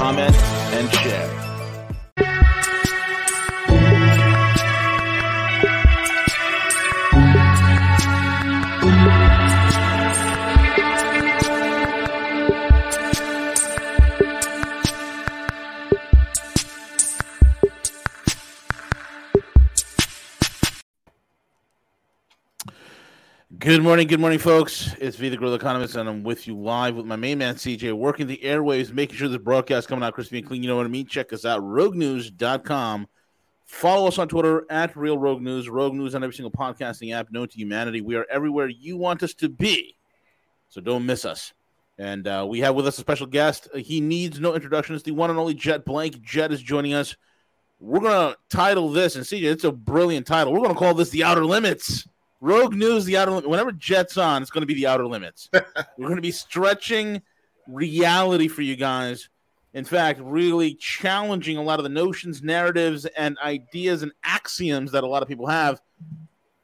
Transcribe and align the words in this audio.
comment, 0.00 0.34
and 0.72 0.90
share. 0.94 1.49
Good 23.70 23.84
morning, 23.84 24.08
good 24.08 24.18
morning, 24.18 24.40
folks. 24.40 24.96
It's 24.98 25.16
V 25.16 25.28
the 25.28 25.36
Guerrilla 25.36 25.54
Economist, 25.54 25.94
and 25.94 26.08
I'm 26.08 26.24
with 26.24 26.48
you 26.48 26.58
live 26.58 26.96
with 26.96 27.06
my 27.06 27.14
main 27.14 27.38
man 27.38 27.54
CJ, 27.54 27.92
working 27.92 28.26
the 28.26 28.40
airwaves, 28.42 28.92
making 28.92 29.14
sure 29.14 29.28
this 29.28 29.38
broadcast 29.38 29.86
coming 29.86 30.02
out 30.02 30.12
crispy 30.12 30.38
and 30.38 30.48
clean. 30.48 30.64
You 30.64 30.68
know 30.68 30.76
what 30.76 30.86
I 30.86 30.88
mean? 30.88 31.06
Check 31.06 31.32
us 31.32 31.44
out, 31.44 31.62
roguenews.com. 31.62 33.06
Follow 33.66 34.08
us 34.08 34.18
on 34.18 34.26
Twitter 34.26 34.66
at 34.70 34.96
Real 34.96 35.16
Rogue 35.16 35.40
News, 35.40 35.68
Rogue 35.68 35.94
News 35.94 36.16
on 36.16 36.24
every 36.24 36.34
single 36.34 36.50
podcasting 36.50 37.14
app 37.14 37.30
known 37.30 37.46
to 37.46 37.56
humanity. 37.56 38.00
We 38.00 38.16
are 38.16 38.26
everywhere 38.28 38.66
you 38.66 38.96
want 38.96 39.22
us 39.22 39.34
to 39.34 39.48
be, 39.48 39.96
so 40.68 40.80
don't 40.80 41.06
miss 41.06 41.24
us. 41.24 41.52
And 41.96 42.26
uh, 42.26 42.44
we 42.48 42.58
have 42.58 42.74
with 42.74 42.88
us 42.88 42.98
a 42.98 43.02
special 43.02 43.28
guest. 43.28 43.68
He 43.76 44.00
needs 44.00 44.40
no 44.40 44.56
introduction. 44.56 44.96
It's 44.96 45.04
the 45.04 45.12
one 45.12 45.30
and 45.30 45.38
only 45.38 45.54
Jet 45.54 45.84
Blake. 45.84 46.20
Jet 46.22 46.50
is 46.50 46.60
joining 46.60 46.94
us. 46.94 47.14
We're 47.78 48.00
gonna 48.00 48.34
title 48.48 48.90
this, 48.90 49.14
and 49.14 49.24
CJ, 49.24 49.44
it's 49.44 49.62
a 49.62 49.70
brilliant 49.70 50.26
title. 50.26 50.52
We're 50.52 50.62
gonna 50.62 50.74
call 50.74 50.94
this 50.94 51.10
the 51.10 51.22
Outer 51.22 51.44
Limits. 51.44 52.08
Rogue 52.40 52.74
News, 52.74 53.04
the 53.04 53.16
outer 53.18 53.32
limit. 53.32 53.50
Whenever 53.50 53.72
Jets 53.72 54.16
on, 54.16 54.40
it's 54.40 54.50
going 54.50 54.62
to 54.62 54.66
be 54.66 54.74
the 54.74 54.86
outer 54.86 55.06
limits. 55.06 55.48
We're 55.52 56.06
going 56.06 56.16
to 56.16 56.22
be 56.22 56.30
stretching 56.30 57.22
reality 57.66 58.48
for 58.48 58.62
you 58.62 58.76
guys. 58.76 59.28
In 59.74 59.84
fact, 59.84 60.20
really 60.22 60.74
challenging 60.74 61.56
a 61.56 61.62
lot 61.62 61.78
of 61.78 61.84
the 61.84 61.90
notions, 61.90 62.42
narratives, 62.42 63.04
and 63.04 63.38
ideas 63.38 64.02
and 64.02 64.12
axioms 64.24 64.92
that 64.92 65.04
a 65.04 65.06
lot 65.06 65.22
of 65.22 65.28
people 65.28 65.46
have. 65.46 65.80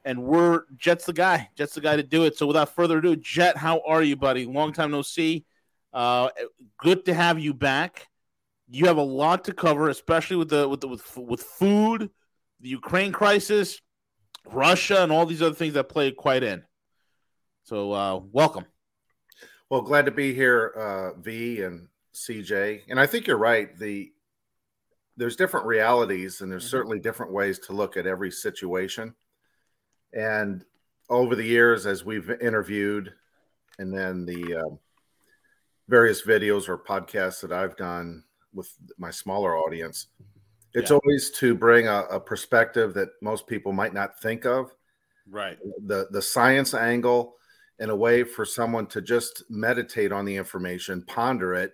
And 0.05 0.23
we're 0.23 0.63
Jet's 0.77 1.05
the 1.05 1.13
guy. 1.13 1.51
Jet's 1.57 1.75
the 1.75 1.81
guy 1.81 1.97
to 1.97 2.03
do 2.03 2.25
it. 2.25 2.37
So 2.37 2.47
without 2.47 2.75
further 2.75 2.99
ado, 2.99 3.15
Jet, 3.17 3.57
how 3.57 3.81
are 3.87 4.03
you, 4.03 4.17
buddy? 4.17 4.45
Long 4.45 4.73
time 4.73 4.91
no 4.91 5.03
see. 5.03 5.45
Uh, 5.93 6.31
good 6.79 7.05
to 7.07 7.15
have 7.15 7.39
you 7.39 7.55
back. 7.55 8.09
You 8.69 8.87
have 8.87 8.97
a 8.97 9.03
lot 9.03 9.45
to 9.45 9.53
cover, 9.53 9.89
especially 9.89 10.37
with 10.37 10.49
the 10.49 10.69
with 10.69 10.81
the, 10.81 10.89
with 10.89 11.17
with 11.17 11.43
food, 11.43 12.11
the 12.61 12.69
Ukraine 12.69 13.13
crisis 13.13 13.81
Russia 14.53 15.03
and 15.03 15.13
all 15.13 15.27
these 15.27 15.43
other 15.43 15.55
things 15.55 15.75
that 15.75 15.89
play 15.89 16.11
quite 16.11 16.43
in. 16.43 16.63
So, 17.65 17.93
uh, 17.93 18.21
welcome. 18.33 18.65
Well, 19.69 19.83
glad 19.83 20.07
to 20.07 20.13
be 20.13 20.33
here, 20.33 20.73
uh, 20.77 21.21
V 21.21 21.63
and 21.63 21.89
CJ. 22.15 22.83
And 22.89 23.01
I 23.01 23.07
think 23.07 23.27
you're 23.27 23.37
right. 23.37 23.77
The 23.77 24.13
there's 25.17 25.37
different 25.37 25.67
realities, 25.67 26.41
and 26.41 26.53
there's 26.53 26.65
mm-hmm. 26.65 26.71
certainly 26.71 26.99
different 26.99 27.33
ways 27.33 27.59
to 27.61 27.73
look 27.73 27.97
at 27.97 28.07
every 28.07 28.31
situation. 28.31 29.15
And 30.13 30.65
over 31.09 31.35
the 31.35 31.45
years, 31.45 31.87
as 31.87 32.05
we've 32.05 32.31
interviewed, 32.31 33.12
and 33.79 33.97
then 33.97 34.27
the 34.27 34.56
uh, 34.56 34.77
various 35.89 36.23
videos 36.23 36.69
or 36.69 36.79
podcasts 36.79 37.41
that 37.41 37.53
I've 37.53 37.77
done 37.77 38.25
with 38.53 38.71
my 38.99 39.11
smaller 39.11 39.56
audience, 39.56 40.09
it's 40.76 40.91
yeah. 40.91 40.98
always 41.03 41.31
to 41.31 41.54
bring 41.54 41.88
a, 41.88 42.03
a, 42.10 42.20
perspective 42.20 42.92
that 42.94 43.09
most 43.22 43.47
people 43.47 43.72
might 43.72 43.94
not 43.94 44.20
think 44.20 44.44
of. 44.44 44.70
Right. 45.28 45.59
The 45.87 46.06
the 46.10 46.20
science 46.20 46.75
angle 46.75 47.34
in 47.78 47.88
a 47.91 47.97
way 47.97 48.25
for 48.25 48.44
someone 48.44 48.87
to 48.88 49.00
just 49.00 49.42
meditate 49.48 50.12
on 50.12 50.25
the 50.26 50.37
information, 50.37 51.03
ponder 51.06 51.54
it, 51.54 51.72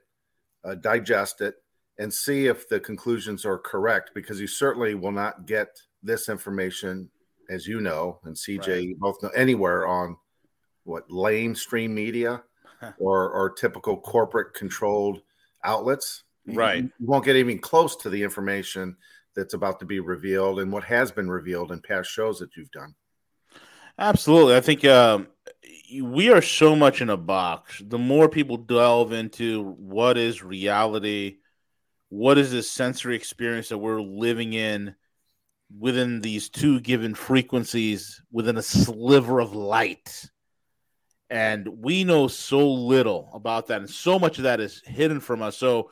uh, 0.64 0.76
digest 0.76 1.40
it, 1.40 1.56
and 1.98 2.14
see 2.14 2.46
if 2.46 2.68
the 2.68 2.78
conclusions 2.78 3.44
are 3.44 3.58
correct. 3.58 4.12
Because 4.14 4.40
you 4.40 4.46
certainly 4.46 4.94
will 4.94 5.12
not 5.12 5.46
get 5.46 5.68
this 6.02 6.28
information, 6.28 7.10
as 7.50 7.66
you 7.66 7.80
know, 7.80 8.20
and 8.24 8.36
CJ 8.36 8.68
right. 8.68 8.98
both 8.98 9.20
know 9.22 9.30
anywhere 9.30 9.86
on 9.86 10.16
what 10.84 11.08
lamestream 11.10 11.90
media 11.90 12.42
or 12.98 13.30
or 13.30 13.50
typical 13.50 13.96
corporate 13.96 14.54
controlled 14.54 15.22
outlets 15.64 16.22
Right. 16.46 16.84
You, 16.84 16.90
won't 17.00 17.24
get 17.24 17.36
even 17.36 17.58
close 17.58 17.96
to 17.96 18.10
the 18.10 18.22
information 18.22 18.96
that's 19.34 19.54
about 19.54 19.80
to 19.80 19.86
be 19.86 20.00
revealed 20.00 20.60
and 20.60 20.72
what 20.72 20.84
has 20.84 21.10
been 21.10 21.30
revealed 21.30 21.72
in 21.72 21.80
past 21.80 22.10
shows 22.10 22.38
that 22.40 22.56
you've 22.56 22.70
done. 22.70 22.94
Absolutely. 23.98 24.56
I 24.56 24.60
think 24.60 24.84
um, 24.84 25.28
we 26.00 26.30
are 26.30 26.42
so 26.42 26.74
much 26.74 27.00
in 27.00 27.10
a 27.10 27.16
box. 27.16 27.82
The 27.84 27.98
more 27.98 28.28
people 28.28 28.56
delve 28.56 29.12
into 29.12 29.62
what 29.78 30.16
is 30.16 30.42
reality, 30.42 31.38
what 32.08 32.38
is 32.38 32.50
this 32.50 32.70
sensory 32.70 33.16
experience 33.16 33.68
that 33.68 33.78
we're 33.78 34.00
living 34.00 34.52
in 34.52 34.94
within 35.78 36.20
these 36.20 36.48
two 36.48 36.80
given 36.80 37.14
frequencies 37.14 38.20
within 38.30 38.56
a 38.56 38.62
sliver 38.62 39.40
of 39.40 39.54
light. 39.54 40.30
And 41.30 41.66
we 41.66 42.04
know 42.04 42.28
so 42.28 42.70
little 42.70 43.30
about 43.32 43.68
that. 43.68 43.80
And 43.80 43.88
so 43.88 44.18
much 44.18 44.36
of 44.38 44.44
that 44.44 44.60
is 44.60 44.82
hidden 44.84 45.20
from 45.20 45.40
us. 45.40 45.56
So 45.56 45.90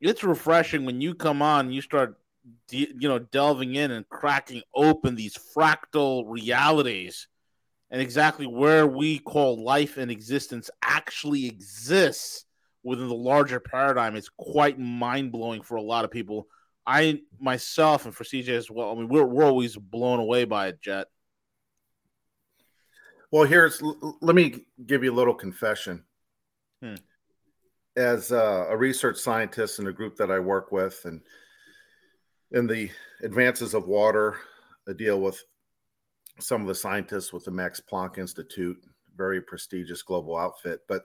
it's 0.00 0.24
refreshing 0.24 0.84
when 0.84 1.00
you 1.00 1.14
come 1.14 1.42
on 1.42 1.70
you 1.70 1.80
start 1.80 2.18
de- 2.68 2.92
you 2.98 3.08
know 3.08 3.18
delving 3.18 3.74
in 3.74 3.90
and 3.90 4.08
cracking 4.08 4.62
open 4.74 5.14
these 5.14 5.36
fractal 5.54 6.24
realities 6.26 7.28
and 7.90 8.00
exactly 8.00 8.46
where 8.46 8.86
we 8.86 9.18
call 9.18 9.62
life 9.62 9.96
and 9.96 10.10
existence 10.10 10.70
actually 10.82 11.46
exists 11.46 12.44
within 12.82 13.08
the 13.08 13.14
larger 13.14 13.60
paradigm 13.60 14.16
it's 14.16 14.30
quite 14.36 14.78
mind-blowing 14.78 15.62
for 15.62 15.76
a 15.76 15.82
lot 15.82 16.04
of 16.04 16.10
people. 16.10 16.46
I 16.86 17.20
myself 17.38 18.06
and 18.06 18.14
for 18.14 18.24
cj 18.24 18.48
as 18.48 18.70
well 18.70 18.90
i 18.90 18.94
mean 18.94 19.08
we're, 19.08 19.24
we're 19.24 19.44
always 19.44 19.76
blown 19.76 20.18
away 20.18 20.44
by 20.44 20.68
it 20.68 20.80
jet. 20.80 21.08
Well 23.30 23.44
here's 23.44 23.80
let 24.20 24.34
me 24.34 24.64
give 24.84 25.04
you 25.04 25.12
a 25.12 25.14
little 25.14 25.34
confession. 25.34 26.04
Hmm 26.82 26.96
as 28.00 28.32
a, 28.32 28.66
a 28.70 28.76
research 28.76 29.18
scientist 29.18 29.78
in 29.78 29.86
a 29.86 29.92
group 29.92 30.16
that 30.16 30.30
I 30.30 30.38
work 30.38 30.72
with, 30.72 31.02
and 31.04 31.20
in 32.52 32.66
the 32.66 32.90
advances 33.22 33.74
of 33.74 33.86
water, 33.86 34.38
I 34.88 34.94
deal 34.94 35.20
with 35.20 35.42
some 36.38 36.62
of 36.62 36.66
the 36.66 36.74
scientists 36.74 37.32
with 37.32 37.44
the 37.44 37.50
Max 37.50 37.80
Planck 37.80 38.16
Institute, 38.16 38.78
very 39.16 39.42
prestigious 39.42 40.02
global 40.02 40.36
outfit. 40.36 40.80
But 40.88 41.02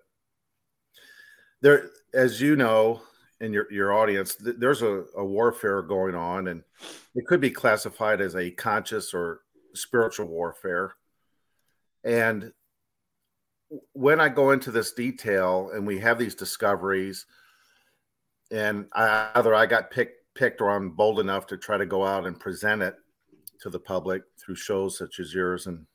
there, 1.61 1.89
as 2.13 2.39
you 2.41 2.55
know, 2.55 3.01
in 3.41 3.51
your, 3.51 3.71
your 3.71 3.93
audience, 3.93 4.35
th- 4.35 4.55
there's 4.57 4.81
a, 4.81 5.03
a 5.17 5.25
warfare 5.25 5.81
going 5.81 6.15
on, 6.15 6.47
and 6.47 6.63
it 7.13 7.25
could 7.27 7.41
be 7.41 7.51
classified 7.51 8.21
as 8.21 8.35
a 8.35 8.51
conscious 8.51 9.13
or 9.13 9.41
spiritual 9.73 10.27
warfare. 10.27 10.95
And 12.05 12.53
when 13.93 14.19
I 14.19 14.29
go 14.29 14.51
into 14.51 14.71
this 14.71 14.93
detail 14.93 15.71
and 15.73 15.85
we 15.85 15.99
have 15.99 16.17
these 16.17 16.35
discoveries, 16.35 17.25
and 18.51 18.87
I, 18.93 19.29
either 19.35 19.55
I 19.55 19.65
got 19.65 19.91
picked 19.91 20.25
picked 20.35 20.61
or 20.61 20.69
I'm 20.69 20.91
bold 20.91 21.19
enough 21.19 21.47
to 21.47 21.57
try 21.57 21.77
to 21.77 21.85
go 21.85 22.05
out 22.05 22.27
and 22.27 22.39
present 22.39 22.81
it 22.81 22.95
to 23.61 23.69
the 23.69 23.79
public 23.79 24.23
through 24.37 24.55
shows 24.55 24.97
such 24.97 25.19
as 25.19 25.33
yours 25.33 25.67
and 25.67 25.85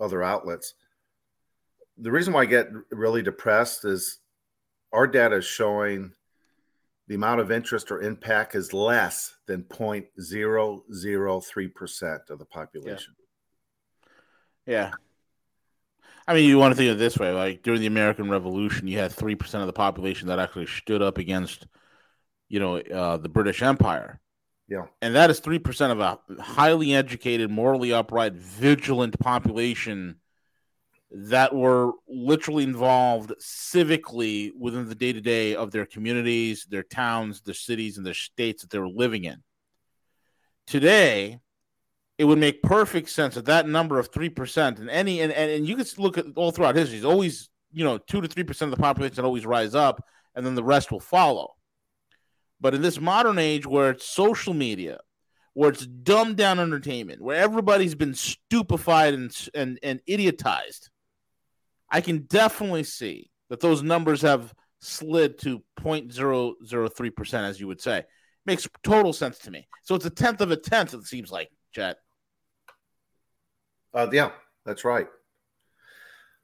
other 0.00 0.22
outlets. 0.22 0.74
The 1.98 2.10
reason 2.10 2.32
why 2.32 2.40
I 2.40 2.46
get 2.46 2.70
really 2.90 3.22
depressed 3.22 3.84
is 3.84 4.20
our 4.92 5.06
data 5.06 5.36
is 5.36 5.44
showing 5.44 6.14
the 7.06 7.14
amount 7.14 7.42
of 7.42 7.52
interest 7.52 7.90
or 7.90 8.00
impact 8.00 8.54
is 8.54 8.72
less 8.72 9.34
than 9.46 9.64
0.003% 9.64 12.30
of 12.30 12.38
the 12.38 12.46
population. 12.46 13.14
Yeah. 14.66 14.72
yeah. 14.72 14.92
I 16.26 16.34
mean, 16.34 16.48
you 16.48 16.58
want 16.58 16.72
to 16.72 16.76
think 16.76 16.90
of 16.90 16.96
it 16.96 16.98
this 16.98 17.18
way: 17.18 17.32
like 17.32 17.62
during 17.62 17.80
the 17.80 17.86
American 17.86 18.30
Revolution, 18.30 18.88
you 18.88 18.98
had 18.98 19.12
three 19.12 19.34
percent 19.34 19.62
of 19.62 19.66
the 19.66 19.72
population 19.72 20.28
that 20.28 20.38
actually 20.38 20.66
stood 20.66 21.02
up 21.02 21.18
against, 21.18 21.66
you 22.48 22.60
know, 22.60 22.78
uh, 22.78 23.18
the 23.18 23.28
British 23.28 23.62
Empire. 23.62 24.20
Yeah, 24.68 24.86
and 25.02 25.14
that 25.14 25.30
is 25.30 25.40
three 25.40 25.58
percent 25.58 25.92
of 25.92 26.00
a 26.00 26.18
highly 26.42 26.94
educated, 26.94 27.50
morally 27.50 27.92
upright, 27.92 28.32
vigilant 28.34 29.18
population 29.18 30.16
that 31.10 31.54
were 31.54 31.92
literally 32.08 32.64
involved 32.64 33.32
civically 33.40 34.50
within 34.58 34.88
the 34.88 34.94
day 34.96 35.12
to 35.12 35.20
day 35.20 35.54
of 35.54 35.70
their 35.70 35.86
communities, 35.86 36.66
their 36.68 36.82
towns, 36.82 37.42
their 37.42 37.54
cities, 37.54 37.98
and 37.98 38.06
their 38.06 38.14
states 38.14 38.62
that 38.62 38.70
they 38.70 38.78
were 38.78 38.88
living 38.88 39.24
in. 39.24 39.42
Today, 40.66 41.38
it 42.18 42.24
would 42.24 42.38
make 42.38 42.62
perfect 42.62 43.08
sense 43.10 43.34
that 43.34 43.46
that 43.46 43.68
number 43.68 43.98
of 43.98 44.10
3% 44.10 44.78
and 44.78 44.90
any 44.90 45.20
and, 45.20 45.32
and, 45.32 45.50
and 45.50 45.66
you 45.66 45.76
can 45.76 45.86
look 45.98 46.16
at 46.16 46.26
all 46.36 46.52
throughout 46.52 46.76
history, 46.76 46.96
it's 46.96 47.06
always, 47.06 47.48
you 47.72 47.84
know, 47.84 47.98
2 47.98 48.20
to 48.20 48.28
3% 48.28 48.62
of 48.62 48.70
the 48.70 48.76
population 48.76 49.24
always 49.24 49.46
rise 49.46 49.74
up 49.74 50.04
and 50.34 50.46
then 50.46 50.54
the 50.54 50.64
rest 50.64 50.92
will 50.92 51.00
follow. 51.00 51.54
But 52.60 52.74
in 52.74 52.82
this 52.82 53.00
modern 53.00 53.38
age 53.38 53.66
where 53.66 53.90
it's 53.90 54.06
social 54.06 54.54
media, 54.54 55.00
where 55.54 55.70
it's 55.70 55.86
dumbed 55.86 56.36
down 56.36 56.58
entertainment, 56.58 57.20
where 57.20 57.36
everybody's 57.36 57.94
been 57.94 58.14
stupefied 58.14 59.14
and 59.14 59.48
and, 59.54 59.78
and 59.82 60.00
idiotized, 60.08 60.88
I 61.90 62.00
can 62.00 62.20
definitely 62.20 62.84
see 62.84 63.30
that 63.50 63.60
those 63.60 63.82
numbers 63.82 64.22
have 64.22 64.54
slid 64.80 65.38
to 65.40 65.62
0.003%, 65.80 67.34
as 67.34 67.60
you 67.60 67.66
would 67.66 67.80
say. 67.80 68.04
Makes 68.46 68.68
total 68.82 69.12
sense 69.12 69.38
to 69.40 69.50
me. 69.50 69.66
So 69.82 69.94
it's 69.94 70.04
a 70.04 70.10
tenth 70.10 70.40
of 70.40 70.50
a 70.50 70.56
tenth, 70.56 70.92
it 70.94 71.04
seems 71.04 71.30
like, 71.30 71.50
Jet. 71.72 71.98
Uh, 73.94 74.08
yeah, 74.12 74.32
that's 74.66 74.84
right. 74.84 75.06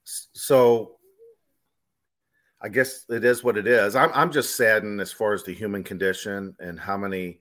So 0.05 0.97
I 2.62 2.69
guess 2.69 3.05
it 3.08 3.25
is 3.25 3.43
what 3.43 3.56
it 3.56 3.67
is. 3.67 3.97
I'm 3.97 4.11
I'm 4.14 4.31
just 4.31 4.56
saddened 4.56 5.00
as 5.00 5.12
far 5.12 5.32
as 5.32 5.43
the 5.43 5.52
human 5.52 5.82
condition 5.82 6.55
and 6.61 6.79
how 6.79 6.97
many 6.97 7.41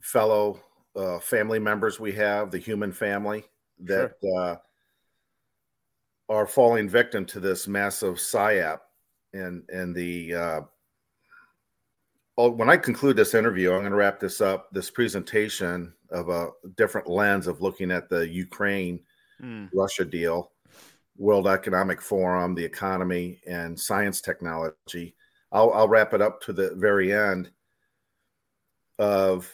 fellow 0.00 0.60
uh, 0.94 1.18
family 1.18 1.58
members 1.58 1.98
we 1.98 2.12
have, 2.12 2.50
the 2.50 2.58
human 2.58 2.92
family 2.92 3.44
that 3.80 4.14
sure. 4.22 4.40
uh, 4.40 4.56
are 6.28 6.46
falling 6.46 6.88
victim 6.88 7.24
to 7.26 7.40
this 7.40 7.68
massive 7.68 8.16
psyop 8.16 8.80
and 9.32 9.62
and 9.70 9.94
the 9.94 10.34
uh, 12.38 12.42
oh, 12.42 12.50
when 12.50 12.70
I 12.70 12.76
conclude 12.76 13.16
this 13.16 13.34
interview, 13.34 13.72
I'm 13.72 13.80
going 13.80 13.90
to 13.90 13.96
wrap 13.96 14.20
this 14.20 14.40
up. 14.40 14.68
This 14.72 14.90
presentation 14.90 15.92
of 16.10 16.28
a 16.28 16.50
different 16.76 17.08
lens 17.08 17.46
of 17.46 17.60
looking 17.60 17.90
at 17.90 18.08
the 18.08 18.28
Ukraine 18.28 19.00
mm. 19.42 19.68
Russia 19.74 20.04
deal 20.04 20.52
World 21.16 21.48
Economic 21.48 22.00
Forum, 22.00 22.54
the 22.54 22.64
economy, 22.64 23.40
and 23.46 23.78
science 23.78 24.20
technology. 24.20 25.14
I'll, 25.50 25.72
I'll 25.72 25.88
wrap 25.88 26.12
it 26.12 26.20
up 26.20 26.40
to 26.42 26.52
the 26.52 26.74
very 26.74 27.12
end 27.12 27.50
of 28.98 29.50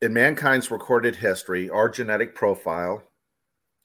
in 0.00 0.12
mankind's 0.12 0.70
recorded 0.70 1.14
history, 1.14 1.70
our 1.70 1.88
genetic 1.88 2.34
profile, 2.34 3.02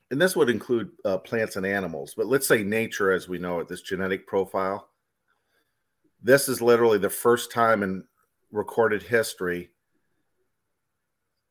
and 0.10 0.20
this 0.20 0.36
would 0.36 0.50
include 0.50 0.90
uh, 1.06 1.20
plants 1.20 1.58
and 1.58 1.66
animals, 1.66 2.14
but 2.18 2.26
let's 2.26 2.48
say 2.48 2.64
nature 2.64 3.12
as 3.12 3.30
we 3.30 3.38
know 3.38 3.60
it, 3.60 3.68
this 3.68 3.82
genetic 3.82 4.26
profile. 4.26 4.90
This 6.22 6.50
is 6.50 6.62
literally 6.62 6.98
the 6.98 7.10
first 7.10 7.52
time 7.52 7.84
in 7.84 8.04
recorded 8.52 9.04
history. 9.04 9.70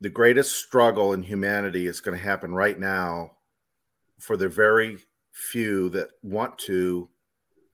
The 0.01 0.11
greatest 0.11 0.57
struggle 0.57 1.13
in 1.13 1.23
humanity 1.23 1.87
is 1.87 2.01
going 2.01 2.17
to 2.17 2.23
happen 2.23 2.53
right 2.53 2.79
now 2.79 3.33
for 4.19 4.37
the 4.37 4.49
very 4.49 4.99
few 5.33 5.89
that 5.91 6.09
want 6.23 6.59
to 6.59 7.09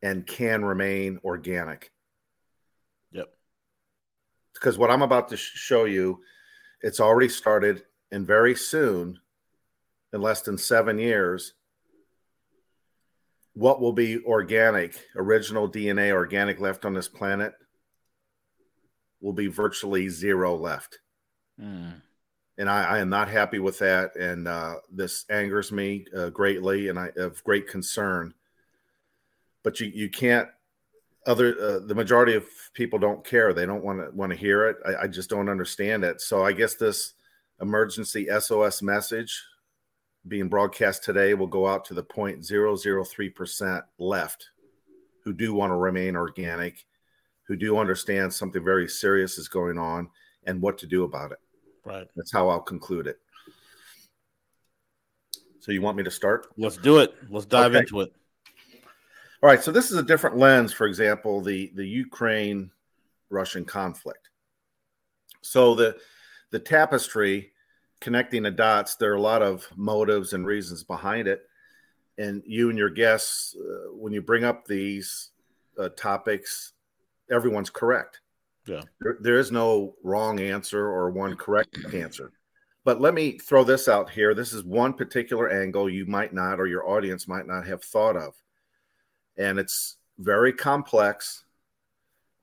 and 0.03 0.27
can 0.27 0.65
remain 0.65 1.19
organic. 1.25 1.93
Yep. 3.13 3.29
Because 4.55 4.79
what 4.79 4.91
I'm 4.91 5.03
about 5.03 5.29
to 5.29 5.37
show 5.37 5.85
you, 5.85 6.21
it's 6.81 7.01
already 7.01 7.29
started, 7.29 7.85
and 8.11 8.27
very 8.27 8.55
soon, 8.55 9.19
in 10.13 10.21
less 10.21 10.43
than 10.43 10.59
seven 10.59 10.99
years, 10.99 11.55
what 13.55 13.81
will 13.81 13.93
be 13.93 14.23
organic, 14.25 14.95
original 15.17 15.69
DNA, 15.69 16.13
organic 16.13 16.61
left 16.61 16.85
on 16.85 16.95
this 16.95 17.09
planet 17.09 17.53
will 19.21 19.33
be 19.33 19.47
virtually 19.47 20.09
zero 20.09 20.57
left. 20.57 20.99
Mm 21.61 22.01
and 22.59 22.69
I, 22.69 22.85
I, 22.85 22.99
am 22.99 23.09
not 23.09 23.29
happy 23.29 23.59
with 23.59 23.79
that. 23.79 24.15
And 24.17 24.47
uh, 24.47 24.77
this 24.91 25.25
angers 25.31 25.73
me 25.73 26.05
uh, 26.17 26.31
greatly, 26.31 26.89
and 26.89 26.99
I 26.99 27.11
have 27.17 27.43
great 27.45 27.67
concern. 27.67 28.35
But 29.63 29.81
you 29.81 29.91
you 29.95 30.09
can't. 30.09 30.49
Other 31.27 31.57
uh, 31.61 31.79
the 31.87 31.95
majority 31.95 32.35
of 32.35 32.45
people 32.75 32.99
don't 32.99 33.25
care. 33.25 33.53
They 33.53 33.67
don't 33.67 33.85
want 33.85 34.01
to 34.01 34.11
want 34.15 34.31
to 34.31 34.39
hear 34.39 34.69
it. 34.69 34.77
I, 34.85 35.05
I 35.05 35.07
just 35.07 35.31
don't 35.31 35.49
understand 35.49 36.05
it. 36.05 36.21
So 36.21 36.45
I 36.45 36.53
guess 36.53 36.75
this 36.75 37.15
emergency 37.61 38.29
SOS 38.41 38.83
message 38.83 39.41
being 40.29 40.49
broadcast 40.49 41.03
today 41.05 41.35
will 41.35 41.47
go 41.47 41.67
out 41.67 41.85
to 41.87 41.95
the 41.95 42.03
0.003 42.03 43.35
percent 43.35 43.85
left 43.99 44.51
who 45.25 45.33
do 45.33 45.55
want 45.55 45.71
to 45.71 45.77
remain 45.77 46.17
organic, 46.17 46.85
who 47.45 47.57
do 47.57 47.79
understand 47.79 48.33
something 48.33 48.63
very 48.63 48.89
serious 48.89 49.39
is 49.39 49.49
going 49.49 49.79
on, 49.79 50.09
and 50.45 50.61
what 50.61 50.79
to 50.79 50.87
do 50.87 51.05
about 51.05 51.33
it. 51.33 51.39
Right. 51.85 52.09
That's 52.17 52.33
how 52.33 52.49
I'll 52.49 52.61
conclude 52.61 53.07
it. 53.07 53.19
So 55.61 55.71
you 55.71 55.81
want 55.81 55.97
me 55.97 56.03
to 56.03 56.11
start? 56.11 56.49
Let's 56.57 56.77
do 56.77 56.99
it. 56.99 57.15
Let's 57.31 57.47
dive 57.47 57.73
okay. 57.73 57.81
into 57.81 58.01
it. 58.01 58.13
All 59.43 59.49
right. 59.49 59.63
So 59.63 59.71
this 59.71 59.91
is 59.93 59.97
a 59.97 60.03
different 60.03 60.37
lens. 60.37 60.73
For 60.73 60.87
example, 60.87 61.41
the 61.41 61.71
the 61.75 61.87
Ukraine 61.87 62.71
Russian 63.31 63.65
conflict. 63.65 64.29
So 65.41 65.75
the 65.75 65.97
the 66.51 66.59
tapestry 66.59 67.52
connecting 68.03 68.43
the 68.43 68.51
dots. 68.51 68.97
There 68.97 69.13
are 69.13 69.17
a 69.17 69.21
lot 69.23 69.41
of 69.43 69.67
motives 69.77 70.35
and 70.35 70.45
reasons 70.45 70.85
behind 70.85 71.27
it. 71.27 71.43
And 72.19 72.43
you 72.45 72.69
and 72.69 72.77
your 72.77 72.91
guests, 72.91 73.57
uh, 73.57 73.95
when 73.95 74.13
you 74.13 74.21
bring 74.21 74.45
up 74.45 74.67
these 74.67 75.31
uh, 75.79 75.89
topics, 75.97 76.75
everyone's 77.31 77.71
correct. 77.71 78.21
Yeah. 78.67 78.83
There, 79.01 79.17
there 79.21 79.39
is 79.39 79.51
no 79.51 79.95
wrong 80.03 80.39
answer 80.41 80.87
or 80.87 81.11
one 81.11 81.37
correct 81.37 81.79
answer. 81.95 82.33
But 82.85 83.01
let 83.01 83.15
me 83.15 83.39
throw 83.39 83.65
this 83.65 83.89
out 83.89 84.11
here. 84.11 84.35
This 84.35 84.53
is 84.53 84.65
one 84.65 84.93
particular 84.93 85.49
angle 85.49 85.89
you 85.89 86.05
might 86.05 86.35
not, 86.35 86.61
or 86.61 86.67
your 86.67 86.89
audience 86.89 87.27
might 87.27 87.47
not 87.47 87.67
have 87.67 87.83
thought 87.83 88.17
of. 88.17 88.35
And 89.39 89.59
it's 89.59 89.97
very 90.19 90.53
complex, 90.53 91.45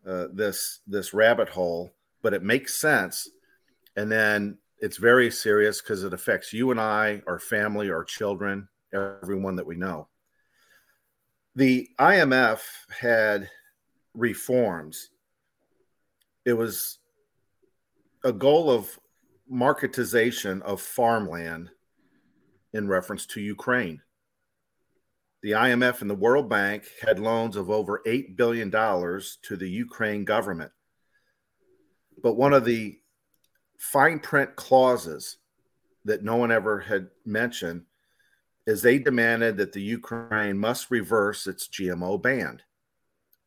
uh, 0.08 0.28
this 0.34 0.80
this 0.88 1.14
rabbit 1.14 1.50
hole, 1.50 1.94
but 2.22 2.34
it 2.34 2.42
makes 2.42 2.76
sense. 2.76 3.30
And 3.96 4.10
then 4.12 4.58
it's 4.82 4.98
very 4.98 5.30
serious 5.32 5.82
because 5.82 6.04
it 6.04 6.14
affects 6.14 6.54
you 6.54 6.72
and 6.72 6.80
I, 6.80 7.22
our 7.28 7.40
family, 7.40 7.90
our 7.92 8.04
children, 8.04 8.68
everyone 8.94 9.56
that 9.58 9.68
we 9.68 9.76
know. 9.76 10.08
The 11.56 11.90
IMF 12.00 12.62
had 12.90 13.50
reforms 14.14 15.10
it 16.46 16.54
was 16.54 16.98
a 18.24 18.34
goal 18.34 18.72
of 18.72 19.00
marketization 19.52 20.62
of 20.64 20.82
farmland 20.82 21.70
in 22.74 22.88
reference 22.88 23.26
to 23.28 23.42
Ukraine. 23.42 24.02
The 25.42 25.52
IMF 25.52 26.02
and 26.02 26.10
the 26.10 26.16
World 26.16 26.50
Bank 26.50 26.86
had 27.02 27.20
loans 27.20 27.56
of 27.56 27.70
over 27.70 28.02
$8 28.06 28.36
billion 28.36 28.72
to 28.72 29.56
the 29.56 29.70
Ukraine 29.70 30.26
government. 30.26 30.72
But 32.22 32.36
one 32.36 32.54
of 32.54 32.66
the 32.66 33.00
fine 33.80 34.20
print 34.20 34.56
clauses 34.56 35.38
that 36.06 36.24
no 36.24 36.36
one 36.36 36.52
ever 36.52 36.80
had 36.80 37.08
mentioned 37.26 37.84
is 38.68 38.82
they 38.82 39.00
demanded 39.00 39.58
that 39.58 39.72
the 39.72 39.82
Ukraine 39.82 40.58
must 40.58 40.92
reverse 40.92 41.48
its 41.48 41.68
GMO 41.68 42.22
ban, 42.22 42.62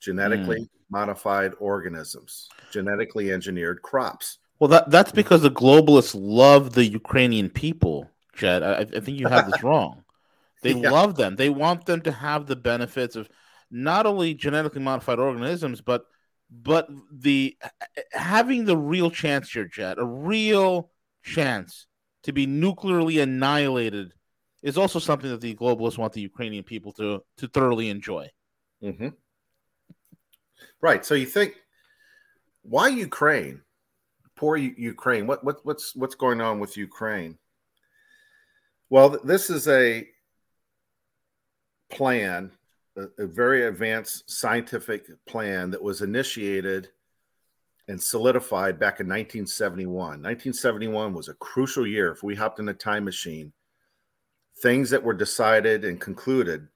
genetically 0.01 0.63
mm. 0.63 0.69
modified 0.91 1.53
organisms 1.61 2.49
genetically 2.73 3.31
engineered 3.31 3.83
crops. 3.83 4.39
Well, 4.59 4.69
that 4.69 4.91
that's 4.91 5.13
because 5.13 5.43
the 5.43 5.51
globalists 5.51 6.17
love 6.19 6.73
the 6.73 6.87
Ukrainian 6.87 7.51
people, 7.51 8.11
Jet. 8.35 8.63
I, 8.63 8.79
I 8.79 8.85
think 8.85 9.19
you 9.19 9.29
have 9.29 9.51
this 9.51 9.63
wrong. 9.65 10.05
They 10.63 10.73
yeah. 10.73 10.91
love 10.91 11.17
them. 11.17 11.37
They 11.37 11.51
want 11.51 11.87
them 11.87 12.01
to 12.03 12.13
have 12.13 12.47
the 12.47 12.57
benefits 12.57 13.17
of 13.17 13.29
not 13.71 14.07
only 14.07 14.35
genetically 14.35 14.81
modified 14.81 15.19
organisms, 15.19 15.81
but 15.81 16.07
but 16.53 16.89
the 17.11 17.57
having 18.13 18.65
the 18.65 18.77
real 18.77 19.11
chance 19.11 19.51
here, 19.51 19.65
Jet, 19.67 19.99
a 19.99 20.05
real 20.05 20.91
chance 21.23 21.87
to 22.25 22.33
be 22.33 22.47
nuclearly 22.47 23.21
annihilated 23.21 24.13
is 24.63 24.77
also 24.77 24.99
something 24.99 25.31
that 25.31 25.41
the 25.41 25.55
globalists 25.55 25.99
want 25.99 26.13
the 26.13 26.21
Ukrainian 26.21 26.65
people 26.65 26.93
to 26.93 27.23
to 27.39 27.49
thoroughly 27.49 27.89
enjoy. 27.89 28.31
Mm-hmm. 28.83 29.09
Right. 30.81 31.05
So 31.05 31.15
you 31.15 31.27
think 31.27 31.55
why 32.63 32.89
Ukraine? 32.89 33.63
Poor 34.37 34.57
U- 34.57 34.75
Ukraine. 34.77 35.27
What, 35.27 35.43
what 35.45 35.65
what's 35.65 35.95
what's 35.97 36.15
going 36.15 36.41
on 36.41 36.61
with 36.61 36.77
Ukraine? 36.77 37.39
Well, 38.91 39.09
this 39.25 39.49
is 39.49 39.69
a 39.69 40.07
plan, 41.91 42.53
a, 42.97 43.23
a 43.23 43.27
very 43.27 43.67
advanced 43.67 44.31
scientific 44.31 45.07
plan 45.27 45.71
that 45.71 45.83
was 45.83 46.03
initiated 46.03 46.89
and 47.89 48.01
solidified 48.01 48.79
back 48.79 49.01
in 49.01 49.07
1971. 49.07 49.97
1971 49.97 51.15
was 51.15 51.29
a 51.29 51.35
crucial 51.35 51.87
year. 51.87 52.13
If 52.13 52.23
we 52.23 52.35
hopped 52.35 52.61
in 52.61 52.69
a 52.69 52.75
time 52.75 53.05
machine, 53.05 53.53
things 54.59 54.91
that 54.91 55.03
were 55.03 55.15
decided 55.15 55.85
and 55.85 56.01
concluded. 56.01 56.69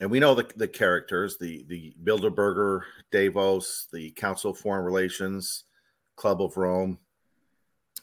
And 0.00 0.10
we 0.10 0.20
know 0.20 0.34
the, 0.34 0.50
the 0.56 0.68
characters, 0.68 1.36
the, 1.38 1.64
the 1.68 1.94
Bilderberger, 2.02 2.82
Davos, 3.10 3.86
the 3.92 4.10
Council 4.12 4.52
of 4.52 4.58
Foreign 4.58 4.84
Relations, 4.84 5.64
Club 6.16 6.42
of 6.42 6.56
Rome, 6.56 6.98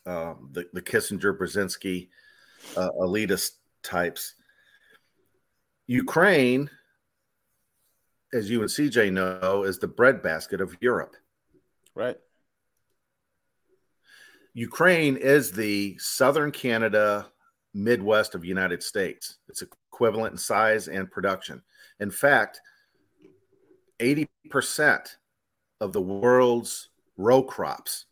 um, 0.06 0.50
the, 0.52 0.68
the 0.74 0.82
Kissinger, 0.82 1.38
Brzezinski, 1.38 2.10
uh, 2.76 2.90
elitist 3.00 3.54
types. 3.84 4.36
Ukraine, 5.88 6.70
as 8.34 8.50
you 8.50 8.62
and 8.62 8.70
CJ 8.70 9.12
know, 9.12 9.64
is 9.64 9.80
the 9.80 9.88
breadbasket 9.88 10.62
of 10.62 10.76
Europe. 10.82 11.16
Right. 11.96 12.18
Ukraine 14.54 15.18
is 15.18 15.52
the 15.52 15.98
southern 16.00 16.52
Canada, 16.52 17.28
Midwest 17.74 18.36
of 18.36 18.44
United 18.44 18.82
States. 18.82 19.38
It's 19.48 19.62
equivalent 19.62 20.34
in 20.34 20.38
size 20.38 20.88
and 20.88 21.10
production. 21.10 21.62
In 22.00 22.10
fact, 22.12 22.60
80% 24.00 25.16
of 25.80 25.94
the 25.94 26.02
world's 26.02 26.90
row 27.18 27.44
crops, 27.44 28.06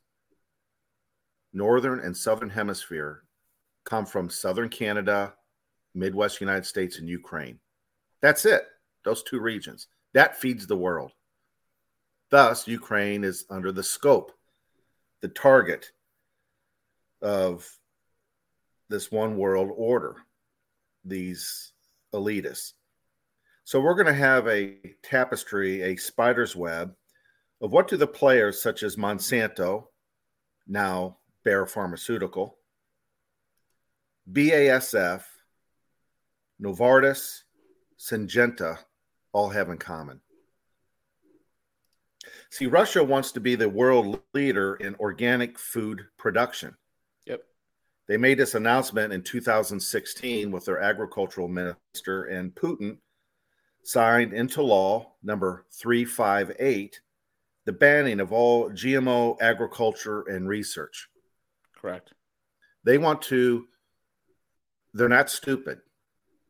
northern 1.53 1.99
and 1.99 2.15
southern 2.15 2.49
hemisphere, 2.49 3.23
come 3.83 4.05
from 4.05 4.29
southern 4.29 4.69
Canada, 4.69 5.33
Midwest 5.93 6.41
United 6.41 6.65
States, 6.65 6.99
and 6.99 7.07
Ukraine. 7.07 7.59
That's 8.21 8.45
it. 8.45 8.63
Those 9.03 9.23
two 9.23 9.39
regions. 9.39 9.87
That 10.15 10.37
feeds 10.37 10.65
the 10.65 10.77
world. 10.77 11.11
Thus, 12.31 12.69
Ukraine 12.69 13.25
is 13.25 13.45
under 13.49 13.73
the 13.73 13.83
scope, 13.83 14.31
the 15.19 15.27
target 15.27 15.91
of 17.21 17.69
this 18.87 19.11
one 19.11 19.35
world 19.35 19.71
order, 19.75 20.15
these 21.03 21.73
elitists. 22.13 22.73
So, 23.65 23.81
we're 23.81 23.95
going 23.95 24.05
to 24.07 24.13
have 24.13 24.47
a 24.47 24.77
tapestry, 25.03 25.81
a 25.81 25.97
spider's 25.97 26.55
web 26.55 26.95
of 27.61 27.73
what 27.73 27.89
do 27.89 27.97
the 27.97 28.07
players 28.07 28.61
such 28.61 28.83
as 28.83 28.95
Monsanto, 28.95 29.87
now 30.65 31.17
Bayer 31.43 31.65
Pharmaceutical, 31.65 32.57
BASF, 34.31 35.23
Novartis, 36.61 37.41
Syngenta 37.99 38.77
all 39.35 39.49
have 39.49 39.69
in 39.69 39.77
common. 39.77 40.21
See, 42.51 42.67
Russia 42.67 43.03
wants 43.03 43.33
to 43.33 43.41
be 43.41 43.55
the 43.55 43.67
world 43.67 44.21
leader 44.33 44.75
in 44.75 44.95
organic 44.95 45.59
food 45.59 46.05
production. 46.17 46.73
Yep. 47.25 47.41
They 48.07 48.15
made 48.15 48.37
this 48.37 48.55
announcement 48.55 49.11
in 49.11 49.23
2016 49.23 50.51
with 50.51 50.63
their 50.63 50.79
agricultural 50.79 51.49
minister, 51.49 52.23
and 52.23 52.55
Putin 52.55 52.99
signed 53.83 54.31
into 54.31 54.61
law 54.61 55.15
number 55.21 55.65
358 55.73 57.01
the 57.65 57.73
banning 57.73 58.21
of 58.21 58.31
all 58.31 58.69
GMO 58.69 59.35
agriculture 59.41 60.21
and 60.29 60.47
research. 60.47 61.09
Correct. 61.75 62.13
They 62.85 62.97
want 62.97 63.21
to, 63.23 63.67
they're 64.93 65.09
not 65.09 65.29
stupid. 65.29 65.79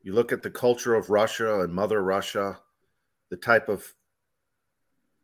You 0.03 0.13
look 0.13 0.31
at 0.31 0.43
the 0.43 0.51
culture 0.51 0.93
of 0.93 1.09
Russia 1.09 1.61
and 1.61 1.73
Mother 1.73 2.03
Russia, 2.03 2.59
the 3.29 3.37
type 3.37 3.69
of 3.69 3.93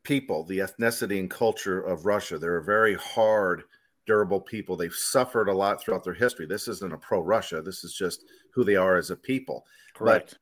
people, 0.04 0.44
the 0.44 0.60
ethnicity 0.60 1.20
and 1.20 1.30
culture 1.30 1.82
of 1.82 2.06
Russia. 2.06 2.38
They're 2.38 2.58
a 2.58 2.64
very 2.64 2.96
hard, 2.96 3.64
durable 4.06 4.42
people. 4.42 4.76
They've 4.76 4.94
suffered 4.94 5.48
a 5.48 5.54
lot 5.54 5.82
throughout 5.82 6.04
their 6.04 6.14
history. 6.14 6.46
This 6.46 6.68
isn't 6.68 6.94
a 6.94 6.98
pro 6.98 7.22
Russia. 7.22 7.62
This 7.62 7.84
is 7.84 7.94
just 7.94 8.26
who 8.54 8.64
they 8.64 8.76
are 8.76 8.98
as 8.98 9.12
a 9.12 9.16
people. 9.16 9.66
Correct. 9.94 10.38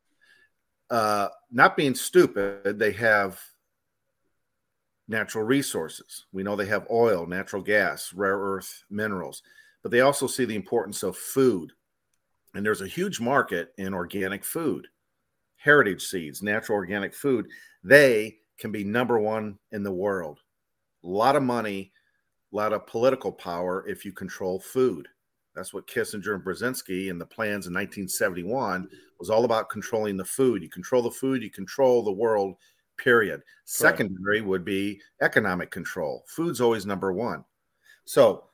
But, 0.89 0.95
uh, 0.95 1.29
not 1.51 1.77
being 1.77 1.93
stupid, 1.93 2.79
they 2.79 2.93
have 2.93 3.39
natural 5.07 5.43
resources. 5.43 6.25
We 6.31 6.43
know 6.43 6.55
they 6.55 6.67
have 6.67 6.87
oil, 6.89 7.25
natural 7.25 7.61
gas, 7.61 8.13
rare 8.13 8.37
earth 8.37 8.83
minerals, 8.89 9.43
but 9.81 9.91
they 9.91 10.01
also 10.01 10.27
see 10.27 10.45
the 10.45 10.55
importance 10.55 11.03
of 11.03 11.17
food. 11.17 11.73
And 12.53 12.65
there's 12.65 12.81
a 12.81 12.87
huge 12.87 13.19
market 13.19 13.73
in 13.77 13.93
organic 13.93 14.43
food, 14.43 14.87
heritage 15.59 16.03
seeds, 16.03 16.41
natural 16.41 16.77
organic 16.77 17.13
food. 17.13 17.47
They 17.83 18.37
can 18.57 18.71
be 18.71 18.83
number 18.83 19.19
one 19.19 19.59
in 19.71 19.83
the 19.83 19.91
world. 19.91 20.39
A 21.03 21.07
lot 21.07 21.35
of 21.35 21.43
money, 21.43 21.91
a 22.51 22.55
lot 22.55 22.73
of 22.73 22.87
political 22.87 23.31
power 23.31 23.85
if 23.87 24.03
you 24.03 24.11
control 24.11 24.59
food. 24.59 25.07
That's 25.55 25.73
what 25.73 25.87
Kissinger 25.87 26.35
and 26.35 26.43
Brzezinski 26.43 27.09
and 27.09 27.19
the 27.19 27.25
plans 27.25 27.67
in 27.67 27.73
1971 27.73 28.87
was 29.19 29.29
all 29.29 29.45
about 29.45 29.69
controlling 29.69 30.15
the 30.15 30.25
food. 30.25 30.63
You 30.63 30.69
control 30.69 31.01
the 31.01 31.11
food, 31.11 31.43
you 31.43 31.49
control 31.49 32.03
the 32.03 32.11
world, 32.11 32.55
period. 32.97 33.41
Secondary 33.65 34.41
would 34.41 34.63
be 34.63 35.01
economic 35.21 35.71
control. 35.71 36.23
Food's 36.27 36.61
always 36.61 36.85
number 36.85 37.11
one. 37.11 37.43
So 38.05 38.45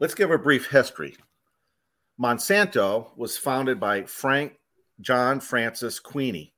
let's 0.00 0.14
give 0.14 0.30
a 0.30 0.38
brief 0.38 0.70
history. 0.70 1.16
Monsanto 2.20 3.16
was 3.16 3.38
founded 3.38 3.80
by 3.80 4.04
Frank 4.04 4.54
John 5.00 5.40
Francis 5.40 6.00
Queeny. 6.00 6.52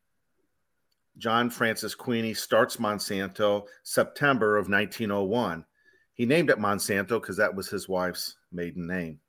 John 1.18 1.48
Francis 1.48 1.94
Queeny 1.94 2.36
starts 2.36 2.76
Monsanto 2.76 3.64
September 3.82 4.58
of 4.58 4.68
1901. 4.68 5.64
He 6.12 6.26
named 6.26 6.50
it 6.50 6.58
Monsanto 6.58 7.20
because 7.20 7.36
that 7.38 7.54
was 7.54 7.68
his 7.68 7.88
wife's 7.88 8.36
maiden 8.52 8.86
name. 8.86 9.20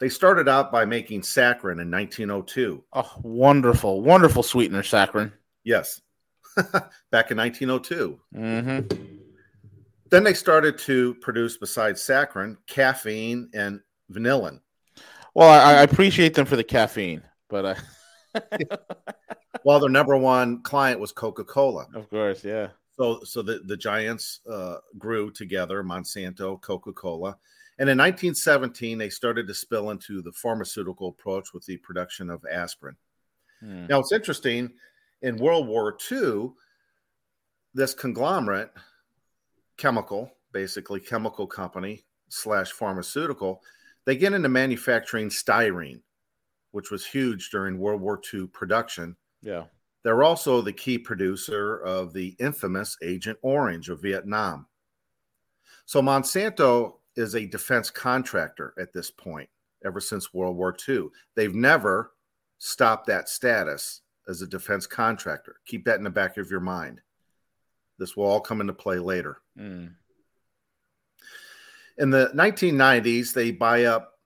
They 0.00 0.08
started 0.08 0.48
out 0.48 0.70
by 0.70 0.84
making 0.84 1.22
saccharin 1.22 1.80
in 1.80 1.90
1902. 1.90 2.84
Oh, 2.92 3.12
wonderful, 3.22 4.00
wonderful 4.00 4.42
sweetener, 4.42 4.82
saccharin. 4.82 5.32
Yes, 5.64 6.00
back 7.10 7.30
in 7.30 7.36
1902. 7.36 8.20
Mm-hmm. 8.34 8.96
Then 10.10 10.24
they 10.24 10.34
started 10.34 10.78
to 10.78 11.14
produce, 11.16 11.56
besides 11.56 12.00
saccharin, 12.00 12.56
caffeine 12.66 13.50
and 13.52 13.80
vanillin. 14.10 14.60
Well, 15.34 15.50
I, 15.50 15.80
I 15.80 15.82
appreciate 15.82 16.34
them 16.34 16.46
for 16.46 16.56
the 16.56 16.64
caffeine, 16.64 17.22
but 17.48 17.64
uh... 17.64 17.74
While 19.62 19.80
their 19.80 19.90
number 19.90 20.16
one 20.16 20.62
client 20.62 21.00
was 21.00 21.12
Coca 21.12 21.44
Cola. 21.44 21.86
Of 21.94 22.08
course, 22.10 22.44
yeah. 22.44 22.68
So, 22.98 23.20
so 23.24 23.42
the, 23.42 23.60
the 23.64 23.76
giants 23.76 24.40
uh, 24.50 24.76
grew 24.98 25.30
together 25.30 25.82
Monsanto, 25.82 26.60
Coca 26.60 26.92
Cola. 26.92 27.36
And 27.78 27.88
in 27.88 27.96
1917, 27.96 28.98
they 28.98 29.08
started 29.08 29.46
to 29.46 29.54
spill 29.54 29.90
into 29.90 30.20
the 30.20 30.32
pharmaceutical 30.32 31.08
approach 31.08 31.54
with 31.54 31.64
the 31.64 31.76
production 31.76 32.28
of 32.28 32.44
aspirin. 32.50 32.96
Hmm. 33.60 33.86
Now, 33.86 34.00
it's 34.00 34.12
interesting 34.12 34.72
in 35.22 35.36
World 35.36 35.68
War 35.68 35.96
II, 36.10 36.50
this 37.74 37.94
conglomerate, 37.94 38.70
chemical, 39.76 40.32
basically 40.52 41.00
chemical 41.00 41.46
company 41.46 42.04
slash 42.28 42.72
pharmaceutical, 42.72 43.62
they 44.04 44.16
get 44.16 44.32
into 44.32 44.48
manufacturing 44.48 45.28
styrene, 45.28 46.00
which 46.78 46.92
was 46.92 47.04
huge 47.04 47.50
during 47.50 47.76
World 47.76 48.00
War 48.00 48.20
II 48.32 48.46
production. 48.46 49.16
Yeah. 49.42 49.64
They're 50.04 50.22
also 50.22 50.60
the 50.60 50.72
key 50.72 50.96
producer 50.96 51.78
of 51.78 52.12
the 52.12 52.36
infamous 52.38 52.96
Agent 53.02 53.36
Orange 53.42 53.88
of 53.88 54.00
Vietnam. 54.00 54.68
So 55.86 56.00
Monsanto 56.00 56.98
is 57.16 57.34
a 57.34 57.46
defense 57.46 57.90
contractor 57.90 58.74
at 58.78 58.92
this 58.92 59.10
point, 59.10 59.48
ever 59.84 59.98
since 59.98 60.32
World 60.32 60.56
War 60.56 60.72
II. 60.88 61.08
They've 61.34 61.52
never 61.52 62.12
stopped 62.58 63.08
that 63.08 63.28
status 63.28 64.02
as 64.28 64.40
a 64.40 64.46
defense 64.46 64.86
contractor. 64.86 65.56
Keep 65.66 65.84
that 65.86 65.98
in 65.98 66.04
the 66.04 66.10
back 66.10 66.36
of 66.36 66.48
your 66.48 66.60
mind. 66.60 67.00
This 67.98 68.16
will 68.16 68.26
all 68.26 68.40
come 68.40 68.60
into 68.60 68.72
play 68.72 69.00
later. 69.00 69.38
Mm. 69.58 69.94
In 71.96 72.10
the 72.10 72.30
1990s, 72.36 73.32
they 73.32 73.50
buy 73.50 73.86
up 73.86 74.17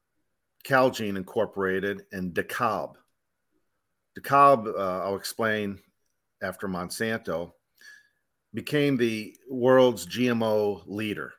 Calgene 0.64 1.16
Incorporated 1.16 2.02
and 2.12 2.32
DeKalb. 2.32 2.94
DeKalb, 4.18 4.68
uh, 4.68 5.04
I'll 5.04 5.16
explain 5.16 5.78
after 6.42 6.68
Monsanto, 6.68 7.52
became 8.54 8.96
the 8.96 9.36
world's 9.48 10.06
GMO 10.06 10.82
leader. 10.86 11.32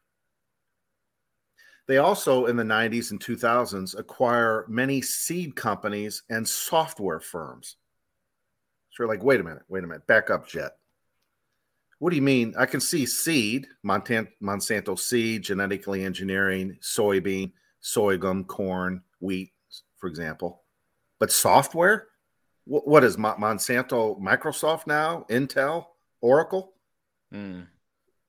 They 1.88 1.98
also, 1.98 2.46
in 2.46 2.56
the 2.56 2.63
90s 2.63 3.12
and 3.12 3.20
2000s, 3.20 3.98
acquire 3.98 4.65
many 4.70 5.01
seed 5.01 5.56
companies 5.56 6.24
and 6.30 6.48
software 6.48 7.20
firms. 7.20 7.75
So 8.92 9.03
you're 9.03 9.10
like, 9.10 9.24
wait 9.24 9.42
a 9.42 9.44
minute, 9.44 9.63
wait 9.68 9.84
a 9.84 9.88
minute, 9.88 10.08
back 10.08 10.30
up, 10.30 10.48
Jet. 10.48 10.72
What 12.00 12.12
do 12.12 12.15
you 12.15 12.22
mean? 12.22 12.53
I 12.58 12.65
can 12.65 12.80
see 12.80 13.06
seed, 13.06 13.68
Monsanto 13.86 14.98
seed, 14.98 15.44
genetically 15.44 16.03
engineering, 16.03 16.77
soybean, 16.82 17.51
sorghum, 17.82 18.46
corn, 18.46 19.01
wheat, 19.24 19.53
for 19.98 20.08
example. 20.08 20.63
But 21.20 21.32
software? 21.32 22.08
What, 22.65 22.88
what 22.88 23.03
is 23.03 23.18
Monsanto, 23.18 24.20
Microsoft 24.22 24.88
now, 24.88 25.25
Intel, 25.30 25.86
Oracle? 26.22 26.74
Mm. 27.34 27.68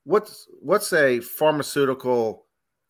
What's 0.05 0.49
what's 0.61 0.93
a 0.93 1.21
pharmaceutical 1.21 2.47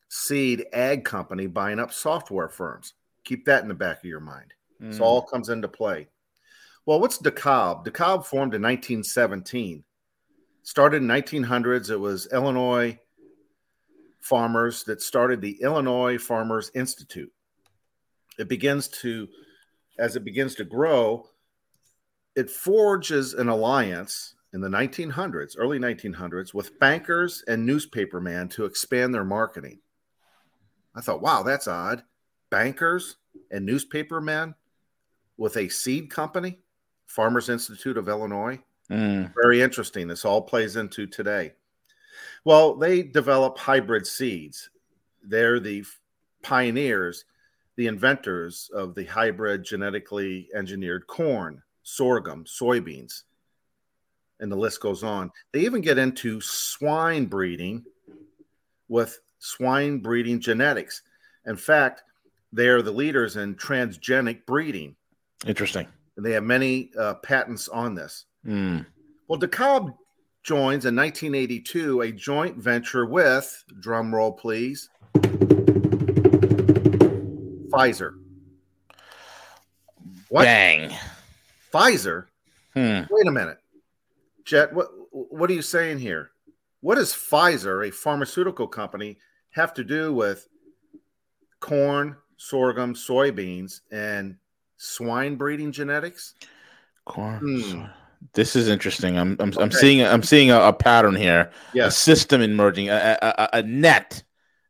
seed 0.08 0.66
ag 0.72 1.04
company 1.04 1.46
buying 1.46 1.78
up 1.78 1.92
software 1.92 2.48
firms? 2.48 2.94
Keep 3.24 3.46
that 3.46 3.62
in 3.62 3.68
the 3.68 3.74
back 3.74 3.98
of 3.98 4.04
your 4.04 4.20
mind. 4.20 4.54
Mm. 4.82 4.94
So 4.94 5.04
all 5.04 5.22
comes 5.22 5.48
into 5.48 5.68
play. 5.68 6.08
Well, 6.86 7.00
what's 7.00 7.18
DeKalb? 7.18 7.86
DeKalb 7.86 8.26
formed 8.26 8.54
in 8.54 8.62
1917. 8.62 9.84
Started 10.62 11.02
in 11.02 11.08
1900s. 11.08 11.90
It 11.90 12.00
was 12.00 12.28
Illinois 12.32 12.98
farmers 14.24 14.84
that 14.84 15.02
started 15.02 15.40
the 15.40 15.60
Illinois 15.62 16.16
Farmers 16.18 16.70
Institute. 16.74 17.30
It 18.38 18.48
begins 18.48 18.88
to, 18.88 19.28
as 19.98 20.16
it 20.16 20.24
begins 20.24 20.54
to 20.56 20.64
grow, 20.64 21.28
it 22.34 22.50
forges 22.50 23.34
an 23.34 23.48
alliance 23.48 24.34
in 24.52 24.60
the 24.60 24.68
1900s, 24.68 25.54
early 25.58 25.78
1900s, 25.78 26.54
with 26.54 26.78
bankers 26.78 27.42
and 27.48 27.66
newspapermen 27.66 28.48
to 28.50 28.64
expand 28.64 29.14
their 29.14 29.24
marketing. 29.24 29.80
I 30.94 31.00
thought, 31.00 31.22
wow, 31.22 31.42
that's 31.42 31.68
odd. 31.68 32.02
Bankers 32.50 33.16
and 33.50 33.66
newspapermen 33.66 34.54
with 35.36 35.56
a 35.56 35.68
seed 35.68 36.10
company, 36.10 36.60
Farmers 37.06 37.48
Institute 37.48 37.96
of 37.96 38.08
Illinois. 38.08 38.60
Mm. 38.90 39.32
Very 39.42 39.60
interesting. 39.60 40.06
This 40.06 40.24
all 40.24 40.42
plays 40.42 40.76
into 40.76 41.06
today. 41.06 41.52
Well, 42.44 42.76
they 42.76 43.02
develop 43.02 43.58
hybrid 43.58 44.06
seeds. 44.06 44.70
They're 45.22 45.58
the 45.58 45.84
pioneers, 46.42 47.24
the 47.76 47.86
inventors 47.86 48.70
of 48.74 48.94
the 48.94 49.04
hybrid 49.04 49.64
genetically 49.64 50.48
engineered 50.54 51.06
corn, 51.06 51.62
sorghum, 51.82 52.44
soybeans, 52.44 53.22
and 54.40 54.50
the 54.50 54.56
list 54.56 54.80
goes 54.80 55.02
on. 55.02 55.30
They 55.52 55.60
even 55.60 55.80
get 55.80 55.98
into 55.98 56.40
swine 56.40 57.26
breeding 57.26 57.84
with 58.88 59.20
swine 59.38 59.98
breeding 59.98 60.40
genetics. 60.40 61.02
In 61.46 61.56
fact, 61.56 62.02
they 62.52 62.68
are 62.68 62.82
the 62.82 62.92
leaders 62.92 63.36
in 63.36 63.56
transgenic 63.56 64.46
breeding. 64.46 64.94
Interesting. 65.46 65.86
And 66.16 66.24
they 66.24 66.32
have 66.32 66.44
many 66.44 66.90
uh, 66.98 67.14
patents 67.14 67.68
on 67.68 67.94
this. 67.94 68.26
Mm. 68.46 68.86
Well, 69.26 69.40
DeKalb 69.40 69.94
joins 70.42 70.84
in 70.84 70.94
1982 70.94 72.02
a 72.02 72.12
joint 72.12 72.56
venture 72.56 73.06
with, 73.06 73.64
drum 73.80 74.14
roll 74.14 74.32
please, 74.32 74.90
Pfizer. 77.74 78.14
What? 80.28 80.44
Bang. 80.44 80.94
Pfizer? 81.72 82.26
Hmm. 82.74 83.02
Wait 83.10 83.26
a 83.26 83.32
minute. 83.32 83.58
Jet, 84.44 84.72
what 84.72 84.88
what 85.10 85.50
are 85.50 85.54
you 85.54 85.62
saying 85.62 85.98
here? 85.98 86.30
What 86.80 86.96
does 86.96 87.12
Pfizer, 87.12 87.86
a 87.86 87.90
pharmaceutical 87.90 88.68
company, 88.68 89.18
have 89.50 89.72
to 89.74 89.84
do 89.84 90.12
with 90.12 90.46
corn, 91.60 92.16
sorghum, 92.36 92.94
soybeans, 92.94 93.80
and 93.90 94.36
swine 94.76 95.36
breeding 95.36 95.72
genetics? 95.72 96.34
Corn. 97.04 97.38
Hmm. 97.38 97.84
This 98.32 98.56
is 98.56 98.68
interesting. 98.68 99.18
I'm 99.18 99.36
I'm, 99.38 99.50
okay. 99.50 99.62
I'm 99.62 99.70
seeing 99.70 100.02
I'm 100.06 100.22
seeing 100.22 100.50
a, 100.50 100.60
a 100.60 100.72
pattern 100.72 101.14
here. 101.14 101.50
Yeah. 101.72 101.86
A 101.86 101.90
system 101.90 102.40
emerging, 102.40 102.88
a, 102.88 103.18
a, 103.20 103.48
a, 103.58 103.62
net, 103.62 104.22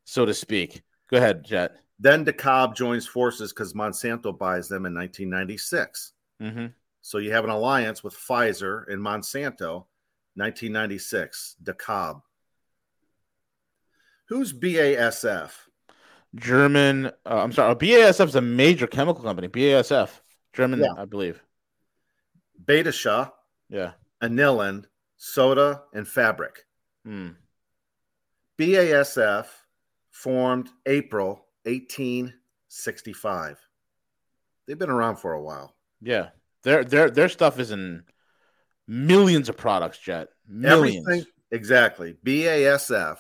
so 0.05 0.27
to 0.27 0.35
speak. 0.35 0.83
Go 1.11 1.19
ahead, 1.19 1.45
Jet. 1.45 1.77
Then 2.05 2.27
DeKalb 2.27 2.77
joins 2.77 3.07
forces 3.07 3.51
because 3.51 3.73
Monsanto 3.73 4.37
buys 4.37 4.69
them 4.69 4.85
in 4.85 4.93
1996. 4.93 6.13
Mm-hmm. 6.43 6.67
So 7.01 7.17
you 7.17 7.33
have 7.33 7.45
an 7.45 7.51
alliance 7.51 8.05
with 8.05 8.15
Pfizer 8.15 8.85
and 8.93 9.01
Monsanto, 9.01 9.87
1996. 10.35 11.57
DeKalb. 11.65 12.21
Who's 14.29 14.53
BASF? 14.53 15.53
German. 16.35 17.07
Uh, 17.07 17.11
I'm 17.25 17.53
sorry. 17.53 17.75
BASF 17.75 18.29
is 18.29 18.35
a 18.35 18.43
major 18.43 18.87
chemical 18.87 19.25
company. 19.25 19.49
BASF, 19.49 20.11
German, 20.53 20.81
yeah. 20.81 20.93
I 20.99 21.07
believe. 21.07 21.43
Badische. 22.63 23.33
Yeah. 23.71 23.93
Anilin, 24.23 24.85
soda, 25.17 25.85
and 25.95 26.07
fabric. 26.07 26.67
Hmm. 27.07 27.31
BASF 28.59 29.47
formed 30.11 30.69
April 30.85 31.44
1865. 31.65 33.59
They've 34.67 34.79
been 34.79 34.91
around 34.91 35.17
for 35.17 35.33
a 35.33 35.43
while. 35.43 35.75
Yeah. 36.01 36.29
Their 36.63 36.85
their 36.85 37.11
their 37.11 37.29
stuff 37.29 37.59
is 37.59 37.71
in 37.71 38.05
millions 38.89 39.49
of 39.49 39.57
products, 39.57 39.99
Jet. 39.99 40.29
Millions. 40.49 41.07
Everything, 41.07 41.27
exactly. 41.51 42.17
BASF. 42.25 43.19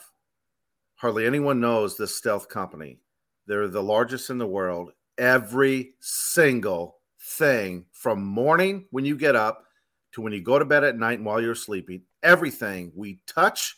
Hardly 0.96 1.26
anyone 1.26 1.60
knows 1.60 1.96
this 1.96 2.16
stealth 2.16 2.48
company. 2.48 3.00
They're 3.46 3.68
the 3.68 3.82
largest 3.82 4.30
in 4.30 4.38
the 4.38 4.46
world. 4.46 4.92
Every 5.18 5.92
single 6.00 6.96
thing 7.20 7.84
from 7.92 8.24
morning 8.24 8.86
when 8.90 9.04
you 9.04 9.16
get 9.16 9.36
up 9.36 9.64
to 10.12 10.22
when 10.22 10.32
you 10.32 10.40
go 10.40 10.58
to 10.58 10.64
bed 10.64 10.84
at 10.84 10.96
night 10.96 11.18
and 11.18 11.26
while 11.26 11.40
you're 11.40 11.54
sleeping, 11.54 12.02
everything 12.22 12.92
we 12.94 13.20
touch, 13.26 13.76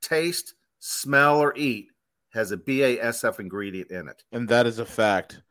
taste, 0.00 0.54
smell, 0.78 1.38
or 1.38 1.54
eat 1.56 1.88
has 2.36 2.52
a 2.52 2.56
BASF 2.56 3.40
ingredient 3.40 3.90
in 3.90 4.08
it. 4.08 4.22
And 4.30 4.48
that 4.48 4.66
is 4.66 4.78
a 4.78 4.84
fact. 4.84 5.42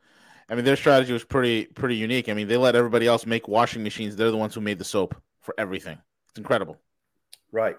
I 0.48 0.56
mean, 0.56 0.66
their 0.66 0.76
strategy 0.76 1.12
was 1.12 1.24
pretty 1.24 1.66
pretty 1.66 1.96
unique. 1.96 2.30
I 2.30 2.34
mean, 2.34 2.48
they 2.48 2.58
let 2.58 2.76
everybody 2.76 3.08
else 3.08 3.26
make 3.26 3.48
washing 3.48 3.84
machines. 3.84 4.16
They're 4.16 4.32
the 4.32 4.38
ones 4.38 4.54
who 4.54 4.62
made 4.62 4.78
the 4.78 4.86
soap 4.86 5.16
for 5.42 5.56
everything. 5.58 5.98
It's 6.30 6.38
incredible. 6.38 6.78
Right. 7.52 7.78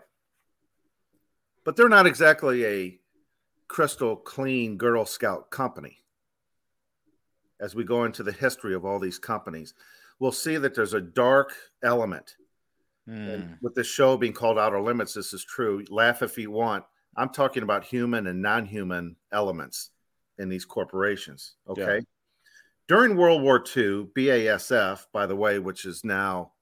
But 1.65 1.77
they're 1.77 1.89
not 1.89 2.07
exactly 2.07 2.65
a 2.67 3.01
crystal 3.69 4.17
clean 4.17 4.77
Girl 4.77 5.05
Scout 5.05 5.51
company. 5.51 5.99
As 7.61 7.75
we 7.75 7.85
go 7.85 8.05
into 8.05 8.23
the 8.23 8.33
history 8.33 8.75
of 8.75 8.85
all 8.85 8.99
these 8.99 9.19
companies, 9.19 9.75
we'll 10.19 10.33
see 10.33 10.57
that 10.57 10.75
there's 10.75 10.95
a 10.95 11.01
dark 11.01 11.55
element. 11.83 12.37
Mm. 13.09 13.35
And 13.35 13.57
with 13.63 13.75
this 13.75 13.87
show 13.87 14.17
being 14.17 14.33
called 14.33 14.59
Outer 14.59 14.81
Limits, 14.81 15.15
this 15.15 15.33
is 15.33 15.45
true. 15.45 15.85
Laugh 15.89 16.23
if 16.23 16.37
you 16.37 16.51
want. 16.51 16.85
I'm 17.17 17.31
talking 17.31 17.63
about 17.63 17.85
human 17.85 18.27
and 18.27 18.43
non 18.43 18.67
human 18.67 19.17
elements 19.33 19.91
in 20.39 20.49
these 20.49 20.65
corporations. 20.65 21.55
Okay. 21.69 21.97
Yeah. 21.97 22.01
During 22.89 23.17
World 23.17 23.43
War 23.43 23.59
II, 23.59 24.09
BASF, 24.15 25.07
by 25.13 25.27
the 25.27 25.35
way, 25.35 25.59
which 25.59 25.85
is 25.85 26.05
now 26.05 26.53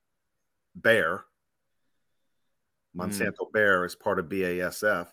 Bayer, 0.80 1.24
Monsanto 2.96 3.40
mm. 3.40 3.52
Bayer 3.52 3.84
is 3.84 3.94
part 3.94 4.18
of 4.18 4.26
BASF. 4.26 5.08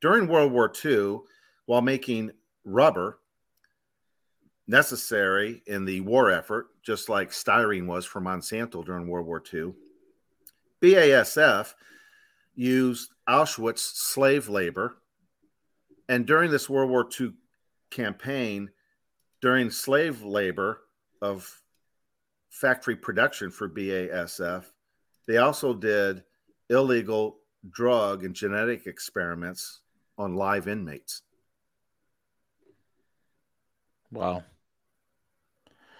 During 0.00 0.26
World 0.26 0.52
War 0.52 0.72
II, 0.84 1.18
while 1.66 1.82
making 1.82 2.32
rubber, 2.64 3.20
necessary 4.68 5.62
in 5.66 5.84
the 5.84 6.00
war 6.02 6.30
effort, 6.30 6.68
just 6.82 7.08
like 7.08 7.30
styrene 7.30 7.86
was 7.86 8.04
for 8.04 8.20
Monsanto 8.20 8.84
during 8.84 9.08
World 9.08 9.26
War 9.26 9.42
II. 9.52 9.72
BASF 10.82 11.74
used 12.54 13.10
Auschwitz 13.28 13.78
slave 13.78 14.48
labor. 14.48 14.96
And 16.08 16.26
during 16.26 16.50
this 16.50 16.68
World 16.68 16.90
War 16.90 17.08
II 17.20 17.32
campaign, 17.90 18.70
during 19.40 19.70
slave 19.70 20.22
labor 20.22 20.80
of 21.20 21.60
factory 22.50 22.96
production 22.96 23.50
for 23.50 23.68
BASF, 23.68 24.64
they 25.26 25.36
also 25.36 25.74
did 25.74 26.24
illegal 26.70 27.38
drug 27.70 28.24
and 28.24 28.34
genetic 28.34 28.86
experiments 28.86 29.80
on 30.16 30.34
live 30.34 30.66
inmates. 30.68 31.22
Wow 34.10 34.44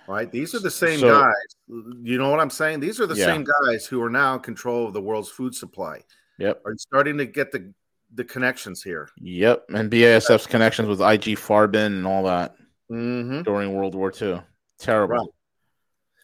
right? 0.08 0.32
These 0.32 0.54
are 0.54 0.58
the 0.58 0.70
same 0.70 0.98
so, 0.98 1.08
guys. 1.08 1.34
You 2.02 2.18
know 2.18 2.30
what 2.30 2.40
I'm 2.40 2.50
saying? 2.50 2.80
These 2.80 2.98
are 2.98 3.06
the 3.06 3.14
yeah. 3.14 3.26
same 3.26 3.44
guys 3.44 3.86
who 3.86 4.02
are 4.02 4.10
now 4.10 4.34
in 4.34 4.40
control 4.40 4.86
of 4.86 4.94
the 4.94 5.00
world's 5.00 5.28
food 5.28 5.54
supply. 5.54 6.02
Yep. 6.38 6.62
Are 6.64 6.72
you 6.72 6.78
starting 6.78 7.18
to 7.18 7.26
get 7.26 7.52
the 7.52 7.72
the 8.14 8.24
connections 8.24 8.82
here? 8.82 9.08
Yep. 9.20 9.66
And 9.70 9.90
BASF's 9.90 10.46
connections 10.46 10.88
with 10.88 11.00
IG 11.00 11.36
Farben 11.36 11.86
and 11.86 12.06
all 12.06 12.24
that 12.24 12.54
mm-hmm. 12.90 13.42
during 13.42 13.74
World 13.74 13.94
War 13.94 14.12
II. 14.20 14.40
Terrible. 14.78 15.16
Right. 15.16 15.28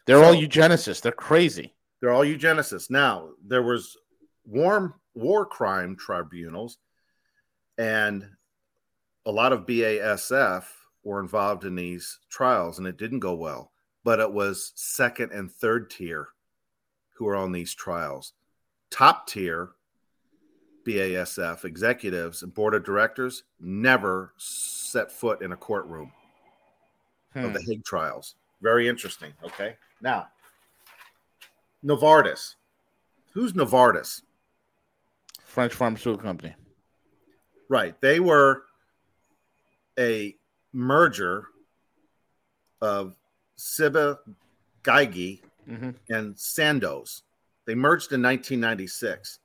They're 0.06 0.22
so, 0.22 0.24
all 0.24 0.34
eugenicists. 0.34 1.00
They're 1.00 1.12
crazy. 1.12 1.74
They're 2.00 2.12
all 2.12 2.24
eugenicists. 2.24 2.90
Now 2.90 3.30
there 3.46 3.62
was 3.62 3.96
warm 4.46 4.94
war 5.14 5.46
crime 5.46 5.96
tribunals, 5.96 6.78
and 7.76 8.28
a 9.26 9.30
lot 9.30 9.52
of 9.52 9.66
BASF 9.66 10.64
were 11.02 11.20
involved 11.20 11.64
in 11.64 11.74
these 11.74 12.18
trials, 12.30 12.78
and 12.78 12.86
it 12.86 12.96
didn't 12.96 13.20
go 13.20 13.34
well 13.34 13.72
but 14.04 14.20
it 14.20 14.32
was 14.32 14.72
second 14.76 15.32
and 15.32 15.50
third 15.50 15.90
tier 15.90 16.28
who 17.16 17.24
were 17.24 17.34
on 17.34 17.52
these 17.52 17.74
trials. 17.74 18.34
Top 18.90 19.26
tier 19.26 19.70
BASF 20.84 21.64
executives 21.64 22.42
and 22.42 22.52
board 22.52 22.74
of 22.74 22.84
directors 22.84 23.44
never 23.60 24.32
set 24.36 25.10
foot 25.10 25.42
in 25.42 25.52
a 25.52 25.56
courtroom 25.56 26.12
hmm. 27.32 27.44
of 27.44 27.52
the 27.52 27.60
hmm. 27.60 27.70
Hague 27.70 27.84
trials. 27.84 28.34
Very 28.62 28.88
interesting. 28.88 29.32
Okay. 29.42 29.76
Now, 30.00 30.28
Novartis. 31.84 32.54
Who's 33.32 33.52
Novartis? 33.52 34.22
French 35.44 35.74
pharmaceutical 35.74 36.24
company. 36.24 36.54
Right. 37.68 38.00
They 38.00 38.20
were 38.20 38.62
a 39.98 40.36
merger 40.72 41.46
of 42.80 43.16
Ciba 43.56 44.18
Geigy 44.82 45.40
Mm-hmm. 45.68 45.90
and 46.10 46.38
Sandoz. 46.38 47.22
They 47.66 47.74
merged 47.74 48.12
in 48.12 48.22
1996. 48.22 49.38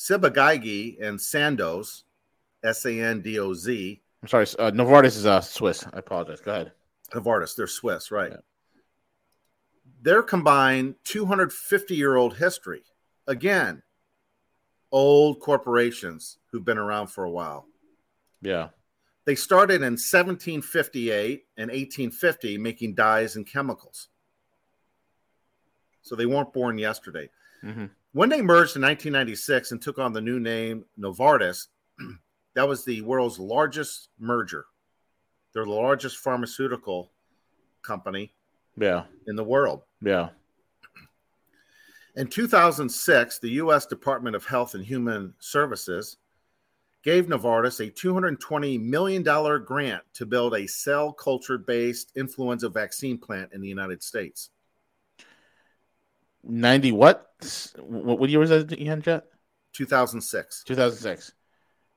Ciba-Geigy 0.00 0.96
and 1.02 1.20
Sandoz, 1.20 2.04
S 2.64 2.86
A 2.86 3.00
N 3.00 3.20
D 3.20 3.38
O 3.38 3.52
Z, 3.52 4.00
I'm 4.22 4.28
sorry. 4.28 4.46
Uh, 4.58 4.70
Novartis 4.70 5.16
is 5.16 5.26
uh, 5.26 5.42
Swiss. 5.42 5.84
I 5.92 5.98
apologize. 5.98 6.40
Go 6.40 6.52
ahead. 6.52 6.72
Novartis, 7.12 7.54
they're 7.54 7.66
Swiss, 7.66 8.10
right? 8.10 8.30
Yeah. 8.32 8.38
Their 10.02 10.22
combined 10.22 10.94
250 11.04 11.94
year 11.94 12.16
old 12.16 12.36
history. 12.36 12.82
Again, 13.26 13.82
old 14.90 15.40
corporations 15.40 16.38
who've 16.50 16.64
been 16.64 16.78
around 16.78 17.08
for 17.08 17.24
a 17.24 17.30
while. 17.30 17.66
Yeah. 18.40 18.68
They 19.26 19.34
started 19.34 19.82
in 19.82 19.92
1758 19.92 21.44
and 21.58 21.68
1850 21.68 22.56
making 22.56 22.94
dyes 22.94 23.36
and 23.36 23.46
chemicals. 23.46 24.08
So 26.00 26.16
they 26.16 26.24
weren't 26.24 26.54
born 26.54 26.78
yesterday. 26.78 27.28
Mm-hmm. 27.62 27.86
When 28.12 28.28
they 28.28 28.42
merged 28.42 28.76
in 28.76 28.82
1996 28.82 29.72
and 29.72 29.80
took 29.80 29.98
on 29.98 30.12
the 30.12 30.20
new 30.20 30.40
name 30.40 30.84
Novartis, 30.98 31.68
that 32.54 32.66
was 32.68 32.84
the 32.84 33.00
world's 33.02 33.38
largest 33.38 34.08
merger. 34.18 34.66
They're 35.52 35.64
the 35.64 35.70
largest 35.70 36.18
pharmaceutical 36.18 37.12
company 37.82 38.32
Yeah. 38.76 39.04
in 39.26 39.36
the 39.36 39.44
world. 39.44 39.82
Yeah. 40.02 40.30
In 42.16 42.26
2006, 42.26 43.38
the 43.38 43.50
U.S. 43.50 43.86
Department 43.86 44.34
of 44.34 44.44
Health 44.44 44.74
and 44.74 44.84
Human 44.84 45.32
Services 45.38 46.16
gave 47.02 47.26
Novartis 47.26 47.80
a 47.86 47.90
$220 47.90 48.80
million 48.82 49.22
grant 49.64 50.02
to 50.14 50.26
build 50.26 50.54
a 50.54 50.66
cell 50.66 51.12
culture 51.12 51.56
based 51.58 52.12
influenza 52.16 52.68
vaccine 52.68 53.16
plant 53.16 53.50
in 53.52 53.60
the 53.60 53.68
United 53.68 54.02
States. 54.02 54.50
90 56.42 56.92
what? 56.92 57.29
What, 57.78 58.18
what 58.18 58.30
year 58.30 58.38
was 58.40 58.50
that 58.50 58.70
again, 58.72 59.02
Jet? 59.02 59.24
2006 59.74 60.64
2006. 60.64 61.32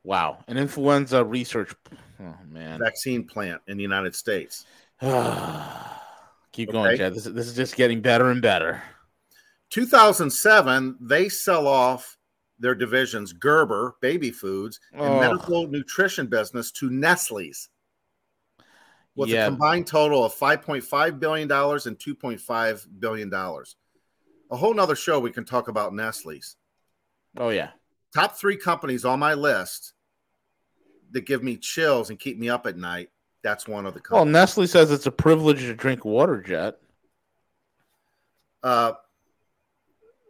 Wow. 0.03 0.39
An 0.47 0.57
influenza 0.57 1.23
research. 1.23 1.73
Oh, 2.19 2.35
man. 2.47 2.79
vaccine 2.79 3.25
plant 3.25 3.61
in 3.67 3.77
the 3.77 3.83
United 3.83 4.15
States. 4.15 4.65
Keep 5.01 6.71
going, 6.71 6.87
Okay. 6.87 6.97
Jet. 6.97 7.13
This, 7.13 7.25
is- 7.25 7.33
this 7.33 7.47
is 7.47 7.55
just 7.55 7.75
getting 7.75 8.01
better 8.01 8.29
and 8.29 8.41
better. 8.41 8.83
2007, 9.71 10.97
they 11.01 11.29
sell 11.29 11.67
off 11.67 12.17
their 12.59 12.75
divisions, 12.75 13.33
Gerber, 13.33 13.95
baby 14.01 14.29
foods, 14.29 14.79
and 14.93 15.01
Oh. 15.01 15.19
medical 15.19 15.67
nutrition 15.67 16.27
business 16.27 16.71
to 16.73 16.89
Nestle's 16.91 17.69
with 19.15 19.29
Yeah. 19.29 19.45
a 19.45 19.49
combined 19.49 19.87
total 19.87 20.23
of 20.23 20.33
$5.5 20.35 21.19
billion 21.19 21.51
and 21.51 21.99
$2.5 21.99 22.87
billion. 22.99 23.31
A 24.53 24.55
whole 24.55 24.75
nother 24.75 24.95
show 24.95 25.19
we 25.19 25.31
can 25.31 25.45
talk 25.45 25.67
about 25.67 25.95
Nestle's. 25.95 26.57
Oh, 27.37 27.49
yeah. 27.49 27.71
Top 28.13 28.37
three 28.37 28.55
companies 28.55 29.03
on 29.03 29.17
my 29.17 29.33
list 29.33 29.93
that 31.11 31.25
give 31.25 31.41
me 31.41 31.57
chills 31.57 32.11
and 32.11 32.19
keep 32.19 32.37
me 32.37 32.49
up 32.49 32.67
at 32.67 32.77
night. 32.77 33.09
That's 33.41 33.67
one 33.67 33.87
of 33.87 33.95
the 33.95 34.01
Well. 34.11 34.25
Nestle 34.25 34.67
says 34.67 34.91
it's 34.91 35.07
a 35.07 35.11
privilege 35.11 35.61
to 35.61 35.73
drink 35.73 36.05
water, 36.05 36.39
Jet. 36.39 36.77
Uh, 38.61 38.93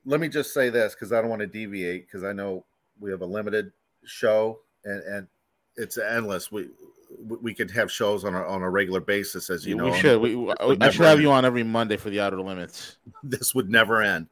let 0.06 0.22
me 0.22 0.30
just 0.30 0.54
say 0.54 0.70
this 0.70 0.94
because 0.94 1.12
I 1.12 1.20
don't 1.20 1.30
want 1.30 1.42
to 1.42 1.48
deviate 1.48 2.08
because 2.08 2.24
I 2.24 2.32
know 2.32 2.66
we 3.02 3.12
have 3.12 3.22
a 3.22 3.26
limited 3.26 3.74
show 4.06 4.62
and, 4.86 5.04
and 5.04 5.28
it's 5.76 5.98
endless. 5.98 6.50
We 6.50 6.70
we 7.20 7.54
could 7.54 7.72
have 7.72 7.92
shows 7.92 8.24
on 8.26 8.34
a, 8.36 8.44
on 8.46 8.62
a 8.62 8.70
regular 8.70 9.00
basis, 9.00 9.50
as 9.50 9.66
you 9.66 9.76
know. 9.76 9.86
we 9.86 9.98
should. 10.00 10.20
We, 10.22 10.36
we- 10.36 10.54
I 10.82 10.90
should 10.90 11.06
have 11.06 11.14
end. 11.18 11.22
you 11.22 11.32
on 11.32 11.46
every 11.46 11.64
Monday 11.64 11.98
for 11.98 12.10
the 12.10 12.20
Outer 12.20 12.42
Limits. 12.42 12.98
This 13.24 13.54
would 13.56 13.70
never 13.70 14.02
end. 14.02 14.28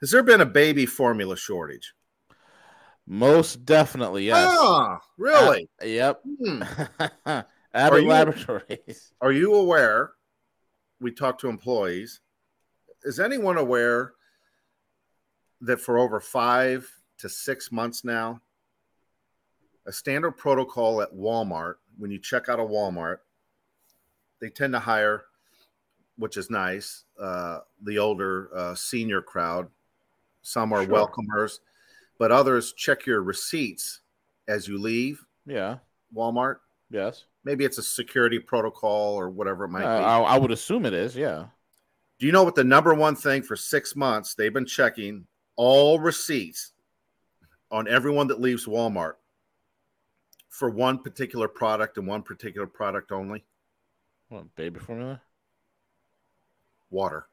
Has 0.00 0.10
there 0.10 0.22
been 0.22 0.40
a 0.40 0.46
baby 0.46 0.86
formula 0.86 1.36
shortage? 1.36 1.94
Most 3.06 3.64
definitely, 3.64 4.26
yes. 4.26 4.56
Ah, 4.58 5.00
really? 5.18 5.68
Yep. 5.82 6.20
Hmm. 6.44 6.62
Are 7.26 7.46
Abbott 7.74 8.02
you- 8.02 8.08
Laboratories. 8.08 9.12
Are 9.20 9.32
you 9.32 9.54
aware? 9.54 10.12
We 11.00 11.12
talk 11.12 11.38
to 11.40 11.48
employees. 11.48 12.20
Is 13.04 13.18
anyone 13.20 13.56
aware 13.56 14.12
that 15.62 15.80
for 15.80 15.98
over 15.98 16.20
five 16.20 16.90
to 17.18 17.28
six 17.28 17.72
months 17.72 18.04
now, 18.04 18.40
a 19.86 19.92
standard 19.92 20.32
protocol 20.32 21.02
at 21.02 21.12
Walmart, 21.14 21.74
when 21.98 22.10
you 22.10 22.18
check 22.18 22.48
out 22.48 22.60
a 22.60 22.62
Walmart, 22.62 23.18
they 24.40 24.48
tend 24.50 24.72
to 24.72 24.78
hire, 24.78 25.24
which 26.16 26.36
is 26.36 26.50
nice, 26.50 27.04
uh, 27.18 27.60
the 27.82 27.98
older 27.98 28.50
uh, 28.54 28.74
senior 28.74 29.20
crowd. 29.22 29.68
Some 30.42 30.72
are 30.72 30.84
Sure. 30.84 30.92
welcomers, 30.94 31.60
but 32.18 32.30
others 32.32 32.72
check 32.72 33.06
your 33.06 33.22
receipts 33.22 34.00
as 34.48 34.66
you 34.66 34.78
leave 34.78 35.24
Yeah. 35.46 35.78
Walmart. 36.14 36.56
Yes. 36.90 37.24
Maybe 37.44 37.64
it's 37.64 37.78
a 37.78 37.82
security 37.82 38.38
protocol 38.38 39.14
or 39.14 39.30
whatever 39.30 39.64
it 39.64 39.68
might 39.68 39.84
Uh, 39.84 39.98
be. 39.98 40.04
I, 40.04 40.18
I 40.20 40.38
would 40.38 40.50
assume 40.50 40.84
it 40.86 40.92
is. 40.94 41.14
Yeah. 41.16 41.46
Do 42.18 42.26
you 42.26 42.32
know 42.32 42.42
what 42.42 42.54
the 42.54 42.64
number 42.64 42.92
one 42.94 43.16
thing 43.16 43.42
for 43.42 43.56
six 43.56 43.96
months 43.96 44.34
they've 44.34 44.52
been 44.52 44.66
checking 44.66 45.26
all 45.56 45.98
receipts 45.98 46.72
on 47.70 47.86
everyone 47.88 48.26
that 48.28 48.40
leaves 48.40 48.66
Walmart 48.66 49.14
for 50.50 50.68
one 50.68 50.98
particular 50.98 51.48
product 51.48 51.96
and 51.96 52.06
one 52.06 52.22
particular 52.22 52.66
product 52.66 53.12
only? 53.12 53.44
What 54.28 54.54
baby 54.56 54.80
formula? 54.80 55.22
Water. 56.90 57.26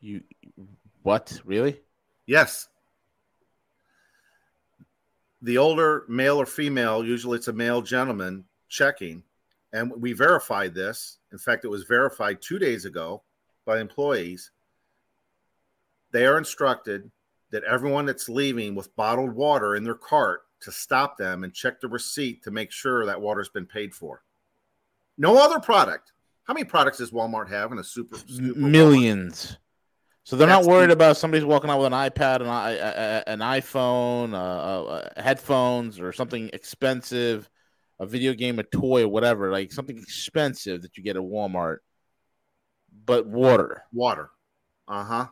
You 0.00 0.22
what? 1.02 1.40
Really? 1.44 1.80
Yes. 2.26 2.68
The 5.42 5.58
older 5.58 6.04
male 6.08 6.38
or 6.38 6.46
female, 6.46 7.04
usually 7.04 7.36
it's 7.36 7.48
a 7.48 7.52
male 7.52 7.80
gentleman 7.80 8.44
checking, 8.68 9.22
and 9.72 9.90
we 10.00 10.12
verified 10.12 10.74
this. 10.74 11.18
In 11.32 11.38
fact, 11.38 11.64
it 11.64 11.68
was 11.68 11.84
verified 11.84 12.42
two 12.42 12.58
days 12.58 12.84
ago 12.84 13.22
by 13.64 13.80
employees. 13.80 14.50
They 16.12 16.26
are 16.26 16.38
instructed 16.38 17.10
that 17.50 17.64
everyone 17.64 18.06
that's 18.06 18.28
leaving 18.28 18.74
with 18.74 18.94
bottled 18.96 19.32
water 19.32 19.76
in 19.76 19.84
their 19.84 19.94
cart 19.94 20.42
to 20.62 20.72
stop 20.72 21.16
them 21.16 21.44
and 21.44 21.52
check 21.54 21.80
the 21.80 21.88
receipt 21.88 22.42
to 22.44 22.50
make 22.50 22.70
sure 22.70 23.06
that 23.06 23.20
water's 23.20 23.48
been 23.48 23.66
paid 23.66 23.94
for. 23.94 24.22
No 25.18 25.42
other 25.42 25.60
product. 25.60 26.12
How 26.44 26.54
many 26.54 26.64
products 26.64 26.98
does 26.98 27.10
Walmart 27.10 27.48
have 27.50 27.72
in 27.72 27.78
a 27.78 27.84
super, 27.84 28.16
super 28.18 28.58
millions. 28.58 29.56
So 30.24 30.36
they're 30.36 30.46
That's 30.46 30.66
not 30.66 30.70
worried 30.72 30.90
about 30.90 31.16
somebody's 31.16 31.44
walking 31.44 31.70
out 31.70 31.78
with 31.78 31.92
an 31.92 31.92
iPad, 31.92 32.40
an, 32.42 32.46
i- 32.48 32.72
a- 32.72 33.22
a- 33.26 33.28
an 33.28 33.38
iPhone, 33.40 34.32
uh, 34.34 34.84
uh, 34.84 35.22
headphones, 35.22 35.98
or 35.98 36.12
something 36.12 36.50
expensive, 36.52 37.48
a 37.98 38.06
video 38.06 38.34
game, 38.34 38.58
a 38.58 38.62
toy, 38.62 39.02
or 39.04 39.08
whatever, 39.08 39.50
like 39.50 39.72
something 39.72 39.96
expensive 39.98 40.82
that 40.82 40.96
you 40.96 41.02
get 41.02 41.16
at 41.16 41.22
Walmart. 41.22 41.78
But 43.06 43.26
water. 43.26 43.82
Water. 43.92 44.30
Uh 44.86 45.04
huh. 45.04 45.26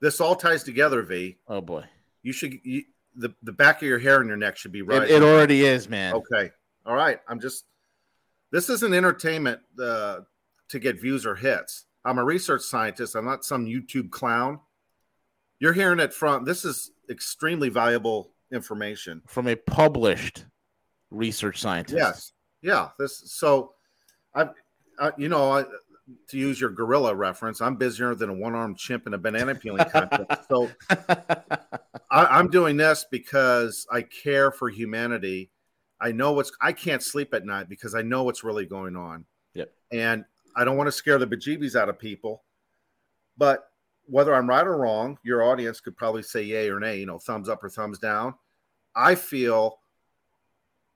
This 0.00 0.20
all 0.20 0.36
ties 0.36 0.62
together, 0.62 1.02
V. 1.02 1.38
Oh 1.48 1.60
boy, 1.60 1.84
You 2.22 2.32
should 2.32 2.54
you, 2.64 2.84
the 3.16 3.34
the 3.42 3.52
back 3.52 3.76
of 3.82 3.88
your 3.88 3.98
hair 3.98 4.20
and 4.20 4.28
your 4.28 4.36
neck 4.36 4.56
should 4.56 4.72
be 4.72 4.82
right. 4.82 5.02
it, 5.02 5.10
it 5.10 5.22
already 5.22 5.64
is, 5.64 5.88
man. 5.88 6.14
okay. 6.14 6.50
All 6.84 6.94
right. 6.94 7.18
I'm 7.28 7.40
just. 7.40 7.64
This 8.52 8.70
isn't 8.70 8.94
entertainment 8.94 9.60
uh, 9.80 10.20
to 10.68 10.78
get 10.78 11.00
views 11.00 11.26
or 11.26 11.34
hits. 11.34 11.86
I'm 12.04 12.18
a 12.18 12.24
research 12.24 12.62
scientist. 12.62 13.16
I'm 13.16 13.24
not 13.24 13.44
some 13.44 13.66
YouTube 13.66 14.10
clown. 14.10 14.60
You're 15.58 15.72
hearing 15.72 15.98
it 15.98 16.14
from. 16.14 16.44
This 16.44 16.64
is 16.64 16.92
extremely 17.10 17.68
valuable 17.68 18.30
information. 18.52 19.22
From 19.26 19.48
a 19.48 19.56
published 19.56 20.46
research 21.10 21.60
scientist. 21.60 21.98
Yes. 21.98 22.32
Yeah. 22.62 22.90
This. 22.98 23.22
So, 23.26 23.72
I, 24.34 24.48
I 25.00 25.10
you 25.18 25.28
know, 25.28 25.50
I, 25.50 25.64
to 26.28 26.38
use 26.38 26.60
your 26.60 26.70
gorilla 26.70 27.14
reference, 27.14 27.60
I'm 27.60 27.76
busier 27.76 28.14
than 28.14 28.30
a 28.30 28.34
one-armed 28.34 28.78
chimp 28.78 29.06
in 29.06 29.14
a 29.14 29.18
banana 29.18 29.54
peeling 29.54 29.84
contest. 29.90 30.48
so 30.48 30.70
I, 32.10 32.26
I'm 32.26 32.48
doing 32.48 32.76
this 32.76 33.06
because 33.10 33.86
I 33.90 34.02
care 34.02 34.50
for 34.50 34.68
humanity. 34.68 35.50
I 36.00 36.12
know 36.12 36.32
what's. 36.32 36.52
I 36.60 36.72
can't 36.72 37.02
sleep 37.02 37.34
at 37.34 37.44
night 37.44 37.68
because 37.68 37.94
I 37.94 38.02
know 38.02 38.24
what's 38.24 38.44
really 38.44 38.66
going 38.66 38.96
on. 38.96 39.24
Yep. 39.54 39.72
And 39.92 40.24
I 40.54 40.64
don't 40.64 40.76
want 40.76 40.88
to 40.88 40.92
scare 40.92 41.18
the 41.18 41.26
bejeebies 41.26 41.74
out 41.74 41.88
of 41.88 41.98
people. 41.98 42.44
But 43.36 43.64
whether 44.04 44.34
I'm 44.34 44.48
right 44.48 44.66
or 44.66 44.76
wrong, 44.76 45.18
your 45.22 45.42
audience 45.42 45.80
could 45.80 45.96
probably 45.96 46.22
say 46.22 46.42
yay 46.42 46.70
or 46.70 46.78
nay. 46.78 46.98
You 46.98 47.06
know, 47.06 47.18
thumbs 47.18 47.48
up 47.48 47.64
or 47.64 47.68
thumbs 47.68 47.98
down. 47.98 48.34
I 48.94 49.14
feel 49.14 49.78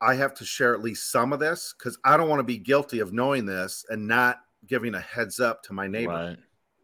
I 0.00 0.14
have 0.14 0.34
to 0.34 0.44
share 0.44 0.74
at 0.74 0.82
least 0.82 1.10
some 1.10 1.32
of 1.32 1.40
this 1.40 1.74
because 1.76 1.98
I 2.04 2.16
don't 2.16 2.28
want 2.28 2.40
to 2.40 2.44
be 2.44 2.58
guilty 2.58 3.00
of 3.00 3.12
knowing 3.12 3.44
this 3.44 3.84
and 3.88 4.06
not 4.06 4.38
giving 4.66 4.94
a 4.94 5.00
heads 5.00 5.40
up 5.40 5.62
to 5.64 5.72
my 5.72 5.86
neighbor. 5.86 6.12
Right. 6.12 6.38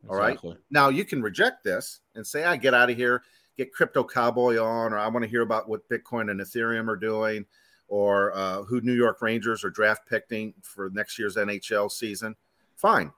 All 0.09 0.17
right. 0.17 0.33
Exactly. 0.33 0.57
Now 0.71 0.89
you 0.89 1.05
can 1.05 1.23
reject 1.23 1.65
this 1.65 2.01
and 2.15 2.27
say, 2.27 2.45
I 2.45 2.57
get 2.57 2.75
out 2.75 2.91
of 2.91 2.97
here, 2.97 3.23
get 3.57 3.73
crypto 3.73 4.05
cowboy 4.05 4.59
on, 4.59 4.93
or 4.93 4.99
I 4.99 5.09
want 5.09 5.25
to 5.25 5.31
hear 5.31 5.43
about 5.43 5.69
what 5.69 5.89
Bitcoin 5.89 6.31
and 6.31 6.41
Ethereum 6.41 6.89
are 6.89 6.97
doing, 6.97 7.47
or 7.89 8.35
uh, 8.37 8.62
who 8.62 8.81
New 8.81 8.95
York 8.95 9.23
Rangers 9.23 9.65
are 9.65 9.71
draft 9.71 10.09
picking 10.09 10.55
for 10.62 10.91
next 10.91 11.19
year's 11.19 11.37
NHL 11.37 11.91
season, 11.91 12.35
fine, 12.77 13.12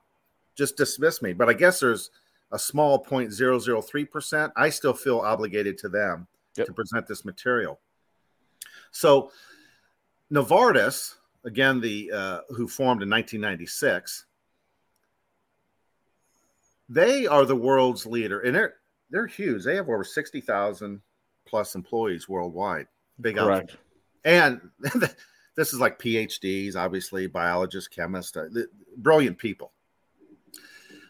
just 0.55 0.77
dismiss 0.77 1.21
me. 1.21 1.33
But 1.33 1.49
I 1.49 1.53
guess 1.53 1.79
there's 1.79 2.11
a 2.51 2.59
small 2.59 3.03
0.003%. 3.03 4.51
I 4.55 4.69
still 4.69 4.93
feel 4.93 5.19
obligated 5.19 5.77
to 5.79 5.89
them 5.89 6.27
yep. 6.55 6.67
to 6.67 6.73
present 6.73 7.07
this 7.07 7.25
material. 7.25 7.79
So 8.91 9.31
Novartis, 10.31 11.15
again, 11.45 11.79
the 11.79 12.11
uh, 12.11 12.39
who 12.49 12.67
formed 12.67 13.01
in 13.01 13.09
1996, 13.09 14.25
they 16.89 17.27
are 17.27 17.45
the 17.45 17.55
world's 17.55 18.05
leader, 18.05 18.41
and 18.41 18.55
they're 18.55 18.73
they're 19.09 19.27
huge. 19.27 19.63
They 19.63 19.75
have 19.75 19.89
over 19.89 20.03
60,000 20.03 21.01
plus 21.47 21.75
employees 21.75 22.29
worldwide. 22.29 22.87
Big 23.21 23.37
Correct. 23.37 23.71
Outfit. 23.71 23.79
And 24.25 24.69
this 25.55 25.73
is 25.73 25.79
like 25.79 25.99
PhDs, 25.99 26.75
obviously, 26.75 27.27
biologists, 27.27 27.87
chemists, 27.87 28.35
uh, 28.37 28.47
brilliant 28.97 29.37
people. 29.37 29.71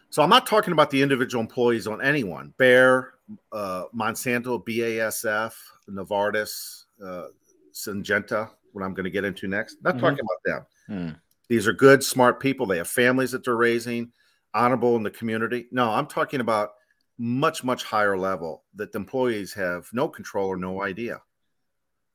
So 0.08 0.22
I'm 0.22 0.30
not 0.30 0.46
talking 0.46 0.72
about 0.72 0.90
the 0.90 1.02
individual 1.02 1.40
employees 1.40 1.86
on 1.86 2.02
anyone. 2.02 2.52
Bayer, 2.58 3.14
uh, 3.52 3.84
Monsanto, 3.94 4.64
BASF, 4.64 5.52
Novartis, 5.88 6.84
uh, 7.04 7.26
Syngenta, 7.72 8.50
what 8.72 8.84
I'm 8.84 8.94
going 8.94 9.04
to 9.04 9.10
get 9.10 9.24
into 9.24 9.46
next. 9.46 9.76
Not 9.82 9.96
mm-hmm. 9.96 10.00
talking 10.00 10.24
about 10.24 10.66
them. 10.88 10.98
Mm. 10.98 11.20
These 11.48 11.68
are 11.68 11.72
good, 11.72 12.02
smart 12.02 12.40
people. 12.40 12.66
They 12.66 12.78
have 12.78 12.88
families 12.88 13.30
that 13.32 13.44
they're 13.44 13.56
raising, 13.56 14.10
honorable 14.54 14.96
in 14.96 15.02
the 15.02 15.10
community. 15.10 15.66
No, 15.70 15.90
I'm 15.90 16.06
talking 16.06 16.40
about 16.40 16.70
much, 17.18 17.62
much 17.62 17.84
higher 17.84 18.16
level 18.16 18.64
that 18.74 18.92
the 18.92 18.98
employees 18.98 19.52
have 19.54 19.88
no 19.92 20.08
control 20.08 20.48
or 20.48 20.56
no 20.56 20.82
idea. 20.82 21.20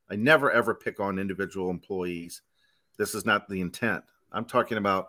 I 0.09 0.15
never 0.15 0.51
ever 0.51 0.75
pick 0.75 0.99
on 0.99 1.19
individual 1.19 1.69
employees. 1.69 2.41
This 2.97 3.15
is 3.15 3.25
not 3.25 3.47
the 3.47 3.61
intent. 3.61 4.03
I'm 4.31 4.45
talking 4.45 4.77
about 4.77 5.07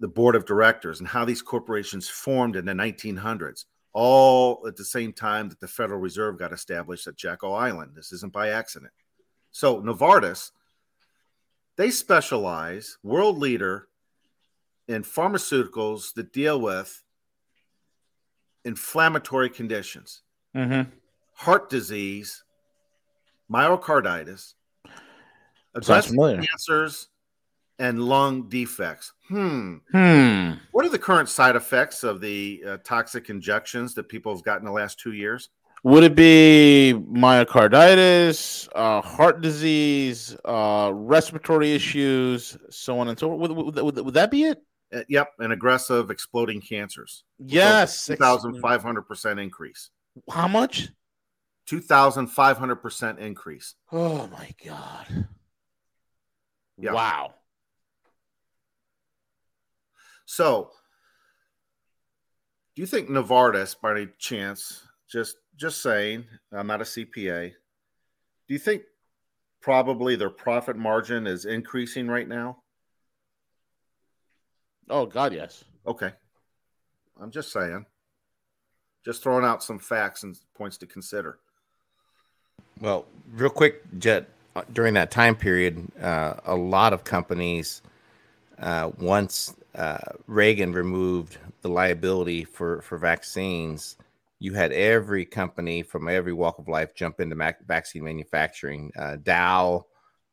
the 0.00 0.08
board 0.08 0.36
of 0.36 0.46
directors 0.46 1.00
and 1.00 1.08
how 1.08 1.24
these 1.24 1.42
corporations 1.42 2.08
formed 2.08 2.56
in 2.56 2.64
the 2.64 2.72
1900s, 2.72 3.64
all 3.92 4.64
at 4.66 4.76
the 4.76 4.84
same 4.84 5.12
time 5.12 5.48
that 5.48 5.60
the 5.60 5.68
Federal 5.68 6.00
Reserve 6.00 6.38
got 6.38 6.52
established 6.52 7.06
at 7.06 7.16
Jekyll 7.16 7.54
Island. 7.54 7.92
This 7.94 8.12
isn't 8.12 8.32
by 8.32 8.50
accident. 8.50 8.92
So, 9.50 9.82
Novartis, 9.82 10.52
they 11.76 11.90
specialize, 11.90 12.98
world 13.02 13.38
leader 13.38 13.87
in 14.88 15.02
pharmaceuticals 15.02 16.14
that 16.14 16.32
deal 16.32 16.60
with 16.60 17.02
inflammatory 18.64 19.50
conditions, 19.50 20.22
mm-hmm. 20.56 20.90
heart 21.34 21.70
disease, 21.70 22.42
myocarditis, 23.52 24.54
cancers, 26.40 27.08
and 27.78 28.02
lung 28.02 28.48
defects. 28.48 29.12
Hmm. 29.28 29.76
Hmm. 29.92 30.52
What 30.72 30.84
are 30.84 30.88
the 30.88 30.98
current 30.98 31.28
side 31.28 31.54
effects 31.54 32.02
of 32.02 32.20
the 32.20 32.62
uh, 32.66 32.76
toxic 32.82 33.30
injections 33.30 33.94
that 33.94 34.08
people 34.08 34.34
have 34.34 34.44
gotten 34.44 34.64
the 34.64 34.72
last 34.72 34.98
two 34.98 35.12
years? 35.12 35.50
Would 35.84 36.02
it 36.02 36.16
be 36.16 36.92
myocarditis, 37.08 38.68
uh, 38.74 39.00
heart 39.00 39.40
disease, 39.40 40.36
uh, 40.44 40.90
respiratory 40.92 41.72
issues, 41.72 42.58
so 42.68 42.98
on 42.98 43.08
and 43.08 43.18
so 43.18 43.28
forth? 43.28 43.52
Would, 43.52 43.76
would, 43.76 44.04
would 44.04 44.14
that 44.14 44.32
be 44.32 44.44
it? 44.44 44.60
Uh, 44.92 45.02
yep, 45.08 45.32
and 45.38 45.52
aggressive 45.52 46.10
exploding 46.10 46.60
cancers. 46.60 47.24
Yes, 47.38 48.06
two 48.06 48.16
thousand 48.16 48.60
five 48.60 48.82
hundred 48.82 49.02
percent 49.02 49.38
increase. 49.38 49.90
How 50.30 50.48
much? 50.48 50.88
2,500% 51.68 53.18
increase. 53.18 53.74
Oh 53.92 54.26
my 54.28 54.50
God. 54.64 55.28
Yeah. 56.78 56.92
Wow. 56.92 57.34
So, 60.24 60.70
do 62.74 62.82
you 62.82 62.86
think 62.86 63.08
Novartis, 63.08 63.76
by 63.80 63.92
any 63.92 64.08
chance, 64.18 64.82
just 65.10 65.36
just 65.56 65.82
saying, 65.82 66.24
I'm 66.52 66.68
not 66.68 66.80
a 66.80 66.84
CPA, 66.84 67.50
do 67.50 68.54
you 68.54 68.58
think 68.58 68.82
probably 69.60 70.16
their 70.16 70.30
profit 70.30 70.76
margin 70.76 71.26
is 71.26 71.44
increasing 71.44 72.06
right 72.08 72.28
now? 72.28 72.62
Oh 74.90 75.06
God, 75.06 75.32
yes. 75.32 75.64
Okay. 75.86 76.12
I'm 77.20 77.30
just 77.30 77.52
saying. 77.52 77.86
Just 79.04 79.22
throwing 79.22 79.44
out 79.44 79.62
some 79.62 79.78
facts 79.78 80.22
and 80.22 80.38
points 80.54 80.76
to 80.78 80.86
consider. 80.86 81.38
Well, 82.80 83.06
real 83.32 83.50
quick, 83.50 83.82
Jet, 83.98 84.28
uh, 84.54 84.62
during 84.72 84.94
that 84.94 85.10
time 85.10 85.34
period, 85.36 85.88
uh, 86.00 86.34
a 86.44 86.54
lot 86.54 86.92
of 86.92 87.04
companies, 87.04 87.82
uh, 88.58 88.90
once 88.98 89.54
uh, 89.74 89.98
Reagan 90.26 90.72
removed 90.72 91.38
the 91.62 91.68
liability 91.68 92.44
for, 92.44 92.82
for 92.82 92.98
vaccines, 92.98 93.96
you 94.38 94.54
had 94.54 94.72
every 94.72 95.24
company 95.24 95.82
from 95.82 96.08
every 96.08 96.32
walk 96.32 96.58
of 96.58 96.68
life 96.68 96.94
jump 96.94 97.20
into 97.20 97.34
mac- 97.34 97.66
vaccine 97.66 98.04
manufacturing. 98.04 98.92
Uh, 98.96 99.16
Dow, 99.16 99.86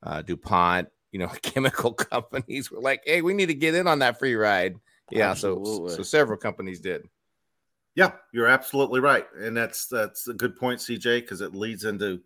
uh, 0.03 0.21
DuPont, 0.21 0.87
you 1.15 1.19
know, 1.19 1.27
chemical 1.41 1.93
companies 1.93 2.69
were 2.69 2.81
like, 2.81 3.01
hey, 3.05 3.21
we 3.21 3.33
need 3.33 3.45
to 3.45 3.53
get 3.53 3.73
in 3.73 3.87
on 3.87 3.99
that 3.99 4.19
free 4.19 4.35
ride. 4.35 4.75
Yeah, 5.09 5.33
so 5.33 5.87
so 5.87 6.03
several 6.03 6.37
companies 6.37 6.81
did. 6.81 7.07
Yeah, 7.95 8.11
you're 8.33 8.47
absolutely 8.47 8.99
right, 8.99 9.25
and 9.37 9.55
that's 9.55 9.87
that's 9.87 10.27
a 10.27 10.33
good 10.33 10.57
point, 10.57 10.81
CJ, 10.81 11.21
because 11.21 11.39
it 11.39 11.55
leads 11.55 11.85
into 11.85 12.19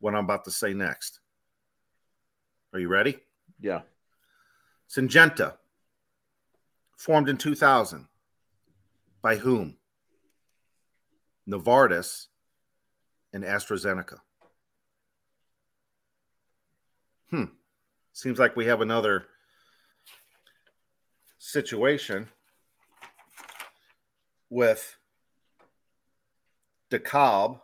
what 0.00 0.14
I'm 0.14 0.24
about 0.24 0.46
to 0.46 0.50
say 0.50 0.72
next. 0.72 1.20
Are 2.72 2.80
you 2.80 2.88
ready? 2.88 3.18
Yeah. 3.60 3.82
Syngenta, 4.88 5.56
formed 6.96 7.28
in 7.28 7.36
2000. 7.36 8.06
By 9.20 9.36
whom? 9.36 9.76
Novartis 11.46 12.28
and 13.34 13.44
AstraZeneca. 13.44 14.20
Hmm. 17.28 17.44
Seems 18.14 18.38
like 18.38 18.54
we 18.54 18.66
have 18.66 18.80
another 18.80 19.26
situation 21.38 22.28
with 24.48 24.96
DeKalb 26.92 27.60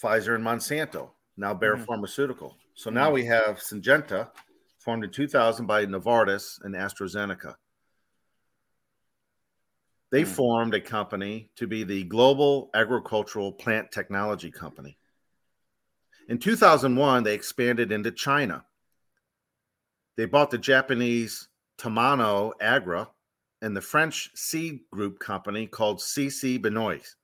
Pfizer 0.00 0.34
and 0.34 0.44
Monsanto, 0.44 1.10
now 1.38 1.54
Bayer 1.54 1.76
mm-hmm. 1.76 1.84
Pharmaceutical. 1.84 2.58
So 2.74 2.90
now 2.90 3.06
mm-hmm. 3.06 3.14
we 3.14 3.24
have 3.24 3.56
Syngenta, 3.58 4.28
formed 4.78 5.04
in 5.04 5.10
2000 5.10 5.64
by 5.64 5.86
Novartis 5.86 6.62
and 6.62 6.74
AstraZeneca. 6.74 7.54
They 10.10 10.24
mm-hmm. 10.24 10.30
formed 10.30 10.74
a 10.74 10.80
company 10.80 11.50
to 11.56 11.66
be 11.66 11.84
the 11.84 12.04
global 12.04 12.68
agricultural 12.74 13.52
plant 13.52 13.90
technology 13.92 14.50
company. 14.50 14.98
In 16.28 16.38
2001, 16.38 17.22
they 17.22 17.34
expanded 17.34 17.92
into 17.92 18.10
China. 18.10 18.66
They 20.16 20.26
bought 20.26 20.50
the 20.50 20.58
Japanese 20.58 21.48
Tamano 21.80 22.52
Agra 22.60 23.08
and 23.60 23.76
the 23.76 23.80
French 23.80 24.30
seed 24.34 24.80
group 24.90 25.18
company 25.18 25.66
called 25.66 25.98
CC 25.98 26.60
Benoist. 26.60 27.16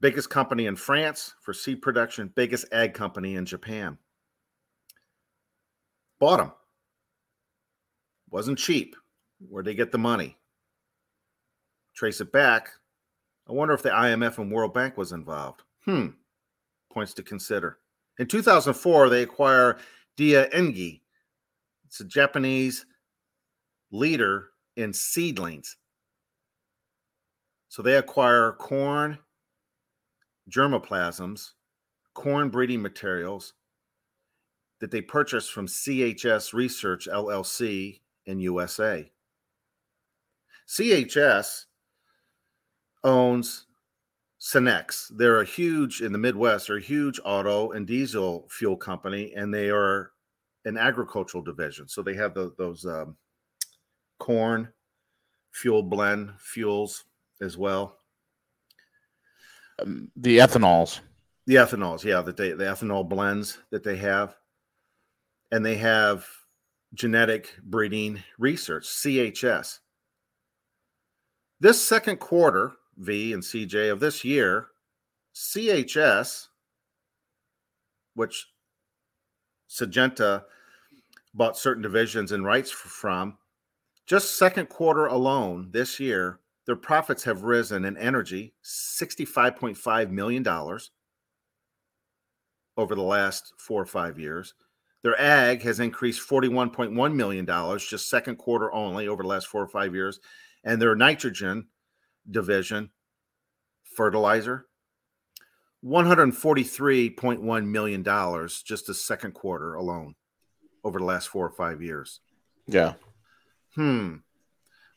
biggest 0.00 0.30
company 0.30 0.66
in 0.66 0.76
France 0.76 1.34
for 1.40 1.52
seed 1.52 1.82
production, 1.82 2.32
biggest 2.34 2.66
ag 2.72 2.94
company 2.94 3.36
in 3.36 3.46
Japan. 3.46 3.98
Bought 6.18 6.38
them. 6.38 6.52
Wasn't 8.30 8.58
cheap. 8.58 8.96
Where'd 9.40 9.66
they 9.66 9.74
get 9.74 9.92
the 9.92 9.98
money? 9.98 10.36
Trace 11.94 12.20
it 12.20 12.32
back. 12.32 12.70
I 13.48 13.52
wonder 13.52 13.74
if 13.74 13.82
the 13.82 13.90
IMF 13.90 14.38
and 14.38 14.52
World 14.52 14.74
Bank 14.74 14.96
was 14.96 15.12
involved. 15.12 15.62
Hmm. 15.84 16.08
Points 16.92 17.14
to 17.14 17.22
consider. 17.22 17.78
In 18.20 18.26
2004, 18.26 19.08
they 19.08 19.22
acquire 19.22 19.78
Dia 20.18 20.50
Engei. 20.50 21.00
It's 21.86 22.00
a 22.00 22.04
Japanese 22.04 22.84
leader 23.90 24.50
in 24.76 24.92
seedlings. 24.92 25.78
So 27.70 27.80
they 27.80 27.96
acquire 27.96 28.52
corn 28.52 29.16
germplasms, 30.50 31.52
corn 32.12 32.50
breeding 32.50 32.82
materials 32.82 33.54
that 34.80 34.90
they 34.90 35.00
purchase 35.00 35.48
from 35.48 35.66
CHS 35.66 36.52
Research 36.52 37.08
LLC 37.10 38.00
in 38.26 38.38
USA. 38.38 39.10
CHS 40.68 41.64
owns 43.02 43.64
Cenex. 44.40 45.10
They're 45.16 45.40
a 45.40 45.44
huge 45.44 46.00
in 46.00 46.12
the 46.12 46.18
Midwest, 46.18 46.68
they're 46.68 46.78
a 46.78 46.82
huge 46.82 47.20
auto 47.24 47.72
and 47.72 47.86
diesel 47.86 48.48
fuel 48.50 48.76
company, 48.76 49.32
and 49.36 49.52
they 49.52 49.70
are 49.70 50.12
an 50.64 50.76
agricultural 50.76 51.42
division. 51.42 51.88
So 51.88 52.02
they 52.02 52.14
have 52.14 52.34
the, 52.34 52.52
those 52.58 52.84
um, 52.84 53.16
corn 54.18 54.68
fuel 55.52 55.82
blend 55.82 56.32
fuels 56.38 57.04
as 57.40 57.56
well 57.56 58.00
um, 59.80 60.10
the 60.16 60.38
ethanols. 60.38 61.00
The 61.46 61.56
ethanols, 61.56 62.04
yeah, 62.04 62.20
that 62.22 62.36
they 62.36 62.52
the 62.52 62.64
ethanol 62.64 63.08
blends 63.08 63.58
that 63.70 63.82
they 63.82 63.96
have, 63.96 64.36
and 65.50 65.64
they 65.64 65.76
have 65.76 66.26
genetic 66.94 67.56
breeding 67.62 68.22
research 68.38 68.84
CHS. 68.84 69.78
This 71.60 71.82
second 71.82 72.18
quarter, 72.18 72.72
V 72.96 73.32
and 73.32 73.42
CJ 73.42 73.90
of 73.90 74.00
this 74.00 74.24
year, 74.24 74.68
CHS, 75.34 76.48
which 78.14 78.48
Syngenta 79.68 80.44
bought 81.32 81.56
certain 81.56 81.82
divisions 81.82 82.32
and 82.32 82.44
rights 82.44 82.70
from, 82.70 83.38
just 84.06 84.36
second 84.36 84.68
quarter 84.68 85.06
alone 85.06 85.70
this 85.70 86.00
year, 86.00 86.40
their 86.66 86.76
profits 86.76 87.24
have 87.24 87.42
risen 87.42 87.84
in 87.84 87.96
energy 87.96 88.54
$65.5 88.64 90.10
million 90.10 90.46
over 92.76 92.94
the 92.94 93.02
last 93.02 93.54
four 93.58 93.82
or 93.82 93.86
five 93.86 94.18
years. 94.18 94.54
Their 95.02 95.18
ag 95.20 95.62
has 95.62 95.80
increased 95.80 96.28
$41.1 96.28 97.14
million 97.14 97.46
just 97.78 98.10
second 98.10 98.36
quarter 98.36 98.72
only 98.72 99.08
over 99.08 99.22
the 99.22 99.28
last 99.28 99.46
four 99.46 99.62
or 99.62 99.68
five 99.68 99.94
years. 99.94 100.20
And 100.64 100.80
their 100.80 100.94
nitrogen 100.94 101.68
division, 102.30 102.90
fertilizer, 103.96 104.66
$143.1 105.84 107.66
million 107.66 108.04
just 108.64 108.86
the 108.86 108.94
second 108.94 109.32
quarter 109.32 109.74
alone 109.74 110.14
over 110.84 110.98
the 110.98 111.04
last 111.04 111.28
four 111.28 111.46
or 111.46 111.52
five 111.52 111.82
years. 111.82 112.20
Yeah. 112.66 112.94
Hmm. 113.74 114.16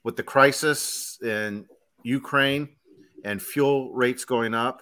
With 0.03 0.17
the 0.17 0.23
crisis 0.23 1.17
in 1.21 1.65
Ukraine 2.03 2.69
and 3.23 3.41
fuel 3.41 3.93
rates 3.93 4.25
going 4.25 4.53
up, 4.53 4.81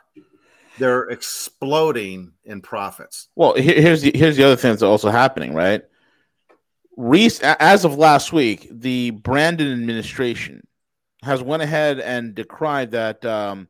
they're 0.80 1.04
exploding 1.10 2.34
in 2.44 2.62
profits. 2.62 3.28
Well, 3.36 3.54
here's 3.54 4.02
the 4.02 4.12
here's 4.16 4.38
the 4.38 4.44
other 4.44 4.56
thing 4.56 4.72
that's 4.72 4.82
also 4.82 5.10
happening, 5.10 5.54
right? 5.54 5.84
Reese, 6.98 7.40
as 7.42 7.86
of 7.86 7.98
last 7.98 8.34
week, 8.34 8.68
the 8.72 9.12
Brandon 9.12 9.72
administration 9.72 10.61
has 11.22 11.42
went 11.42 11.64
ahead 11.64 12.00
and 12.00 12.34
decried 12.34 12.92
that 12.92 13.24
um, 13.26 13.68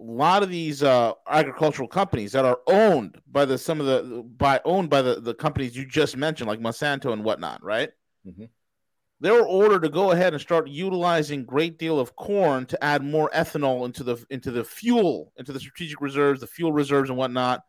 a 0.00 0.04
lot 0.04 0.42
of 0.42 0.50
these 0.50 0.82
uh, 0.82 1.12
agricultural 1.28 1.88
companies 1.88 2.32
that 2.32 2.44
are 2.44 2.60
owned 2.66 3.18
by 3.30 3.44
the 3.44 3.58
some 3.58 3.80
of 3.80 3.86
the 3.86 4.22
by 4.22 4.60
owned 4.64 4.90
by 4.90 5.02
the, 5.02 5.20
the 5.20 5.34
companies 5.34 5.76
you 5.76 5.86
just 5.86 6.16
mentioned, 6.16 6.48
like 6.48 6.60
Monsanto 6.60 7.12
and 7.12 7.24
whatnot, 7.24 7.62
right? 7.62 7.90
Mm-hmm 8.26 8.44
they 9.24 9.30
were 9.30 9.48
ordered 9.48 9.80
to 9.80 9.88
go 9.88 10.10
ahead 10.10 10.34
and 10.34 10.42
start 10.42 10.68
utilizing 10.68 11.46
great 11.46 11.78
deal 11.78 11.98
of 11.98 12.14
corn 12.14 12.66
to 12.66 12.84
add 12.84 13.02
more 13.02 13.30
ethanol 13.34 13.86
into 13.86 14.04
the 14.04 14.22
into 14.28 14.50
the 14.50 14.62
fuel, 14.62 15.32
into 15.38 15.50
the 15.50 15.60
strategic 15.60 16.02
reserves, 16.02 16.40
the 16.40 16.46
fuel 16.46 16.72
reserves 16.72 17.08
and 17.08 17.18
whatnot. 17.18 17.62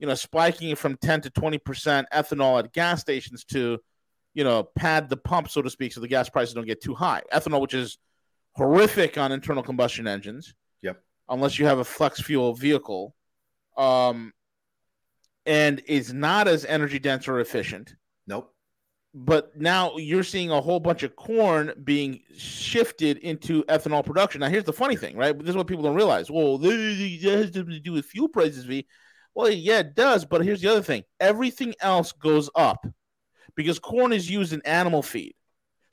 You 0.00 0.08
know, 0.08 0.14
spiking 0.14 0.70
it 0.70 0.78
from 0.78 0.96
10 0.96 1.20
to 1.22 1.30
20 1.30 1.58
percent 1.58 2.08
ethanol 2.12 2.58
at 2.58 2.72
gas 2.72 3.00
stations 3.00 3.44
to, 3.44 3.78
you 4.34 4.42
know, 4.42 4.64
pad 4.74 5.08
the 5.08 5.16
pump, 5.16 5.48
so 5.48 5.62
to 5.62 5.70
speak, 5.70 5.92
so 5.92 6.00
the 6.00 6.08
gas 6.08 6.28
prices 6.28 6.54
don't 6.54 6.66
get 6.66 6.82
too 6.82 6.94
high. 6.94 7.22
Ethanol, 7.32 7.60
which 7.60 7.74
is 7.74 7.98
horrific 8.52 9.18
on 9.18 9.32
internal 9.32 9.62
combustion 9.62 10.06
engines. 10.06 10.54
Yep. 10.82 11.02
Unless 11.28 11.58
you 11.58 11.66
have 11.66 11.78
a 11.78 11.84
flex 11.84 12.20
fuel 12.20 12.54
vehicle. 12.54 13.14
Um, 13.76 14.32
and 15.46 15.82
is 15.86 16.12
not 16.12 16.48
as 16.48 16.64
energy 16.64 16.98
dense 16.98 17.26
or 17.26 17.40
efficient. 17.40 17.94
Nope 18.26 18.54
but 19.12 19.58
now 19.60 19.96
you're 19.96 20.22
seeing 20.22 20.50
a 20.50 20.60
whole 20.60 20.78
bunch 20.78 21.02
of 21.02 21.16
corn 21.16 21.72
being 21.82 22.20
shifted 22.36 23.18
into 23.18 23.64
ethanol 23.64 24.04
production. 24.04 24.40
Now, 24.40 24.48
here's 24.48 24.64
the 24.64 24.72
funny 24.72 24.96
thing, 24.96 25.16
right? 25.16 25.36
This 25.36 25.50
is 25.50 25.56
what 25.56 25.66
people 25.66 25.82
don't 25.82 25.96
realize. 25.96 26.30
Well, 26.30 26.58
this 26.58 27.22
has 27.24 27.50
to 27.52 27.80
do 27.80 27.92
with 27.92 28.06
fuel 28.06 28.28
prices, 28.28 28.64
V. 28.64 28.86
Well, 29.34 29.50
yeah, 29.50 29.80
it 29.80 29.94
does. 29.94 30.24
But 30.24 30.44
here's 30.44 30.60
the 30.60 30.70
other 30.70 30.82
thing 30.82 31.04
everything 31.18 31.74
else 31.80 32.12
goes 32.12 32.50
up 32.54 32.86
because 33.56 33.78
corn 33.78 34.12
is 34.12 34.30
used 34.30 34.52
in 34.52 34.62
animal 34.64 35.02
feed. 35.02 35.34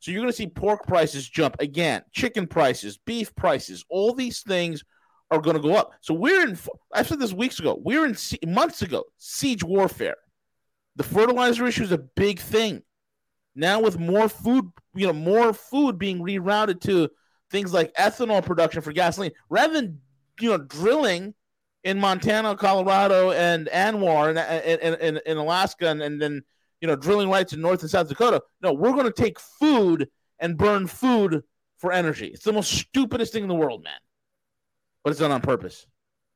So 0.07 0.13
you're 0.13 0.21
going 0.21 0.31
to 0.31 0.37
see 0.37 0.47
pork 0.47 0.87
prices 0.87 1.27
jump 1.27 1.57
again, 1.59 2.01
chicken 2.13 2.47
prices, 2.47 2.97
beef 2.97 3.35
prices, 3.35 3.83
all 3.89 4.13
these 4.13 4.39
things 4.39 4.81
are 5.31 5.41
going 5.41 5.57
to 5.57 5.61
go 5.61 5.75
up. 5.75 5.91
So 5.99 6.13
we're 6.13 6.47
in, 6.47 6.57
I 6.93 7.03
said 7.03 7.19
this 7.19 7.33
weeks 7.33 7.59
ago, 7.59 7.77
we're 7.83 8.05
in 8.05 8.15
months 8.47 8.83
ago, 8.83 9.03
siege 9.17 9.65
warfare. 9.65 10.15
The 10.95 11.03
fertilizer 11.03 11.67
issue 11.67 11.83
is 11.83 11.91
a 11.91 11.97
big 11.97 12.39
thing. 12.39 12.83
Now 13.53 13.81
with 13.81 13.99
more 13.99 14.29
food, 14.29 14.71
you 14.95 15.07
know, 15.07 15.11
more 15.11 15.51
food 15.51 15.99
being 15.99 16.19
rerouted 16.19 16.79
to 16.83 17.09
things 17.51 17.73
like 17.73 17.93
ethanol 17.95 18.45
production 18.45 18.81
for 18.81 18.93
gasoline, 18.93 19.33
rather 19.49 19.73
than 19.73 19.99
you 20.39 20.51
know 20.51 20.57
drilling 20.57 21.33
in 21.83 21.99
Montana, 21.99 22.55
Colorado, 22.55 23.31
and 23.31 23.67
ANWR, 23.73 24.29
and 25.01 25.19
in, 25.25 25.37
Alaska, 25.37 25.89
and, 25.89 26.01
and 26.01 26.21
then 26.21 26.43
you 26.81 26.87
know 26.87 26.95
drilling 26.95 27.29
rights 27.29 27.53
in 27.53 27.61
North 27.61 27.81
and 27.81 27.89
South 27.89 28.09
Dakota. 28.09 28.41
No, 28.61 28.73
we're 28.73 28.93
going 28.93 29.05
to 29.05 29.11
take 29.11 29.39
food 29.39 30.09
and 30.39 30.57
burn 30.57 30.87
food 30.87 31.43
for 31.77 31.91
energy. 31.91 32.27
It's 32.27 32.43
the 32.43 32.53
most 32.53 32.71
stupidest 32.71 33.33
thing 33.33 33.43
in 33.43 33.49
the 33.49 33.55
world, 33.55 33.83
man. 33.83 33.99
But 35.03 35.11
it's 35.11 35.19
done 35.19 35.31
on 35.31 35.41
purpose. 35.41 35.85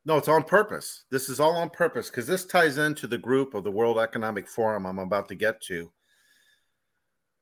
No, 0.05 0.17
it's 0.17 0.27
on 0.27 0.43
purpose. 0.43 1.03
This 1.11 1.29
is 1.29 1.39
all 1.39 1.55
on 1.55 1.69
purpose 1.69 2.09
because 2.09 2.25
this 2.25 2.45
ties 2.45 2.77
into 2.77 3.05
the 3.05 3.17
group 3.17 3.53
of 3.53 3.63
the 3.63 3.71
World 3.71 3.99
Economic 3.99 4.47
Forum 4.47 4.85
I'm 4.85 4.99
about 4.99 5.27
to 5.29 5.35
get 5.35 5.61
to 5.63 5.91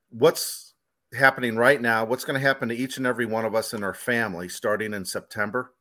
what's 0.09 0.73
happening 1.17 1.55
right 1.55 1.81
now, 1.81 2.03
what's 2.05 2.25
going 2.25 2.39
to 2.39 2.45
happen 2.45 2.69
to 2.69 2.75
each 2.75 2.97
and 2.97 3.07
every 3.07 3.25
one 3.25 3.45
of 3.45 3.55
us 3.55 3.73
in 3.73 3.83
our 3.83 3.93
family 3.93 4.49
starting 4.49 4.93
in 4.93 5.05
September. 5.05 5.73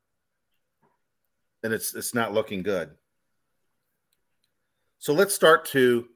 And 1.65 1.73
it's 1.73 1.95
it's 1.95 2.15
not 2.15 2.33
looking 2.33 2.63
good. 2.63 2.91
So 5.01 5.13
let's 5.13 5.35
start 5.35 5.65
to 5.67 6.07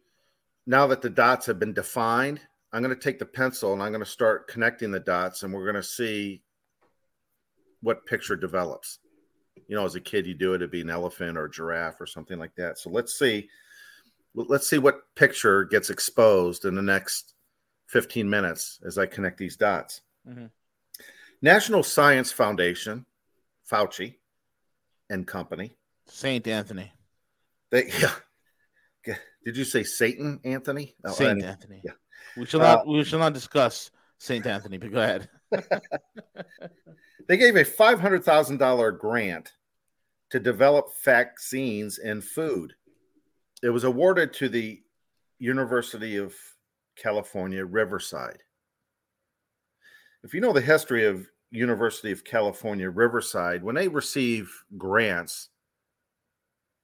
now 0.66 0.87
that 0.88 1.03
the 1.03 1.11
dots 1.11 1.46
have 1.46 1.59
been 1.59 1.72
defined, 1.72 2.40
I'm 2.72 2.83
going 2.83 2.94
to 2.94 3.01
take 3.01 3.18
the 3.18 3.27
pencil 3.27 3.72
and 3.72 3.83
I'm 3.83 3.92
going 3.92 4.05
to 4.05 4.11
start 4.11 4.48
connecting 4.48 4.90
the 4.90 5.01
dots 5.01 5.42
and 5.42 5.53
we're 5.53 5.64
going 5.64 5.75
to 5.75 5.83
see 5.83 6.42
what 7.83 8.07
picture 8.07 8.37
develops. 8.37 8.98
You 9.68 9.77
know, 9.77 9.85
as 9.85 9.94
a 9.94 10.01
kid, 10.01 10.27
you 10.27 10.35
do 10.35 10.53
it, 10.53 10.57
it'd 10.57 10.70
be 10.70 10.81
an 10.81 10.90
elephant 10.90 11.37
or 11.37 11.46
a 11.46 11.51
giraffe 11.51 12.01
or 12.01 12.07
something 12.07 12.38
like 12.38 12.55
that. 12.57 12.79
So 12.79 12.90
let's 12.90 13.18
see, 13.18 13.48
let's 14.35 14.68
see 14.68 14.79
what 14.79 15.14
picture 15.14 15.64
gets 15.64 15.90
exposed 15.90 16.64
in 16.64 16.75
the 16.75 16.83
next 16.83 17.35
15 17.88 18.29
minutes 18.29 18.81
as 18.85 18.98
I 18.98 19.07
connect 19.07 19.38
these 19.38 19.57
dots. 19.57 20.01
Mm-hmm. 20.29 20.46
National 21.42 21.83
Science 21.83 22.31
Foundation, 22.33 23.05
Fauci 23.70 24.14
and 25.11 25.27
Company. 25.27 25.72
Saint 26.07 26.46
Anthony. 26.46 26.92
They 27.70 27.87
yeah. 28.01 28.12
Did 29.44 29.57
you 29.57 29.64
say 29.64 29.83
Satan 29.83 30.40
Anthony? 30.44 30.94
Oh, 31.05 31.12
Saint 31.12 31.42
Anthony. 31.42 31.83
Yeah. 31.85 31.92
We 32.37 32.46
shall 32.46 32.61
not 32.61 32.81
uh, 32.81 32.85
we 32.87 33.05
shall 33.05 33.18
not 33.18 33.35
discuss 33.35 33.90
Saint 34.18 34.46
Anthony, 34.46 34.78
but 34.78 34.92
go 34.92 35.02
ahead. 35.02 35.28
they 37.28 37.37
gave 37.37 37.57
a 37.57 37.64
five 37.64 38.00
hundred 38.00 38.24
thousand 38.24 38.59
dollar 38.59 38.92
grant 38.92 39.52
to 40.31 40.40
develop 40.40 40.87
vaccines 41.05 41.98
and 41.98 42.24
food. 42.24 42.74
It 43.62 43.70
was 43.70 43.85
awarded 43.85 44.33
to 44.35 44.48
the 44.48 44.81
University 45.38 46.16
of 46.16 46.35
California, 46.96 47.64
Riverside. 47.64 48.38
If 50.24 50.35
you 50.35 50.40
know 50.40 50.52
the 50.52 50.61
history 50.61 51.05
of 51.05 51.26
University 51.50 52.12
of 52.12 52.24
California, 52.24 52.88
Riverside, 52.88 53.62
when 53.62 53.74
they 53.74 53.88
receive 53.88 54.50
grants, 54.78 55.48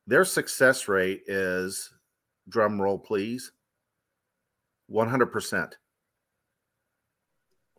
their 0.06 0.24
success 0.24 0.88
rate 0.88 1.22
is 1.26 1.90
drum 2.48 2.80
roll, 2.80 2.98
please 2.98 3.52
100%. 4.90 5.72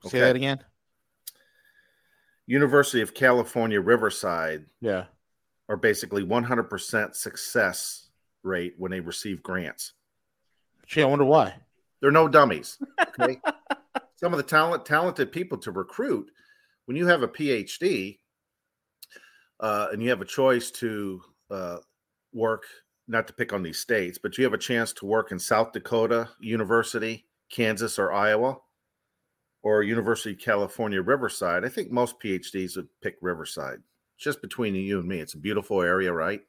Okay. 0.06 0.10
Say 0.10 0.20
that 0.20 0.36
again. 0.36 0.60
University 2.48 3.02
of 3.02 3.14
California, 3.14 3.80
Riverside. 3.80 4.66
Yeah. 4.82 5.06
Are 5.68 5.78
basically 5.78 6.24
100% 6.24 7.16
success 7.16 8.10
rate 8.44 8.74
when 8.78 8.92
they 8.92 9.00
receive 9.00 9.44
grants. 9.44 9.94
Gee, 10.88 11.04
I 11.04 11.06
wonder 11.06 11.26
why. 11.26 11.54
They're 12.02 12.12
no 12.12 12.28
dummies. 12.28 12.78
Okay. 13.20 13.40
Some 14.16 14.34
of 14.34 14.38
the 14.38 14.44
talent, 14.44 14.86
talented 14.86 15.32
people 15.32 15.58
to 15.60 15.72
recruit. 15.72 16.32
When 16.86 16.98
you 16.98 17.06
have 17.06 17.22
a 17.22 17.28
PhD 17.28 18.18
uh, 19.60 19.90
and 19.92 20.02
you 20.02 20.10
have 20.10 20.22
a 20.22 20.26
choice 20.26 20.72
to 20.72 21.22
uh, 21.52 21.78
work, 22.34 22.64
not 23.10 23.28
to 23.28 23.34
pick 23.34 23.52
on 23.52 23.64
these 23.64 23.80
states, 23.80 24.20
but 24.22 24.38
you 24.38 24.44
have 24.44 24.54
a 24.54 24.58
chance 24.58 24.94
to 24.94 25.06
work 25.06 25.32
in 25.32 25.40
South 25.40 25.74
Dakota 25.74 26.30
University, 26.40 27.26
Kansas, 27.52 27.98
or 27.98 28.14
Iowa, 28.14 28.58
or 29.64 29.84
University 29.84 30.34
of 30.34 30.40
California, 30.40 31.02
Riverside. 31.02 31.66
I 31.66 31.70
think 31.70 31.92
most 31.92 32.20
PhDs 32.20 32.78
would 32.78 32.88
pick 33.02 33.16
Riverside. 33.22 33.80
Just 34.18 34.42
between 34.42 34.76
you 34.76 35.00
and 35.00 35.08
me, 35.08 35.20
it's 35.20 35.34
a 35.34 35.40
beautiful 35.40 35.82
area, 35.82 36.14
right? 36.14 36.42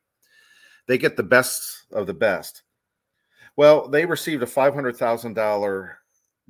They 0.87 0.99
get 0.99 1.17
the 1.17 1.23
best 1.23 1.87
of 1.93 2.07
the 2.07 2.15
best. 2.15 2.63
Well, 3.57 3.89
they 3.89 4.05
received 4.05 4.43
a 4.43 4.47
$500,000 4.47 5.91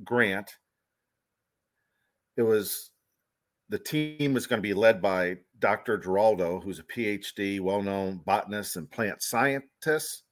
grant. 0.03 0.51
It 2.37 2.43
was 2.43 2.91
the 3.69 3.79
team 3.79 4.33
was 4.33 4.47
going 4.47 4.61
to 4.61 4.67
be 4.67 4.73
led 4.73 5.01
by 5.01 5.37
Dr. 5.61 5.97
Giraldo, 5.97 6.59
who's 6.59 6.79
a 6.79 6.83
PhD, 6.83 7.61
well 7.61 7.81
known 7.81 8.19
botanist 8.25 8.75
and 8.75 8.89
plant 8.89 9.21
scientist, 9.21 10.23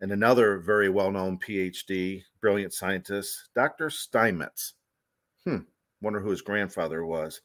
and 0.00 0.12
another 0.12 0.58
very 0.58 0.90
well 0.90 1.10
known 1.10 1.38
PhD, 1.38 2.22
brilliant 2.42 2.74
scientist, 2.74 3.48
Dr. 3.54 3.88
Steinmetz. 3.88 4.74
Hmm, 5.46 5.58
wonder 6.02 6.20
who 6.20 6.30
his 6.30 6.42
grandfather 6.42 7.06
was, 7.06 7.40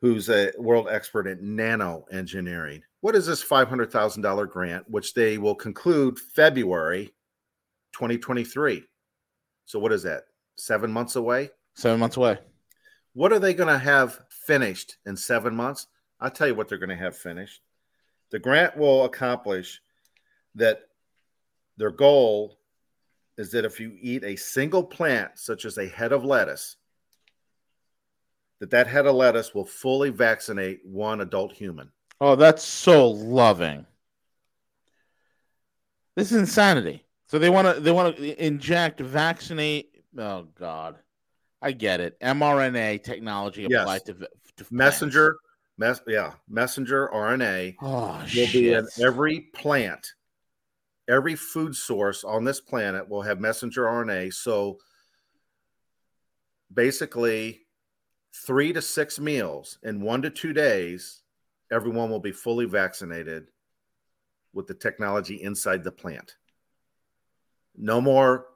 who's 0.00 0.30
a 0.30 0.52
world 0.58 0.86
expert 0.88 1.26
in 1.26 1.56
nano 1.56 2.06
engineering. 2.12 2.82
What 3.00 3.16
is 3.16 3.26
this 3.26 3.44
$500,000 3.44 4.48
grant, 4.50 4.88
which 4.88 5.12
they 5.12 5.38
will 5.38 5.54
conclude 5.54 6.18
February 6.18 7.12
2023? 7.92 8.84
So, 9.64 9.78
what 9.80 9.92
is 9.92 10.04
that? 10.04 10.22
Seven 10.56 10.92
months 10.92 11.16
away? 11.16 11.50
Seven 11.74 11.98
months 11.98 12.16
away. 12.16 12.38
What 13.14 13.32
are 13.32 13.38
they 13.38 13.54
going 13.54 13.72
to 13.72 13.78
have 13.78 14.20
finished 14.30 14.96
in 15.04 15.16
seven 15.16 15.54
months? 15.54 15.88
I'll 16.20 16.30
tell 16.30 16.46
you 16.46 16.54
what 16.54 16.68
they're 16.68 16.78
going 16.78 16.90
to 16.90 16.96
have 16.96 17.16
finished. 17.16 17.60
The 18.30 18.38
grant 18.38 18.76
will 18.76 19.04
accomplish 19.04 19.80
that 20.54 20.80
their 21.76 21.90
goal 21.90 22.58
is 23.36 23.50
that 23.52 23.64
if 23.64 23.78
you 23.78 23.96
eat 24.00 24.24
a 24.24 24.36
single 24.36 24.82
plant, 24.82 25.32
such 25.34 25.64
as 25.64 25.78
a 25.78 25.88
head 25.88 26.12
of 26.12 26.24
lettuce, 26.24 26.76
that 28.60 28.70
that 28.70 28.86
head 28.86 29.06
of 29.06 29.14
lettuce 29.14 29.54
will 29.54 29.66
fully 29.66 30.10
vaccinate 30.10 30.80
one 30.84 31.20
adult 31.20 31.52
human. 31.52 31.90
Oh, 32.20 32.34
that's 32.34 32.62
so 32.62 33.08
loving. 33.08 33.84
This 36.16 36.32
is 36.32 36.38
insanity. 36.38 37.04
So 37.28 37.38
they 37.38 37.50
want 37.50 37.74
to 37.74 37.80
they 37.80 37.92
want 37.92 38.16
to 38.16 38.44
inject 38.44 39.00
vaccinate. 39.00 40.02
Oh 40.16 40.46
God, 40.58 40.96
I 41.60 41.72
get 41.72 42.00
it. 42.00 42.18
mRNA 42.20 43.02
technology 43.02 43.64
applied 43.64 44.02
yes. 44.06 44.16
to, 44.16 44.64
to 44.64 44.74
messenger. 44.74 45.36
Mess, 45.78 46.00
yeah, 46.06 46.32
messenger 46.48 47.10
RNA 47.12 47.76
oh, 47.82 48.18
will 48.18 48.26
shit. 48.26 48.52
be 48.52 48.72
in 48.72 48.86
every 49.02 49.40
plant. 49.40 50.14
Every 51.08 51.36
food 51.36 51.76
source 51.76 52.24
on 52.24 52.44
this 52.44 52.60
planet 52.60 53.08
will 53.08 53.22
have 53.22 53.40
messenger 53.40 53.84
RNA. 53.84 54.32
So 54.34 54.78
basically, 56.72 57.66
three 58.46 58.72
to 58.72 58.82
six 58.82 59.20
meals 59.20 59.78
in 59.82 60.00
one 60.00 60.22
to 60.22 60.30
two 60.30 60.52
days, 60.52 61.22
everyone 61.70 62.10
will 62.10 62.20
be 62.20 62.32
fully 62.32 62.64
vaccinated 62.64 63.48
with 64.52 64.66
the 64.66 64.74
technology 64.74 65.42
inside 65.42 65.84
the 65.84 65.92
plant. 65.92 66.36
No 67.76 68.00
more 68.00 68.46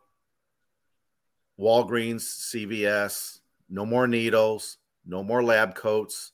Walgreens, 1.60 2.22
CVS, 2.22 3.40
no 3.68 3.84
more 3.84 4.08
needles, 4.08 4.78
no 5.04 5.22
more 5.22 5.44
lab 5.44 5.74
coats, 5.74 6.32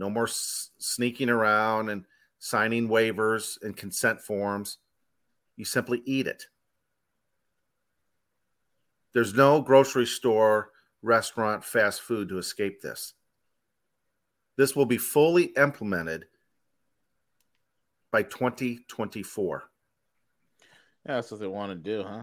no 0.00 0.08
more 0.10 0.26
s- 0.26 0.70
sneaking 0.78 1.28
around 1.28 1.90
and 1.90 2.06
signing 2.38 2.88
waivers 2.88 3.62
and 3.62 3.76
consent 3.76 4.18
forms. 4.18 4.78
You 5.56 5.66
simply 5.66 6.02
eat 6.06 6.26
it. 6.26 6.46
There's 9.12 9.34
no 9.34 9.60
grocery 9.60 10.06
store, 10.06 10.70
restaurant, 11.02 11.64
fast 11.64 12.00
food 12.00 12.30
to 12.30 12.38
escape 12.38 12.80
this. 12.80 13.12
This 14.56 14.74
will 14.74 14.86
be 14.86 14.96
fully 14.96 15.44
implemented 15.56 16.24
by 18.10 18.22
2024. 18.22 19.70
Yeah, 21.06 21.14
that's 21.14 21.30
what 21.30 21.40
they 21.40 21.46
want 21.46 21.72
to 21.72 21.76
do, 21.76 22.04
huh? 22.04 22.22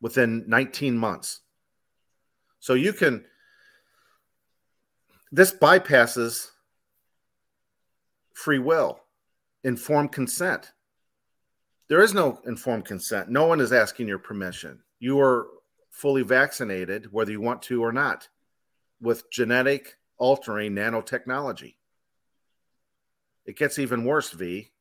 Within 0.00 0.44
19 0.46 0.96
months. 0.96 1.40
So 2.60 2.74
you 2.74 2.92
can, 2.92 3.24
this 5.32 5.52
bypasses 5.52 6.48
free 8.42 8.58
will, 8.58 9.00
informed 9.62 10.10
consent. 10.10 10.72
There 11.88 12.02
is 12.02 12.12
no 12.12 12.40
informed 12.44 12.84
consent. 12.84 13.28
No 13.28 13.46
one 13.46 13.60
is 13.60 13.72
asking 13.72 14.08
your 14.08 14.18
permission. 14.18 14.80
You 14.98 15.20
are 15.20 15.46
fully 15.90 16.22
vaccinated, 16.22 17.12
whether 17.12 17.30
you 17.30 17.40
want 17.40 17.62
to 17.62 17.84
or 17.84 17.92
not, 17.92 18.28
with 19.00 19.30
genetic 19.30 19.96
altering 20.18 20.72
nanotechnology. 20.72 21.76
It 23.46 23.56
gets 23.56 23.78
even 23.78 24.04
worse, 24.04 24.30
V. 24.30 24.72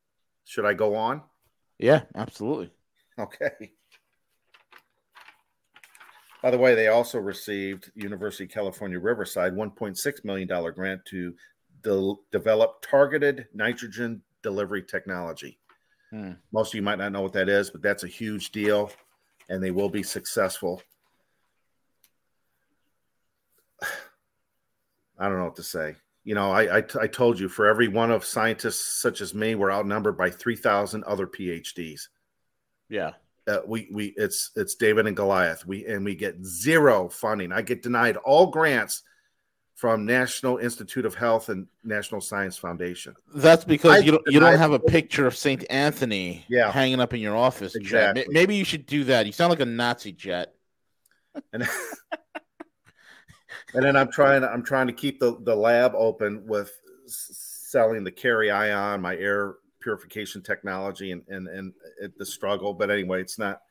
Should 0.45 0.66
I 0.66 0.74
go 0.74 0.95
on? 0.95 1.22
Yeah, 1.78 2.01
absolutely. 2.16 2.72
Okay. 3.20 3.74
By 6.41 6.49
the 6.49 6.57
way, 6.57 6.74
they 6.74 6.88
also 6.88 7.20
received 7.20 7.91
University 7.93 8.45
of 8.45 8.49
California 8.49 8.99
Riverside 8.99 9.53
$1.6 9.53 10.26
million 10.26 10.47
grant 10.74 11.05
to 11.05 11.36
de- 11.82 12.16
develop 12.32 12.86
targeted 12.88 13.48
nitrogen 13.54 14.22
delivery 14.42 14.84
technology. 14.84 15.58
Hmm. 16.10 16.34
Most 16.52 16.70
of 16.70 16.76
you 16.76 16.82
might 16.82 16.98
not 16.98 17.12
know 17.12 17.22
what 17.22 17.34
that 17.34 17.50
is, 17.50 17.70
but 17.70 17.82
that's 17.82 18.04
a 18.04 18.08
huge 18.08 18.52
deal, 18.52 18.92
and 19.50 19.64
they 19.64 19.72
will 19.72 19.90
be 19.90 20.04
successful. 20.04 20.82
I 25.20 25.28
don't 25.30 25.38
know 25.38 25.46
what 25.46 25.56
to 25.58 25.64
say. 25.64 25.96
You 26.24 26.36
know, 26.36 26.52
I, 26.52 26.78
I, 26.78 26.84
I 27.00 27.08
told 27.08 27.40
you 27.40 27.50
for 27.50 27.68
every 27.68 27.88
one 27.88 28.12
of 28.12 28.26
scientists 28.26 29.02
such 29.02 29.22
as 29.22 29.34
me, 29.34 29.56
we're 29.56 29.72
outnumbered 29.72 30.18
by 30.18 30.30
three 30.30 30.56
thousand 30.56 31.04
other 31.06 31.26
PhDs. 31.26 32.10
Yeah, 32.90 33.14
uh, 33.48 33.60
we 33.66 33.90
we 33.92 34.14
it's 34.18 34.52
it's 34.56 34.76
David 34.76 35.08
and 35.08 35.16
Goliath. 35.16 35.66
We 35.66 35.86
and 35.86 36.06
we 36.06 36.16
get 36.16 36.46
zero 36.46 37.10
funding. 37.10 37.52
I 37.52 37.62
get 37.62 37.82
denied 37.82 38.18
all 38.18 38.48
grants 38.48 39.04
from 39.76 40.06
National 40.06 40.58
Institute 40.58 41.06
of 41.06 41.16
Health 41.16 41.50
and 41.50 41.68
National 41.84 42.22
Science 42.22 42.58
Foundation. 42.58 43.16
That's 43.34 43.66
because 43.66 43.92
I 43.92 43.98
you 44.00 44.12
don't 44.12 44.24
you 44.28 44.40
don't 44.40 44.58
have 44.58 44.74
a 44.74 44.80
picture 44.80 45.26
of 45.26 45.36
Saint 45.36 45.66
Anthony 45.70 46.46
yeah. 46.48 46.72
hanging 46.72 47.00
up 47.00 47.14
in 47.14 47.20
your 47.20 47.36
office. 47.36 47.76
Exactly. 47.76 48.24
Jet. 48.24 48.32
Maybe 48.32 48.56
you 48.56 48.66
should 48.66 48.86
do 48.86 49.04
that. 49.06 49.26
You 49.26 49.32
sound 49.32 49.50
like 49.50 49.60
a 49.60 49.66
Nazi 49.66 50.12
jet. 50.12 50.54
And, 51.54 51.64
and 53.74 53.84
then 53.84 53.96
I'm 53.96 54.12
trying 54.12 54.44
I'm 54.44 54.64
trying 54.64 54.88
to 54.88 54.94
keep 54.94 55.20
the, 55.20 55.38
the 55.42 55.56
lab 55.56 55.94
open 55.96 56.46
with 56.46 56.72
selling 57.08 58.04
the 58.04 58.12
Carry 58.12 58.52
Ion, 58.52 59.02
my 59.02 59.16
air 59.16 59.56
purification 59.80 60.42
technology, 60.42 61.12
and 61.12 61.24
and 61.28 61.48
and 61.48 61.74
it, 62.02 62.18
the 62.18 62.26
struggle. 62.26 62.74
But 62.74 62.92
anyway, 62.92 63.22
it's 63.22 63.40
not 63.40 63.62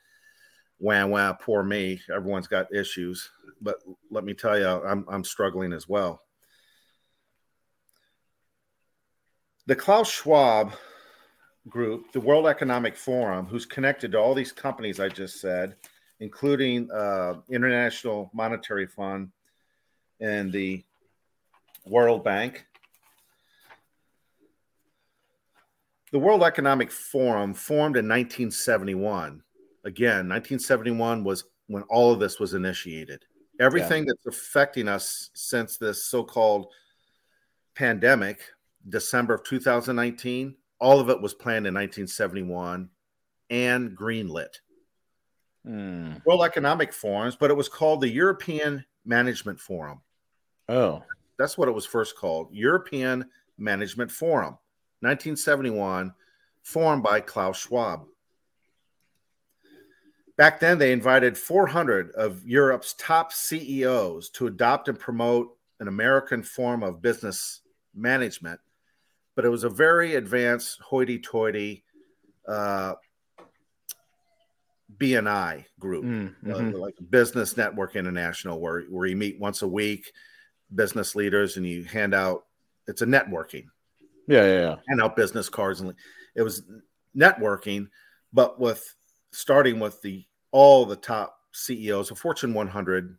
wah 0.80 1.06
wah 1.06 1.32
poor 1.34 1.62
me. 1.62 2.00
Everyone's 2.10 2.48
got 2.48 2.74
issues 2.74 3.30
but 3.60 3.76
let 4.10 4.24
me 4.24 4.34
tell 4.34 4.58
you, 4.58 4.66
I'm, 4.66 5.04
I'm 5.08 5.24
struggling 5.24 5.72
as 5.72 5.88
well. 5.88 6.22
The 9.66 9.76
Klaus 9.76 10.10
Schwab 10.10 10.72
group, 11.68 12.12
the 12.12 12.20
World 12.20 12.46
Economic 12.46 12.96
Forum, 12.96 13.46
who's 13.46 13.66
connected 13.66 14.12
to 14.12 14.18
all 14.18 14.34
these 14.34 14.52
companies 14.52 14.98
I 14.98 15.08
just 15.08 15.40
said, 15.40 15.76
including 16.18 16.90
uh, 16.90 17.34
International 17.50 18.30
Monetary 18.32 18.86
Fund 18.86 19.30
and 20.20 20.50
the 20.50 20.82
World 21.86 22.24
Bank. 22.24 22.66
The 26.12 26.18
World 26.18 26.42
Economic 26.42 26.90
Forum 26.90 27.54
formed 27.54 27.96
in 27.96 28.08
1971. 28.08 29.42
Again, 29.84 30.28
1971 30.28 31.24
was 31.24 31.44
when 31.66 31.82
all 31.84 32.12
of 32.12 32.20
this 32.20 32.38
was 32.38 32.54
initiated. 32.54 33.24
Everything 33.60 34.04
yeah. 34.04 34.12
that's 34.24 34.36
affecting 34.36 34.88
us 34.88 35.30
since 35.34 35.76
this 35.76 36.04
so-called 36.04 36.72
pandemic, 37.74 38.40
December 38.88 39.34
of 39.34 39.44
2019, 39.44 40.56
all 40.80 41.00
of 41.00 41.10
it 41.10 41.20
was 41.20 41.34
planned 41.34 41.66
in 41.66 41.74
1971 41.74 42.88
and 43.50 43.96
greenlit. 43.96 44.60
Mm. 45.66 46.24
World 46.24 46.44
Economic 46.44 46.92
Forums, 46.92 47.36
but 47.36 47.50
it 47.50 47.56
was 47.56 47.68
called 47.68 48.00
the 48.00 48.08
European 48.08 48.84
Management 49.04 49.60
Forum. 49.60 50.00
Oh, 50.68 51.02
that's 51.38 51.58
what 51.58 51.68
it 51.68 51.74
was 51.74 51.86
first 51.86 52.16
called 52.16 52.48
European 52.52 53.26
Management 53.58 54.10
Forum, 54.10 54.58
1971, 55.00 56.12
formed 56.62 57.02
by 57.02 57.20
Klaus 57.20 57.58
Schwab. 57.58 58.06
Back 60.40 60.58
then, 60.58 60.78
they 60.78 60.92
invited 60.92 61.36
400 61.36 62.12
of 62.12 62.48
Europe's 62.48 62.94
top 62.94 63.30
CEOs 63.30 64.30
to 64.30 64.46
adopt 64.46 64.88
and 64.88 64.98
promote 64.98 65.54
an 65.80 65.86
American 65.86 66.42
form 66.42 66.82
of 66.82 67.02
business 67.02 67.60
management, 67.94 68.58
but 69.36 69.44
it 69.44 69.50
was 69.50 69.64
a 69.64 69.68
very 69.68 70.14
advanced, 70.14 70.80
hoity-toity 70.80 71.84
uh, 72.48 72.94
BNI 74.96 75.66
group, 75.78 76.06
mm, 76.06 76.34
mm-hmm. 76.42 76.74
uh, 76.74 76.78
like 76.78 76.94
Business 77.10 77.58
Network 77.58 77.94
International, 77.94 78.58
where 78.58 78.84
where 78.84 79.06
you 79.06 79.16
meet 79.16 79.38
once 79.38 79.60
a 79.60 79.68
week, 79.68 80.10
business 80.74 81.14
leaders, 81.14 81.58
and 81.58 81.66
you 81.66 81.84
hand 81.84 82.14
out. 82.14 82.46
It's 82.86 83.02
a 83.02 83.06
networking. 83.06 83.66
Yeah, 84.26 84.46
yeah, 84.46 84.60
yeah. 84.60 84.76
Hand 84.88 85.02
out 85.02 85.16
business 85.16 85.50
cards, 85.50 85.82
and 85.82 85.94
it 86.34 86.40
was 86.40 86.62
networking, 87.14 87.88
but 88.32 88.58
with 88.58 88.96
starting 89.32 89.78
with 89.78 90.00
the 90.02 90.24
all 90.52 90.86
the 90.86 90.96
top 90.96 91.38
CEOs 91.52 92.10
of 92.10 92.18
Fortune 92.18 92.54
100, 92.54 93.16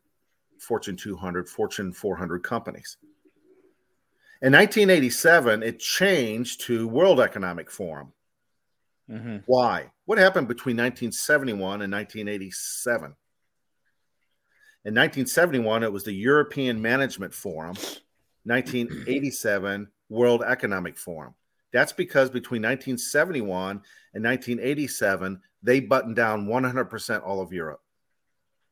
Fortune 0.60 0.96
200, 0.96 1.50
Fortune 1.50 1.94
400 1.94 2.44
companies. 2.44 2.98
In 4.42 4.54
1987, 4.54 5.62
it 5.62 5.80
changed 5.80 6.62
to 6.62 6.88
World 6.88 7.20
Economic 7.20 7.70
Forum. 7.70 8.12
Mm-hmm. 9.10 9.38
Why? 9.46 9.92
What 10.06 10.18
happened 10.18 10.48
between 10.48 10.78
1971 10.78 11.82
and 11.82 11.92
1987? 11.92 13.16
In 14.84 14.96
1971, 14.96 15.84
it 15.84 15.94
was 15.94 16.04
the 16.04 16.14
European 16.14 16.82
Management 16.82 17.34
Forum. 17.34 17.76
1987, 18.46 19.88
World 20.10 20.42
Economic 20.44 20.98
Forum. 20.98 21.36
That's 21.74 21.93
because 21.93 22.30
between 22.30 22.61
1971 22.61 23.82
and 24.13 24.24
1987, 24.24 25.41
they 25.63 25.80
buttoned 25.80 26.15
down 26.15 26.47
100% 26.47 27.26
all 27.26 27.41
of 27.41 27.53
Europe. 27.53 27.82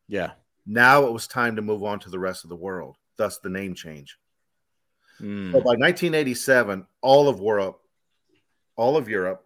Yeah. 0.07 0.31
Now 0.65 1.05
it 1.05 1.13
was 1.13 1.27
time 1.27 1.55
to 1.55 1.61
move 1.61 1.83
on 1.83 1.99
to 2.01 2.09
the 2.09 2.19
rest 2.19 2.43
of 2.43 2.49
the 2.49 2.55
world, 2.55 2.97
thus 3.17 3.37
the 3.39 3.49
name 3.49 3.73
change. 3.73 4.17
Mm. 5.21 5.51
So 5.51 5.59
by 5.59 5.75
1987, 5.75 6.85
all 7.01 7.29
of 7.29 7.39
Europe, 7.39 7.79
all 8.75 8.97
of 8.97 9.09
Europe 9.09 9.45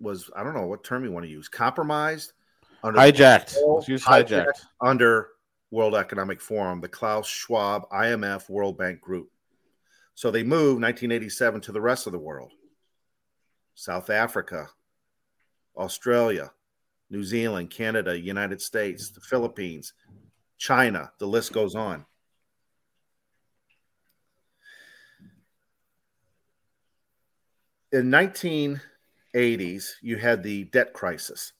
was, 0.00 0.30
I 0.36 0.42
don't 0.42 0.54
know 0.54 0.66
what 0.66 0.84
term 0.84 1.04
you 1.04 1.12
want 1.12 1.24
to 1.24 1.30
use, 1.30 1.48
compromised, 1.48 2.32
under 2.82 2.98
hijacked. 2.98 3.56
hijacked. 3.56 4.02
hijacked 4.02 4.66
under 4.80 5.28
World 5.70 5.94
Economic 5.94 6.40
Forum, 6.40 6.80
the 6.80 6.88
Klaus 6.88 7.26
Schwab 7.26 7.88
IMF 7.90 8.48
World 8.48 8.78
Bank 8.78 9.00
Group. 9.00 9.30
So 10.18 10.32
they 10.32 10.42
moved 10.42 10.82
1987 10.82 11.60
to 11.60 11.70
the 11.70 11.80
rest 11.80 12.08
of 12.08 12.12
the 12.12 12.18
world 12.18 12.50
South 13.76 14.10
Africa, 14.10 14.68
Australia, 15.76 16.50
New 17.08 17.22
Zealand, 17.22 17.70
Canada, 17.70 18.18
United 18.18 18.60
States, 18.60 19.12
the 19.12 19.20
Philippines, 19.20 19.92
China, 20.56 21.12
the 21.20 21.26
list 21.28 21.52
goes 21.52 21.76
on. 21.76 22.04
In 27.92 28.10
1980s, 28.10 28.80
you 30.02 30.16
had 30.16 30.42
the 30.42 30.64
debt 30.64 30.94
crisis. 30.94 31.52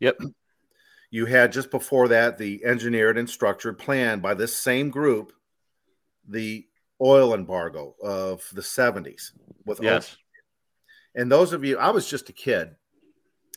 Yep. 0.00 0.18
You 1.12 1.26
had 1.26 1.52
just 1.52 1.70
before 1.70 2.08
that 2.08 2.38
the 2.38 2.64
engineered 2.64 3.16
and 3.16 3.30
structured 3.30 3.78
plan 3.78 4.18
by 4.18 4.34
this 4.34 4.56
same 4.56 4.90
group, 4.90 5.32
the 6.26 6.66
oil 7.00 7.34
embargo 7.34 7.94
of 8.02 8.48
the 8.52 8.60
70s 8.60 9.32
with 9.64 9.82
yes. 9.82 10.16
And 11.14 11.30
those 11.30 11.52
of 11.52 11.64
you, 11.64 11.76
I 11.78 11.90
was 11.90 12.08
just 12.08 12.28
a 12.28 12.32
kid, 12.32 12.76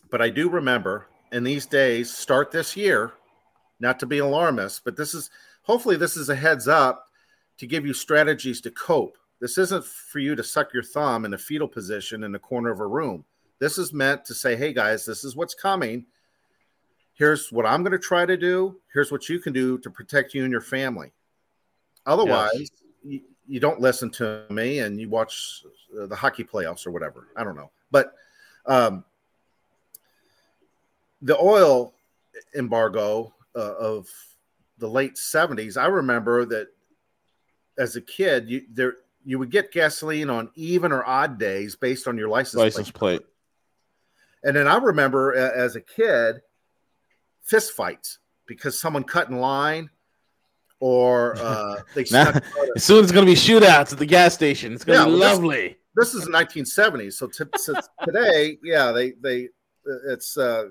but 0.09 0.21
I 0.21 0.29
do 0.29 0.49
remember 0.49 1.07
in 1.31 1.43
these 1.43 1.65
days, 1.65 2.11
start 2.11 2.51
this 2.51 2.75
year, 2.75 3.13
not 3.79 3.99
to 3.99 4.05
be 4.05 4.19
alarmist, 4.19 4.83
but 4.83 4.97
this 4.97 5.13
is 5.13 5.29
hopefully 5.61 5.95
this 5.95 6.17
is 6.17 6.29
a 6.29 6.35
heads 6.35 6.67
up 6.67 7.07
to 7.57 7.67
give 7.67 7.85
you 7.85 7.93
strategies 7.93 8.59
to 8.61 8.71
cope. 8.71 9.17
This 9.39 9.57
isn't 9.57 9.85
for 9.85 10.19
you 10.19 10.35
to 10.35 10.43
suck 10.43 10.73
your 10.73 10.83
thumb 10.83 11.25
in 11.25 11.33
a 11.33 11.37
fetal 11.37 11.67
position 11.67 12.23
in 12.23 12.31
the 12.31 12.39
corner 12.39 12.71
of 12.71 12.79
a 12.79 12.87
room. 12.87 13.25
This 13.59 13.77
is 13.77 13.93
meant 13.93 14.25
to 14.25 14.33
say, 14.33 14.55
hey 14.55 14.73
guys, 14.73 15.05
this 15.05 15.23
is 15.23 15.35
what's 15.35 15.53
coming 15.53 16.05
here's 17.13 17.51
what 17.51 17.65
I'm 17.65 17.83
going 17.83 17.91
to 17.91 17.99
try 17.99 18.25
to 18.25 18.37
do. 18.37 18.79
Here's 18.93 19.11
what 19.11 19.29
you 19.29 19.39
can 19.39 19.53
do 19.53 19.77
to 19.79 19.89
protect 19.89 20.33
you 20.33 20.43
and 20.43 20.51
your 20.51 20.61
family. 20.61 21.11
Otherwise, 22.05 22.69
yes. 23.03 23.21
You, 23.47 23.59
don't 23.59 23.79
listen 23.79 24.09
to 24.11 24.43
me 24.49 24.79
and 24.79 24.99
you 24.99 25.09
watch 25.09 25.63
uh, 25.99 26.05
the 26.05 26.15
hockey 26.15 26.43
playoffs 26.43 26.85
or 26.87 26.91
whatever. 26.91 27.27
I 27.35 27.43
don't 27.43 27.55
know. 27.55 27.71
But 27.91 28.13
um, 28.65 29.03
the 31.21 31.37
oil 31.37 31.93
embargo 32.55 33.33
uh, 33.55 33.75
of 33.75 34.07
the 34.77 34.87
late 34.87 35.15
70s, 35.15 35.77
I 35.77 35.87
remember 35.87 36.45
that 36.45 36.67
as 37.77 37.95
a 37.95 38.01
kid, 38.01 38.49
you 38.49 38.63
there 38.71 38.97
you 39.25 39.39
would 39.39 39.49
get 39.49 39.71
gasoline 39.71 40.29
on 40.29 40.49
even 40.55 40.91
or 40.91 41.05
odd 41.05 41.37
days 41.39 41.75
based 41.75 42.07
on 42.07 42.17
your 42.17 42.27
license, 42.27 42.59
license 42.59 42.91
plate. 42.91 43.21
plate. 43.21 43.29
And 44.43 44.55
then 44.55 44.67
I 44.67 44.75
remember 44.75 45.33
uh, 45.33 45.57
as 45.57 45.75
a 45.75 45.81
kid, 45.81 46.41
fist 47.41 47.71
fights 47.71 48.19
because 48.45 48.79
someone 48.79 49.03
cut 49.03 49.29
in 49.29 49.37
line 49.37 49.89
or 50.83 51.35
uh, 51.39 51.79
they 51.95 52.03
now, 52.11 52.33
soon 52.77 53.03
it's 53.03 53.13
going 53.13 53.25
to 53.25 53.31
be 53.31 53.37
shootouts 53.37 53.93
at 53.93 53.99
the 53.99 54.05
gas 54.05 54.33
station. 54.33 54.73
It's 54.73 54.83
going 54.83 54.99
to 54.99 55.05
yeah, 55.05 55.09
be 55.09 55.17
lovely. 55.17 55.77
This, 55.95 56.11
this, 56.11 56.15
is 56.15 56.25
the 56.25 56.31
1970s, 56.31 57.13
so 57.13 57.27
t- 57.27 57.45
today, 58.03 58.57
yeah, 58.61 58.91
they 58.91 59.11
they 59.21 59.47
it's 60.09 60.37
uh, 60.37 60.65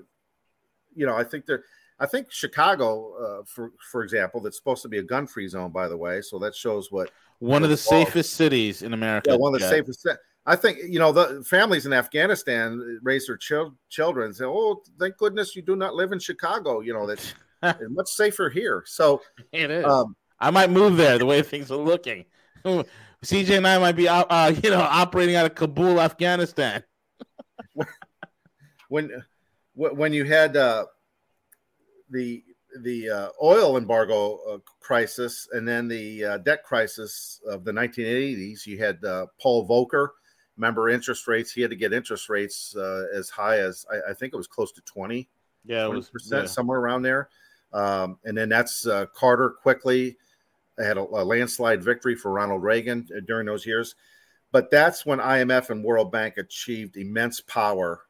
you 0.95 1.07
know 1.07 1.15
I 1.15 1.23
think 1.23 1.47
they're 1.47 1.63
I 1.99 2.05
think 2.05 2.31
Chicago, 2.31 3.13
uh, 3.15 3.43
for 3.47 3.71
for 3.91 4.03
example, 4.03 4.39
that's 4.39 4.57
supposed 4.57 4.83
to 4.83 4.87
be 4.87 4.99
a 4.99 5.03
gun 5.03 5.25
free 5.25 5.47
zone, 5.47 5.71
by 5.71 5.87
the 5.87 5.97
way. 5.97 6.21
So 6.21 6.37
that 6.39 6.53
shows 6.53 6.91
what 6.91 7.09
one 7.39 7.63
of 7.63 7.69
the 7.69 7.77
safest 7.77 8.33
cities 8.33 8.83
in 8.83 8.93
America. 8.93 9.31
Yeah, 9.31 9.37
one 9.37 9.55
of 9.55 9.61
the 9.61 9.67
safest. 9.67 10.07
I 10.45 10.55
think 10.55 10.77
you 10.87 10.99
know 10.99 11.11
the 11.11 11.43
families 11.43 11.87
in 11.87 11.93
Afghanistan 11.93 12.99
raise 13.01 13.25
their 13.25 13.37
chil- 13.37 13.75
children 13.89 14.27
and 14.27 14.35
say, 14.35 14.45
"Oh, 14.45 14.83
thank 14.99 15.17
goodness 15.17 15.55
you 15.55 15.63
do 15.63 15.75
not 15.75 15.95
live 15.95 16.11
in 16.11 16.19
Chicago." 16.19 16.81
You 16.81 16.93
know 16.93 17.07
that's 17.07 17.33
much 17.89 18.09
safer 18.09 18.49
here. 18.49 18.83
So 18.85 19.21
it 19.51 19.71
is. 19.71 19.85
Um, 19.85 20.15
I 20.39 20.51
might 20.51 20.69
move 20.69 20.97
there 20.97 21.17
the 21.17 21.25
way 21.25 21.41
things 21.41 21.71
are 21.71 21.77
looking. 21.77 22.25
CJ 22.65 23.57
and 23.57 23.67
I 23.67 23.77
might 23.77 23.93
be, 23.93 24.07
uh, 24.07 24.49
you 24.49 24.69
know, 24.69 24.81
operating 24.81 25.35
out 25.35 25.45
of 25.45 25.55
Kabul, 25.55 26.01
Afghanistan. 26.01 26.83
when 28.89 29.23
when 29.73 30.13
you 30.13 30.25
had 30.25 30.57
uh, 30.57 30.85
the 32.09 32.43
the 32.81 33.09
uh, 33.09 33.29
oil 33.41 33.77
embargo 33.77 34.39
uh, 34.49 34.57
crisis 34.81 35.47
and 35.53 35.67
then 35.67 35.87
the 35.87 36.25
uh, 36.25 36.37
debt 36.39 36.63
crisis 36.63 37.39
of 37.47 37.63
the 37.63 37.71
1980s, 37.71 38.65
you 38.65 38.77
had 38.79 39.03
uh, 39.05 39.27
Paul 39.39 39.67
Volcker 39.67 40.09
Remember 40.57 40.89
interest 40.89 41.27
rates? 41.27 41.51
He 41.51 41.61
had 41.61 41.71
to 41.71 41.75
get 41.75 41.93
interest 41.93 42.29
rates 42.29 42.75
uh, 42.75 43.05
as 43.13 43.29
high 43.29 43.59
as 43.59 43.85
I, 43.91 44.11
I, 44.11 44.13
think 44.13 44.33
it 44.33 44.37
was 44.37 44.47
close 44.47 44.71
to 44.73 44.81
twenty. 44.81 45.29
Yeah, 45.65 45.85
it 45.85 45.89
was 45.89 46.09
percent 46.09 46.43
yeah. 46.43 46.49
somewhere 46.49 46.79
around 46.79 47.01
there. 47.01 47.29
Um, 47.73 48.17
and 48.23 48.37
then 48.37 48.49
that's 48.49 48.85
uh, 48.85 49.07
Carter 49.15 49.49
quickly 49.49 50.17
had 50.77 50.97
a, 50.97 51.01
a, 51.01 51.23
landslide 51.23 51.83
victory 51.83 52.15
for 52.15 52.31
Ronald 52.31 52.61
Reagan 52.61 53.07
uh, 53.15 53.19
during 53.25 53.45
those 53.45 53.65
years. 53.65 53.95
But 54.51 54.69
that's 54.69 55.05
when 55.05 55.19
IMF 55.19 55.71
and 55.71 55.83
World 55.83 56.11
Bank 56.11 56.37
achieved 56.37 56.97
immense 56.97 57.41
power 57.41 58.01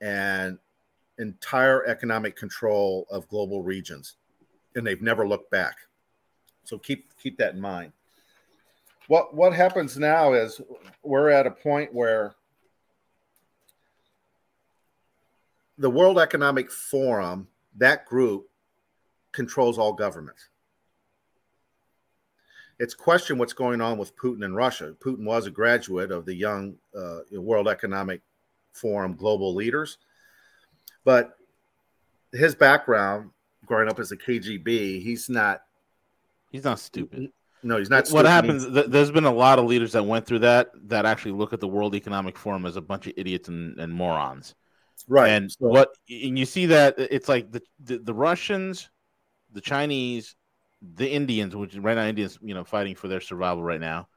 and 0.00 0.58
entire 1.18 1.84
economic 1.86 2.36
control 2.36 3.06
of 3.10 3.28
global 3.28 3.62
regions, 3.62 4.14
and 4.76 4.86
they've 4.86 5.02
never 5.02 5.26
looked 5.26 5.50
back. 5.50 5.76
So 6.64 6.78
keep 6.78 7.16
keep 7.18 7.38
that 7.38 7.54
in 7.54 7.60
mind 7.60 7.92
what 9.12 9.34
what 9.34 9.52
happens 9.52 9.98
now 9.98 10.32
is 10.32 10.60
we're 11.02 11.28
at 11.28 11.46
a 11.46 11.50
point 11.50 11.92
where 11.92 12.34
the 15.78 15.90
World 15.90 16.18
Economic 16.18 16.70
Forum, 16.70 17.48
that 17.76 18.06
group, 18.06 18.48
controls 19.32 19.78
all 19.78 19.92
governments. 19.92 20.48
It's 22.78 22.94
question 22.94 23.38
what's 23.38 23.52
going 23.52 23.80
on 23.80 23.98
with 23.98 24.16
Putin 24.16 24.44
and 24.44 24.56
Russia. 24.56 24.94
Putin 24.98 25.24
was 25.24 25.46
a 25.46 25.50
graduate 25.50 26.10
of 26.10 26.24
the 26.24 26.34
young 26.34 26.74
uh, 26.96 27.20
World 27.32 27.68
Economic 27.68 28.22
Forum 28.72 29.14
global 29.14 29.54
leaders, 29.54 29.98
but 31.04 31.36
his 32.32 32.54
background, 32.54 33.30
growing 33.66 33.88
up 33.88 33.98
as 34.00 34.12
a 34.12 34.16
KGB, 34.16 35.02
he's 35.02 35.28
not. 35.28 35.62
He's 36.50 36.64
not 36.64 36.78
stupid. 36.78 37.30
No, 37.62 37.78
he's 37.78 37.90
not. 37.90 38.08
What 38.08 38.26
happens? 38.26 38.66
Th- 38.66 38.86
there's 38.86 39.10
been 39.10 39.24
a 39.24 39.32
lot 39.32 39.58
of 39.58 39.66
leaders 39.66 39.92
that 39.92 40.04
went 40.04 40.26
through 40.26 40.40
that 40.40 40.70
that 40.88 41.06
actually 41.06 41.32
look 41.32 41.52
at 41.52 41.60
the 41.60 41.68
World 41.68 41.94
Economic 41.94 42.36
Forum 42.36 42.66
as 42.66 42.76
a 42.76 42.80
bunch 42.80 43.06
of 43.06 43.12
idiots 43.16 43.48
and, 43.48 43.78
and 43.78 43.92
morons. 43.92 44.54
Right. 45.08 45.30
And 45.30 45.50
so, 45.50 45.68
what 45.68 45.94
and 46.08 46.38
you 46.38 46.44
see 46.44 46.66
that 46.66 46.94
it's 46.98 47.28
like 47.28 47.50
the, 47.52 47.62
the, 47.84 47.98
the 47.98 48.14
Russians, 48.14 48.90
the 49.52 49.60
Chinese, 49.60 50.34
the 50.80 51.10
Indians, 51.10 51.54
which 51.54 51.76
right 51.76 51.94
now 51.96 52.06
Indians, 52.06 52.38
you 52.42 52.54
know, 52.54 52.64
fighting 52.64 52.94
for 52.94 53.08
their 53.08 53.20
survival 53.20 53.62
right 53.62 53.80
now. 53.80 54.08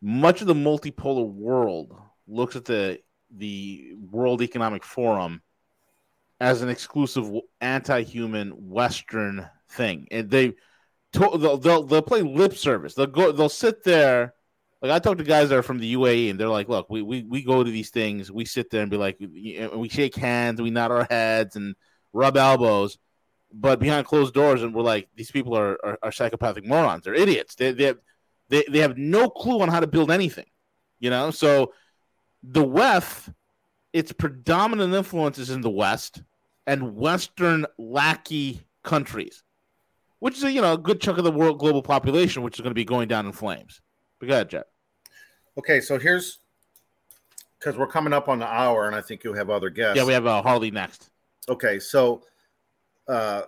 Much 0.00 0.40
of 0.40 0.46
the 0.46 0.54
multipolar 0.54 1.28
world 1.28 1.92
looks 2.26 2.56
at 2.56 2.64
the 2.64 3.00
the 3.30 3.92
World 4.10 4.42
Economic 4.42 4.84
Forum 4.84 5.42
as 6.40 6.62
an 6.62 6.68
exclusive 6.68 7.30
anti-human 7.60 8.50
Western 8.50 9.48
thing, 9.70 10.06
and 10.10 10.30
they 10.30 10.54
they'll, 11.12 11.58
they'll 11.58 11.82
they'll 11.82 12.02
play 12.02 12.22
lip 12.22 12.54
service. 12.54 12.94
They'll 12.94 13.06
go. 13.06 13.32
They'll 13.32 13.48
sit 13.48 13.84
there. 13.84 14.34
Like 14.80 14.92
I 14.92 14.98
talk 15.00 15.18
to 15.18 15.24
guys 15.24 15.48
that 15.48 15.58
are 15.58 15.62
from 15.62 15.78
the 15.78 15.94
UAE, 15.94 16.30
and 16.30 16.38
they're 16.38 16.48
like, 16.48 16.68
"Look, 16.68 16.88
we 16.88 17.02
we, 17.02 17.24
we 17.24 17.42
go 17.42 17.64
to 17.64 17.70
these 17.70 17.90
things. 17.90 18.30
We 18.30 18.44
sit 18.44 18.70
there 18.70 18.82
and 18.82 18.90
be 18.90 18.96
like, 18.96 19.16
we 19.18 19.88
shake 19.90 20.14
hands, 20.14 20.60
we 20.60 20.70
nod 20.70 20.92
our 20.92 21.06
heads, 21.10 21.56
and 21.56 21.74
rub 22.12 22.36
elbows." 22.36 22.98
But 23.52 23.80
behind 23.80 24.06
closed 24.06 24.34
doors, 24.34 24.62
and 24.62 24.74
we're 24.74 24.82
like, 24.82 25.08
these 25.16 25.30
people 25.30 25.56
are, 25.56 25.78
are, 25.84 25.98
are 26.02 26.12
psychopathic 26.12 26.66
morons. 26.66 27.04
They're 27.04 27.14
idiots. 27.14 27.54
They 27.54 27.72
they 27.72 27.84
have, 27.84 27.98
they 28.48 28.64
they 28.68 28.80
have 28.80 28.98
no 28.98 29.30
clue 29.30 29.60
on 29.60 29.68
how 29.68 29.80
to 29.80 29.86
build 29.86 30.10
anything. 30.10 30.46
You 31.00 31.10
know, 31.10 31.30
so 31.30 31.72
the 32.42 32.64
West, 32.64 33.30
its 33.92 34.12
predominant 34.12 34.92
influences 34.92 35.48
in 35.48 35.62
the 35.62 35.70
West 35.70 36.22
and 36.66 36.94
Western 36.94 37.64
lackey 37.78 38.62
countries 38.82 39.42
which 40.20 40.36
is 40.36 40.44
a, 40.44 40.52
you 40.52 40.60
know 40.60 40.74
a 40.74 40.78
good 40.78 41.00
chunk 41.00 41.18
of 41.18 41.24
the 41.24 41.32
world 41.32 41.58
global 41.58 41.82
population, 41.82 42.42
which 42.42 42.58
is 42.58 42.60
going 42.62 42.70
to 42.70 42.74
be 42.74 42.84
going 42.84 43.08
down 43.08 43.26
in 43.26 43.32
flames. 43.32 43.80
But 44.18 44.28
go 44.28 44.34
ahead, 44.34 44.50
Jet. 44.50 44.66
Okay, 45.56 45.80
so 45.80 45.98
here's 45.98 46.38
because 47.58 47.76
we're 47.76 47.88
coming 47.88 48.12
up 48.12 48.28
on 48.28 48.38
the 48.38 48.46
hour, 48.46 48.86
and 48.86 48.94
I 48.94 49.00
think 49.00 49.24
you'll 49.24 49.34
have 49.34 49.50
other 49.50 49.70
guests. 49.70 49.96
Yeah, 49.96 50.04
we 50.04 50.12
have 50.12 50.26
uh, 50.26 50.42
Harley 50.42 50.70
next. 50.70 51.10
Okay, 51.48 51.78
so 51.78 52.22
uh, 53.08 53.42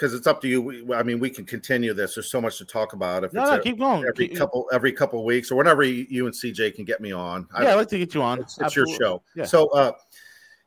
because 0.00 0.14
it's 0.14 0.26
up 0.26 0.40
to 0.40 0.48
you. 0.48 0.62
We, 0.62 0.94
I 0.94 1.02
mean, 1.02 1.20
we 1.20 1.28
can 1.28 1.44
continue 1.44 1.92
this. 1.92 2.14
There's 2.14 2.30
so 2.30 2.40
much 2.40 2.56
to 2.58 2.64
talk 2.64 2.94
about. 2.94 3.22
If 3.22 3.34
no, 3.34 3.44
no, 3.44 3.56
a, 3.56 3.60
keep 3.60 3.78
going. 3.78 4.04
Every 4.06 4.28
keep, 4.28 4.38
couple 4.38 4.66
every 4.72 4.92
couple 4.92 5.22
weeks 5.24 5.50
or 5.50 5.56
whenever 5.56 5.82
you 5.82 6.26
and 6.26 6.34
CJ 6.34 6.74
can 6.74 6.86
get 6.86 7.02
me 7.02 7.12
on. 7.12 7.46
Yeah, 7.52 7.58
I, 7.58 7.76
would 7.76 7.82
like 7.82 7.88
to 7.88 7.98
get 7.98 8.14
you 8.14 8.22
on. 8.22 8.40
It's, 8.40 8.58
it's 8.58 8.74
your 8.74 8.86
show. 8.88 9.22
Yeah. 9.36 9.44
So 9.44 9.68
uh, 9.68 9.92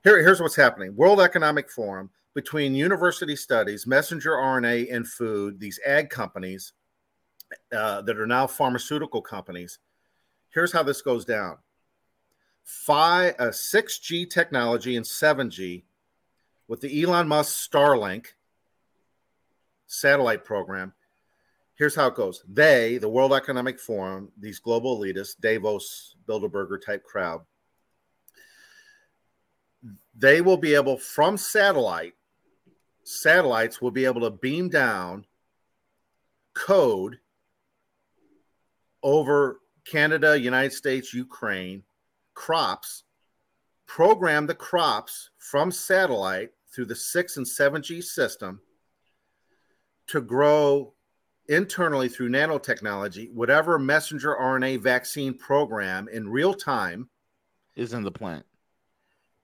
here, 0.04 0.20
here's 0.20 0.40
what's 0.40 0.56
happening. 0.56 0.96
World 0.96 1.20
Economic 1.20 1.72
Forum 1.72 2.12
between 2.36 2.76
university 2.76 3.36
studies, 3.36 3.88
messenger 3.88 4.32
RNA, 4.32 4.94
and 4.94 5.08
food. 5.08 5.60
These 5.60 5.80
ag 5.86 6.12
companies 6.12 6.74
uh, 7.76 8.02
that 8.04 8.20
are 8.20 8.28
now 8.28 8.46
pharmaceutical 8.46 9.22
companies. 9.22 9.80
Here's 10.50 10.72
how 10.72 10.84
this 10.84 11.02
goes 11.02 11.26
down. 11.26 11.58
Five, 12.64 13.36
uh, 13.40 13.46
6G 13.48 14.30
technology 14.30 14.96
and 14.96 15.06
7G 15.06 15.84
with 16.68 16.82
the 16.82 17.04
Elon 17.04 17.28
Musk 17.28 17.70
Starlink 17.70 18.28
satellite 19.88 20.44
program. 20.44 20.94
Here's 21.76 21.96
how 21.96 22.08
it 22.08 22.16
goes. 22.16 22.44
They, 22.48 22.98
the 22.98 23.10
World 23.10 23.34
Economic 23.34 23.80
Forum, 23.80 24.32
these 24.40 24.60
global 24.60 25.00
elitists, 25.00 25.40
Davos, 25.40 26.16
Bilderberger 26.28 26.84
type 26.84 27.04
crowd, 27.04 27.42
they 30.16 30.42
will 30.42 30.58
be 30.58 30.76
able 30.76 30.98
from 30.98 31.38
satellite, 31.38 32.14
satellites 33.04 33.82
will 33.82 33.92
be 33.92 34.06
able 34.06 34.22
to 34.22 34.30
beam 34.30 34.70
down 34.70 35.26
code 36.54 37.20
over 39.02 39.60
Canada, 39.86 40.40
United 40.40 40.72
States, 40.72 41.14
Ukraine, 41.14 41.84
crops, 42.34 43.04
program 43.86 44.48
the 44.48 44.56
crops 44.56 45.30
from 45.44 45.72
satellite 45.72 46.52
through 46.74 46.86
the 46.86 46.96
6 46.96 47.38
and 47.38 47.46
7G 47.46 48.02
system 48.02 48.62
to 50.08 50.22
grow 50.22 50.94
internally 51.50 52.08
through 52.08 52.30
nanotechnology 52.30 53.30
whatever 53.34 53.78
messenger 53.78 54.38
RNA 54.40 54.80
vaccine 54.82 55.38
program 55.38 56.08
in 56.08 56.30
real 56.30 56.54
time 56.54 57.10
is 57.76 57.92
in 57.92 58.04
the 58.04 58.12
plan 58.12 58.42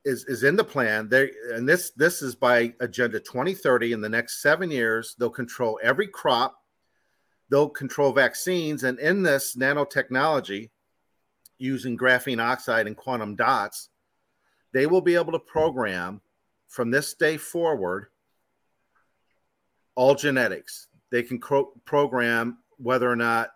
is 0.06 0.24
is 0.26 0.44
in 0.44 0.56
the 0.56 0.64
plan. 0.64 1.10
They 1.10 1.32
and 1.54 1.68
this 1.68 1.92
this 1.92 2.22
is 2.22 2.36
by 2.36 2.74
agenda 2.80 3.20
2030 3.20 3.92
in 3.92 4.02
the 4.02 4.10
next 4.10 4.42
7 4.42 4.72
years 4.72 5.16
they'll 5.20 5.30
control 5.30 5.80
every 5.84 6.08
crop. 6.08 6.56
They'll 7.50 7.70
control 7.70 8.14
vaccines. 8.14 8.84
And 8.84 9.00
in 9.00 9.24
this 9.24 9.58
nanotechnology 9.58 10.70
using 11.58 11.98
graphene 11.98 12.42
oxide 12.42 12.88
and 12.88 12.96
quantum 12.96 13.36
dots 13.36 13.90
they 14.74 14.86
will 14.86 15.02
be 15.02 15.16
able 15.16 15.32
to 15.32 15.40
program 15.40 16.22
from 16.68 16.92
this 16.92 17.14
day 17.14 17.38
forward 17.38 18.08
all 19.96 20.16
genetics. 20.16 20.88
They 21.12 21.24
can 21.24 21.40
cro- 21.40 21.74
program 21.86 22.60
whether 22.78 23.10
or 23.10 23.16
not 23.16 23.52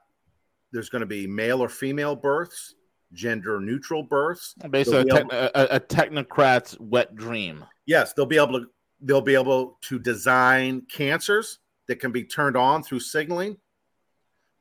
there's 0.71 0.89
going 0.89 1.01
to 1.01 1.05
be 1.05 1.27
male 1.27 1.61
or 1.61 1.69
female 1.69 2.15
births, 2.15 2.75
gender 3.13 3.61
neutral 3.61 4.03
births. 4.03 4.55
Basically, 4.69 5.01
a, 5.01 5.23
te- 5.23 5.29
a, 5.31 5.75
a, 5.75 5.79
technocrat's 5.79 6.77
wet 6.79 7.15
dream. 7.15 7.63
Yes, 7.85 8.13
they'll 8.13 8.25
be 8.25 8.37
able 8.37 8.59
to. 8.59 8.65
They'll 9.05 9.21
be 9.21 9.35
able 9.35 9.77
to 9.81 9.99
design 9.99 10.83
cancers 10.89 11.59
that 11.87 11.97
can 11.97 12.13
be 12.13 12.23
turned 12.23 12.55
on 12.55 12.83
through 12.83 13.01
signaling. 13.01 13.57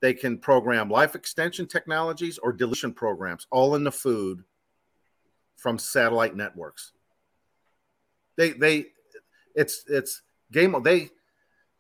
They 0.01 0.15
can 0.15 0.39
program 0.39 0.89
life 0.91 1.15
extension 1.15 1.67
technologies 1.67 2.39
or 2.39 2.53
deletion 2.53 2.93
programs, 2.93 3.47
all 3.53 3.77
in 3.77 3.85
the 3.85 3.93
food 3.93 4.43
from 5.63 5.79
satellite 5.79 6.37
networks. 6.37 6.93
They 8.37 8.51
they 8.51 8.87
it's 9.55 9.85
it's 9.89 10.23
game 10.51 10.75
they 10.83 11.11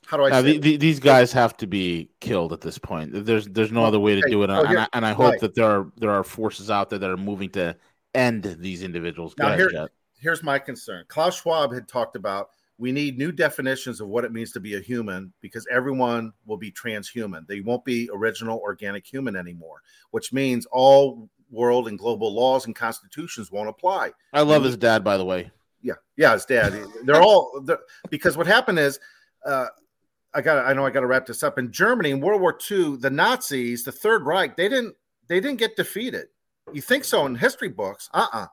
how 0.07 0.17
do 0.17 0.25
I? 0.25 0.31
Now, 0.31 0.43
the, 0.43 0.59
the, 0.59 0.77
these 0.77 0.99
guys 0.99 1.33
have 1.33 1.57
to 1.59 1.67
be 1.67 2.11
killed 2.21 2.53
at 2.53 2.61
this 2.61 2.79
point. 2.79 3.11
There's 3.25 3.47
there's 3.47 3.73
no 3.73 3.85
other 3.85 4.01
way 4.01 4.21
to 4.21 4.29
do 4.29 4.43
it, 4.43 4.51
oh, 4.51 4.63
and, 4.63 4.79
I, 4.81 4.89
and 4.93 5.07
I 5.07 5.13
hope 5.13 5.33
right. 5.33 5.41
that 5.41 5.55
there 5.55 5.65
are 5.65 5.93
there 5.97 6.11
are 6.11 6.25
forces 6.25 6.71
out 6.71 6.91
there 6.91 6.99
that 6.99 7.11
are 7.11 7.17
moving 7.17 7.51
to 7.51 7.77
end 8.15 8.57
these 8.59 8.83
individuals. 8.83 9.35
Now, 9.39 9.49
ahead, 9.49 9.71
here, 9.71 9.91
here's 10.19 10.43
my 10.43 10.59
concern. 10.59 11.05
Klaus 11.09 11.41
Schwab 11.41 11.73
had 11.73 11.89
talked 11.89 12.17
about 12.17 12.51
we 12.79 12.91
need 12.91 13.17
new 13.17 13.31
definitions 13.31 14.01
of 14.01 14.09
what 14.09 14.25
it 14.25 14.33
means 14.33 14.51
to 14.53 14.61
be 14.61 14.75
a 14.75 14.81
human 14.81 15.33
because 15.41 15.67
everyone 15.71 16.33
will 16.47 16.57
be 16.57 16.73
transhuman. 16.73 17.47
They 17.47 17.61
won't 17.61 17.85
be 17.85 18.11
original 18.13 18.59
organic 18.59 19.07
human 19.07 19.37
anymore, 19.37 19.83
which 20.11 20.33
means 20.33 20.67
all 20.67 21.29
world 21.53 21.87
and 21.87 21.99
global 21.99 22.35
laws 22.35 22.67
and 22.67 22.75
constitutions 22.75 23.53
won't 23.53 23.69
apply. 23.69 24.11
I 24.33 24.41
love 24.43 24.65
his 24.65 24.77
dad, 24.77 25.05
by 25.05 25.17
the 25.17 25.25
way. 25.25 25.53
Yeah, 25.83 25.95
yeah, 26.17 26.33
his 26.33 26.45
dad. 26.45 26.75
They're 27.05 27.23
all 27.23 27.61
they're, 27.65 27.79
because 28.11 28.37
what 28.37 28.47
happened 28.47 28.79
is. 28.81 28.99
Uh, 29.45 29.67
I 30.35 30.41
got 30.41 30.65
I 30.67 30.73
know 30.73 30.87
I 30.87 30.91
got 30.91 31.01
to 31.01 31.07
wrap 31.07 31.27
this 31.27 31.43
up. 31.43 31.59
In 31.59 31.71
Germany 31.71 32.11
in 32.11 32.21
World 32.21 32.41
War 32.41 32.59
II, 32.71 32.97
the 32.97 33.11
Nazis, 33.11 33.85
the 33.85 33.93
Third 33.93 34.25
Reich, 34.25 34.57
they 34.57 34.69
didn't 34.69 34.95
they 35.29 35.41
didn't 35.41 35.59
get 35.59 35.77
defeated. 35.77 36.29
You 36.73 36.81
think 36.81 37.05
so 37.05 37.27
in 37.27 37.35
history 37.35 37.69
books? 37.69 38.09
Uh-uh. 38.15 38.47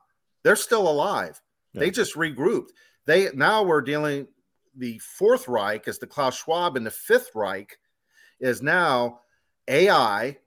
They're 0.44 0.56
still 0.56 0.90
alive. 0.90 1.42
Yeah. 1.74 1.82
They 1.82 1.92
just 1.92 2.16
regrouped. 2.16 2.70
They 3.06 3.30
now 3.34 3.64
we're 3.64 3.82
dealing 3.82 4.28
the 4.76 5.00
Fourth 5.00 5.48
Reich 5.48 5.88
as 5.88 6.00
the 6.00 6.08
Klaus 6.08 6.38
Schwab 6.38 6.76
and 6.76 6.86
the 6.86 6.92
Fifth 6.92 7.32
Reich 7.34 7.78
is 8.40 8.62
now 8.62 9.20
AI 9.68 10.38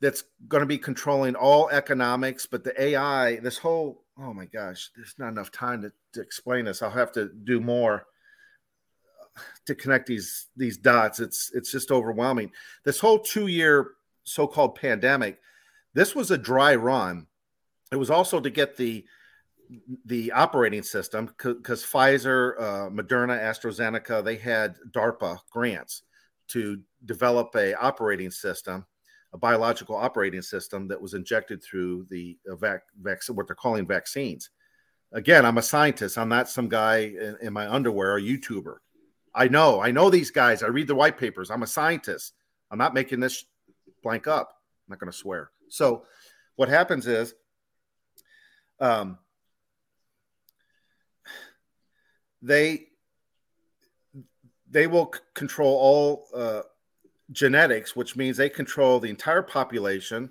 that's 0.00 0.24
going 0.48 0.60
to 0.60 0.66
be 0.66 0.78
controlling 0.78 1.34
all 1.34 1.68
economics, 1.70 2.46
but 2.46 2.64
the 2.64 2.80
AI, 2.80 3.36
this 3.36 3.58
whole 3.58 4.04
oh 4.18 4.32
my 4.32 4.46
gosh, 4.46 4.90
there's 4.96 5.14
not 5.18 5.28
enough 5.28 5.50
time 5.50 5.82
to, 5.82 5.92
to 6.14 6.20
explain 6.20 6.64
this. 6.64 6.82
I'll 6.82 6.90
have 6.90 7.12
to 7.12 7.28
do 7.44 7.60
more 7.60 8.06
to 9.66 9.74
connect 9.74 10.06
these 10.06 10.46
these 10.56 10.78
dots. 10.78 11.20
It's 11.20 11.50
it's 11.54 11.70
just 11.70 11.90
overwhelming. 11.90 12.52
This 12.84 13.00
whole 13.00 13.18
two 13.18 13.46
year 13.46 13.92
so 14.24 14.46
called 14.46 14.74
pandemic, 14.74 15.38
this 15.94 16.14
was 16.14 16.30
a 16.30 16.38
dry 16.38 16.74
run. 16.74 17.26
It 17.92 17.96
was 17.96 18.10
also 18.10 18.40
to 18.40 18.50
get 18.50 18.76
the 18.76 19.04
the 20.04 20.32
operating 20.32 20.82
system 20.82 21.28
because 21.36 21.84
Pfizer, 21.84 22.54
uh, 22.58 22.88
Moderna, 22.90 23.40
AstraZeneca, 23.40 24.24
they 24.24 24.36
had 24.36 24.76
DARPA 24.92 25.38
grants 25.50 26.02
to 26.48 26.80
develop 27.04 27.54
a 27.56 27.74
operating 27.74 28.30
system, 28.30 28.86
a 29.32 29.38
biological 29.38 29.96
operating 29.96 30.42
system 30.42 30.88
that 30.88 31.00
was 31.00 31.14
injected 31.14 31.62
through 31.62 32.06
the 32.10 32.38
uh, 32.50 32.56
vac, 32.56 32.82
vac 33.00 33.20
what 33.28 33.46
they're 33.46 33.56
calling 33.56 33.86
vaccines. 33.86 34.50
Again, 35.12 35.44
I'm 35.44 35.58
a 35.58 35.62
scientist. 35.62 36.18
I'm 36.18 36.28
not 36.28 36.48
some 36.48 36.68
guy 36.68 36.98
in, 36.98 37.36
in 37.42 37.52
my 37.52 37.70
underwear, 37.72 38.16
a 38.16 38.22
YouTuber. 38.22 38.76
I 39.34 39.48
know, 39.48 39.80
I 39.80 39.90
know 39.90 40.10
these 40.10 40.30
guys. 40.30 40.62
I 40.62 40.68
read 40.68 40.88
the 40.88 40.94
white 40.94 41.18
papers. 41.18 41.50
I'm 41.50 41.62
a 41.62 41.66
scientist. 41.66 42.32
I'm 42.70 42.78
not 42.78 42.94
making 42.94 43.20
this 43.20 43.44
blank 44.02 44.26
up. 44.26 44.48
I'm 44.86 44.92
not 44.92 44.98
going 44.98 45.12
to 45.12 45.16
swear. 45.16 45.50
So, 45.68 46.04
what 46.56 46.68
happens 46.68 47.06
is, 47.06 47.34
um, 48.80 49.18
they 52.42 52.86
they 54.70 54.86
will 54.86 55.10
c- 55.12 55.20
control 55.34 55.74
all 55.74 56.26
uh, 56.34 56.62
genetics, 57.32 57.96
which 57.96 58.16
means 58.16 58.36
they 58.36 58.48
control 58.48 59.00
the 59.00 59.10
entire 59.10 59.42
population. 59.42 60.30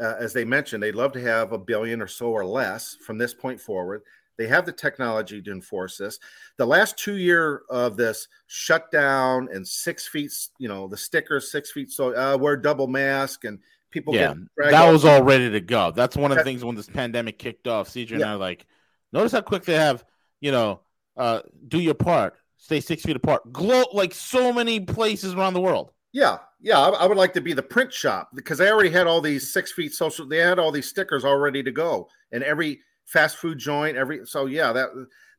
Uh, 0.00 0.14
as 0.18 0.32
they 0.32 0.44
mentioned, 0.44 0.82
they'd 0.82 0.94
love 0.94 1.12
to 1.12 1.20
have 1.20 1.52
a 1.52 1.58
billion 1.58 2.00
or 2.00 2.06
so 2.06 2.26
or 2.26 2.44
less 2.44 2.96
from 3.04 3.18
this 3.18 3.34
point 3.34 3.60
forward. 3.60 4.02
They 4.36 4.46
have 4.46 4.64
the 4.64 4.72
technology 4.72 5.42
to 5.42 5.50
enforce 5.50 5.98
this. 5.98 6.20
The 6.56 6.66
last 6.66 6.96
two 6.96 7.16
year 7.16 7.62
of 7.68 7.96
this 7.96 8.28
shutdown 8.46 9.48
and 9.52 9.66
six 9.66 10.06
feet, 10.06 10.32
you 10.58 10.68
know, 10.68 10.86
the 10.86 10.96
stickers 10.96 11.50
six 11.50 11.72
feet. 11.72 11.90
So 11.90 12.14
uh, 12.14 12.38
wear 12.38 12.56
double 12.56 12.86
mask 12.86 13.44
and 13.44 13.58
people. 13.90 14.14
Yeah, 14.14 14.34
that 14.56 14.90
was 14.90 15.04
all 15.04 15.24
ready 15.24 15.50
to 15.50 15.60
go. 15.60 15.90
That's 15.90 16.16
one 16.16 16.30
of 16.30 16.38
the 16.38 16.44
things 16.44 16.64
when 16.64 16.76
this 16.76 16.88
pandemic 16.88 17.40
kicked 17.40 17.66
off. 17.66 17.88
CJ 17.88 18.10
yeah. 18.10 18.16
and 18.16 18.24
I 18.26 18.34
like, 18.34 18.64
notice 19.12 19.32
how 19.32 19.40
quick 19.40 19.64
they 19.64 19.74
have. 19.74 20.04
You 20.40 20.52
know, 20.52 20.80
uh, 21.16 21.40
do 21.66 21.80
your 21.80 21.94
part. 21.94 22.36
Stay 22.58 22.80
six 22.80 23.02
feet 23.02 23.16
apart. 23.16 23.52
Glow 23.52 23.86
like 23.92 24.14
so 24.14 24.52
many 24.52 24.78
places 24.78 25.34
around 25.34 25.54
the 25.54 25.60
world. 25.60 25.90
Yeah, 26.12 26.38
yeah. 26.60 26.78
I, 26.78 26.88
I, 26.90 27.06
would 27.06 27.18
like 27.18 27.34
to 27.34 27.40
be 27.40 27.52
the 27.52 27.62
print 27.62 27.92
shop 27.92 28.30
because 28.34 28.58
they 28.58 28.70
already 28.70 28.90
had 28.90 29.06
all 29.06 29.20
these 29.20 29.52
six 29.52 29.72
feet 29.72 29.92
social. 29.92 30.26
They 30.26 30.38
had 30.38 30.58
all 30.58 30.72
these 30.72 30.88
stickers 30.88 31.24
all 31.24 31.36
ready 31.36 31.62
to 31.62 31.70
go, 31.70 32.08
and 32.32 32.42
every 32.42 32.80
fast 33.08 33.38
food 33.38 33.58
joint 33.58 33.96
every 33.96 34.20
so 34.26 34.44
yeah 34.44 34.70
that 34.70 34.90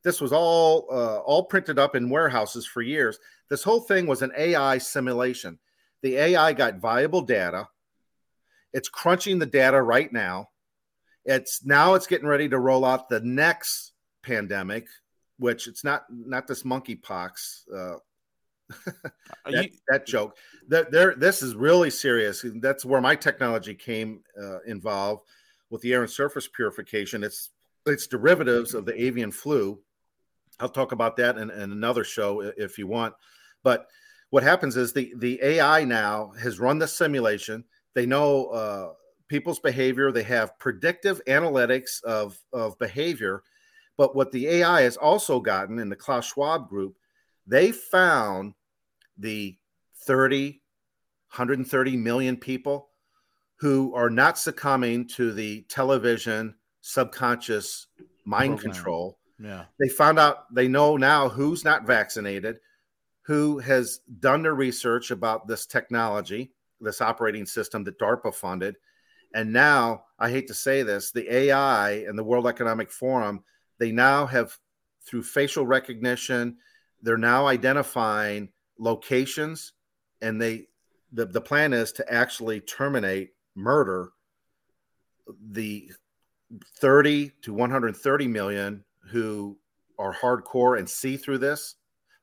this 0.04 0.20
was 0.20 0.34
all 0.34 0.88
uh, 0.92 1.20
all 1.20 1.44
printed 1.44 1.78
up 1.78 1.96
in 1.96 2.10
warehouses 2.10 2.66
for 2.66 2.82
years 2.82 3.20
this 3.50 3.64
whole 3.64 3.80
thing 3.80 4.08
was 4.08 4.24
an 4.24 4.32
ai 4.36 4.78
simulation 4.80 5.58
the 6.02 6.16
ai 6.18 6.52
got 6.52 6.80
viable 6.80 7.22
data 7.22 7.68
it's 8.74 8.90
crunching 8.90 9.38
the 9.38 9.46
data 9.46 9.80
right 9.80 10.12
now 10.12 10.50
it's 11.26 11.64
now 11.64 11.94
it's 11.94 12.08
getting 12.08 12.28
ready 12.28 12.50
to 12.50 12.58
roll 12.58 12.84
out 12.84 13.08
the 13.08 13.20
next 13.20 13.92
pandemic 14.24 14.88
which 15.38 15.68
it's 15.68 15.84
not 15.84 16.06
not 16.10 16.48
this 16.48 16.64
monkeypox 16.64 17.72
uh, 17.72 17.98
that, 19.46 19.64
you, 19.64 19.70
that, 19.88 20.06
joke. 20.06 20.38
That 20.68 20.92
there, 20.92 21.16
this 21.16 21.42
is 21.42 21.56
really 21.56 21.90
serious. 21.90 22.46
That's 22.62 22.86
where 22.86 23.02
my 23.02 23.16
technology 23.16 23.74
came 23.74 24.22
uh, 24.42 24.60
involved 24.62 25.24
with 25.70 25.82
the 25.82 25.94
air 25.94 26.02
and 26.02 26.12
surface 26.12 26.48
purification. 26.48 27.24
It's 27.24 27.50
it's 27.86 28.08
derivatives 28.08 28.74
of 28.74 28.86
the 28.86 29.02
avian 29.02 29.32
flu. 29.32 29.80
I'll 30.60 30.70
talk 30.70 30.92
about 30.92 31.16
that 31.18 31.38
in, 31.38 31.50
in 31.50 31.72
another 31.72 32.04
show 32.04 32.42
if 32.58 32.78
you 32.78 32.88
want. 32.88 33.14
But 33.64 33.88
what 34.30 34.44
happens 34.44 34.78
is 34.78 34.94
the 34.94 35.14
the 35.18 35.40
AI 35.42 35.84
now 35.84 36.32
has 36.42 36.60
run 36.60 36.80
the 36.80 36.88
simulation. 36.88 37.64
They 37.96 38.06
know 38.06 38.48
uh, 38.48 38.94
people's 39.28 39.60
behavior. 39.60 40.12
They 40.12 40.24
have 40.24 40.58
predictive 40.60 41.22
analytics 41.26 42.04
of 42.04 42.38
of 42.54 42.78
behavior. 42.78 43.44
But 43.98 44.16
what 44.16 44.32
the 44.32 44.48
AI 44.48 44.82
has 44.84 44.96
also 44.96 45.40
gotten 45.40 45.80
in 45.80 45.90
the 45.90 45.96
Klaus 45.96 46.28
Schwab 46.28 46.70
group, 46.70 46.96
they 47.46 47.72
found 47.72 48.54
the 49.20 49.58
30, 50.06 50.62
130 51.32 51.98
million 51.98 52.38
people 52.38 52.90
who 53.58 53.94
are 53.94 54.10
not 54.10 54.38
succumbing 54.38 55.06
to 55.06 55.34
the 55.34 55.62
television 55.70 56.56
subconscious 56.82 57.88
mind 58.26 58.58
Program. 58.58 58.74
control. 58.74 59.20
Yeah. 59.38 59.66
They 59.80 59.90
found 59.90 60.18
out, 60.18 60.54
they 60.54 60.68
know 60.68 60.98
now 60.98 61.30
who's 61.30 61.64
not 61.64 61.86
vaccinated, 61.86 62.60
who 63.24 63.60
has 63.60 64.00
done 64.20 64.42
their 64.44 64.56
research 64.56 65.12
about 65.12 65.48
this 65.48 65.66
technology, 65.66 66.54
this 66.82 67.02
operating 67.02 67.46
system 67.46 67.84
that 67.84 68.00
DARPA 68.00 68.34
funded. 68.34 68.76
And 69.34 69.54
now, 69.54 70.06
I 70.18 70.32
hate 70.32 70.48
to 70.48 70.54
say 70.54 70.84
this, 70.84 71.12
the 71.12 71.32
AI 71.32 71.92
and 72.08 72.18
the 72.18 72.24
World 72.24 72.48
Economic 72.48 72.92
Forum, 72.92 73.44
they 73.78 73.92
now 73.92 74.26
have, 74.26 74.58
through 75.06 75.24
facial 75.24 75.66
recognition, 75.66 76.58
they're 77.02 77.18
now 77.18 77.46
identifying 77.46 78.50
locations 78.80 79.74
and 80.22 80.42
they 80.42 80.66
the, 81.12 81.26
the 81.26 81.42
plan 81.42 81.74
is 81.74 81.92
to 81.94 82.14
actually 82.14 82.60
terminate 82.62 83.32
murder 83.56 84.10
the 85.52 85.90
30 86.78 87.32
to 87.44 87.54
130 87.54 88.28
million 88.28 88.84
who 89.12 89.58
are 89.98 90.14
hardcore 90.14 90.78
and 90.78 90.90
see 90.90 91.18
through 91.18 91.40
this. 91.40 91.76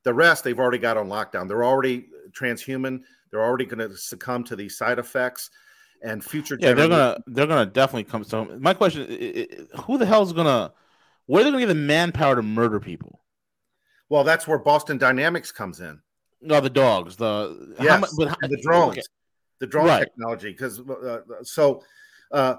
The 0.05 0.15
rest 0.15 0.45
they've 0.45 0.59
already 0.59 0.79
got 0.79 0.97
on 0.97 1.09
lockdown. 1.09 1.49
They're 1.49 1.65
already 1.65 2.07
transhuman. 2.31 3.01
They're 3.31 3.45
already 3.45 3.65
going 3.65 3.89
to 3.89 3.97
succumb 3.97 4.45
to 4.45 4.57
these 4.57 4.77
side 4.77 4.99
effects 4.99 5.51
and 6.03 6.23
future 6.23 6.59
yeah 6.61 6.75
they're 6.75 6.89
gonna 6.89 7.19
they're 7.27 7.47
gonna 7.47 7.67
definitely 7.67 8.05
come. 8.05 8.23
So 8.23 8.45
my 8.61 8.75
question 8.75 9.67
who 9.85 9.97
the 9.97 10.05
hell 10.05 10.23
is 10.23 10.33
gonna 10.33 10.73
where 11.25 11.41
are 11.41 11.45
they 11.45 11.51
gonna 11.51 11.63
get 11.63 11.69
the 11.69 11.75
manpower 11.75 12.37
to 12.37 12.43
murder 12.43 12.81
people? 12.81 13.21
Well 14.09 14.23
that's 14.23 14.47
where 14.47 14.59
boston 14.59 14.99
dynamics 14.99 15.51
comes 15.51 15.81
in 15.81 16.01
no, 16.41 16.61
the 16.61 16.71
dogs. 16.71 17.17
The 17.17 17.77
yes, 17.81 18.01
how, 18.01 18.17
but 18.17 18.29
how, 18.29 18.37
the 18.49 18.61
drones, 18.63 18.93
okay. 18.93 19.03
the 19.61 19.67
drone 19.67 19.87
right. 19.87 20.01
technology. 20.01 20.51
Because 20.51 20.81
uh, 20.81 20.93
uh, 20.93 21.21
so, 21.43 21.83
uh, 22.33 22.57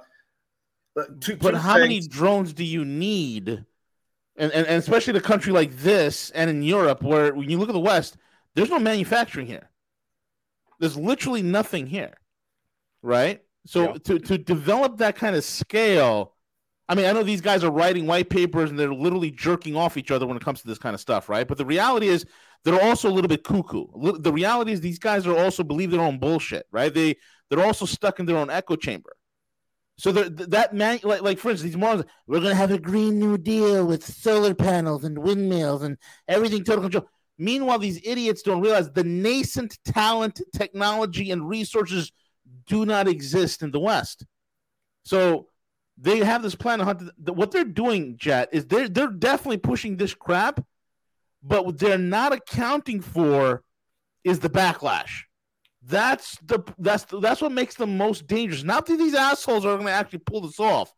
uh 0.98 1.04
two, 1.20 1.38
but 1.38 1.52
two 1.52 1.58
how 1.58 1.76
things. 1.76 1.84
many 1.84 2.08
drones 2.08 2.54
do 2.54 2.64
you 2.64 2.86
need? 2.86 3.50
And, 4.40 4.52
and, 4.52 4.68
and 4.68 4.78
especially 4.78 5.12
in 5.12 5.18
a 5.18 5.22
country 5.22 5.52
like 5.52 5.76
this 5.78 6.30
and 6.32 6.50
in 6.50 6.62
Europe, 6.62 7.02
where 7.02 7.34
when 7.34 7.50
you 7.50 7.58
look 7.58 7.70
at 7.70 7.74
the 7.74 7.80
West, 7.80 8.18
there's 8.54 8.70
no 8.70 8.80
manufacturing 8.80 9.48
here. 9.48 9.70
There's 10.80 10.96
literally 10.96 11.42
nothing 11.42 11.88
here, 11.88 12.14
right? 13.02 13.42
So 13.66 13.94
yeah. 13.94 13.98
to 14.06 14.20
to 14.20 14.38
develop 14.38 14.98
that 14.98 15.16
kind 15.16 15.36
of 15.36 15.44
scale, 15.44 16.34
I 16.88 16.96
mean, 16.96 17.06
I 17.06 17.12
know 17.12 17.24
these 17.24 17.42
guys 17.42 17.64
are 17.64 17.72
writing 17.72 18.08
white 18.08 18.30
papers 18.30 18.70
and 18.70 18.80
they're 18.80 18.94
literally 18.94 19.32
jerking 19.32 19.76
off 19.76 19.98
each 19.98 20.12
other 20.12 20.26
when 20.26 20.38
it 20.38 20.44
comes 20.44 20.62
to 20.62 20.68
this 20.68 20.78
kind 20.78 20.94
of 20.94 21.02
stuff, 21.02 21.30
right? 21.30 21.48
But 21.48 21.58
the 21.58 21.66
reality 21.66 22.08
is 22.08 22.26
they're 22.64 22.82
also 22.82 23.10
a 23.10 23.14
little 23.14 23.28
bit 23.28 23.44
cuckoo. 23.44 23.86
The 24.20 24.34
reality 24.34 24.72
is 24.72 24.82
these 24.82 25.00
guys 25.00 25.26
are 25.26 25.38
also 25.38 25.64
believe 25.64 25.92
their 25.92 26.02
own 26.02 26.20
bullshit, 26.20 26.66
right? 26.72 26.94
They 26.94 27.16
they're 27.50 27.66
also 27.66 27.86
stuck 27.86 28.20
in 28.20 28.26
their 28.26 28.38
own 28.38 28.50
echo 28.50 28.76
chamber. 28.76 29.16
So 30.00 30.12
that 30.12 30.74
man, 30.74 31.00
like, 31.04 31.22
like 31.22 31.40
for 31.40 31.50
instance, 31.50 31.72
these 31.72 31.78
morons, 31.78 32.04
we're 32.28 32.40
gonna 32.40 32.54
have 32.54 32.72
a 32.72 32.78
green 32.78 33.20
new 33.20 33.38
deal 33.38 33.86
with 33.86 34.06
solar 34.06 34.54
panels 34.54 35.04
and 35.04 35.18
windmills 35.18 35.82
and 35.82 35.98
everything 36.28 36.64
total 36.64 36.84
control. 36.84 37.10
Meanwhile, 37.40 37.80
these 37.80 38.00
idiots 38.04 38.42
don't 38.42 38.62
realize 38.62 38.92
the 38.92 39.04
nascent 39.04 39.78
talent, 39.86 40.42
technology, 40.56 41.32
and 41.32 41.48
resources 41.48 42.12
do 42.68 42.86
not 42.86 43.08
exist 43.08 43.64
in 43.64 43.72
the 43.72 43.80
West. 43.80 44.26
So 45.04 45.48
they 45.98 46.20
have 46.20 46.44
this 46.44 46.56
plan 46.56 46.80
to 46.80 46.86
hunt. 46.86 47.04
What 47.18 47.52
they're 47.52 47.64
doing, 47.64 48.18
Jet, 48.18 48.50
is 48.52 48.68
they're 48.68 48.90
they're 48.90 49.08
definitely 49.08 49.58
pushing 49.58 49.98
this 49.98 50.14
crap 50.14 50.64
but 51.48 51.66
what 51.66 51.80
they're 51.80 51.98
not 51.98 52.34
accounting 52.34 53.02
for 53.02 53.64
is 54.24 54.40
the 54.40 54.50
backlash. 54.50 55.22
That's 55.82 56.38
the 56.44 56.60
that's 56.78 57.06
the, 57.06 57.20
that's 57.22 57.42
what 57.42 57.54
makes 57.54 57.76
them 57.76 57.98
most 57.98 58.28
dangerous. 58.28 58.64
Not 58.64 58.86
that 58.88 58.98
these 58.98 59.16
assholes 59.16 59.66
are 59.66 59.76
going 59.76 59.88
to 59.88 59.92
actually 59.94 60.20
pull 60.20 60.42
this 60.42 60.60
off, 60.60 60.94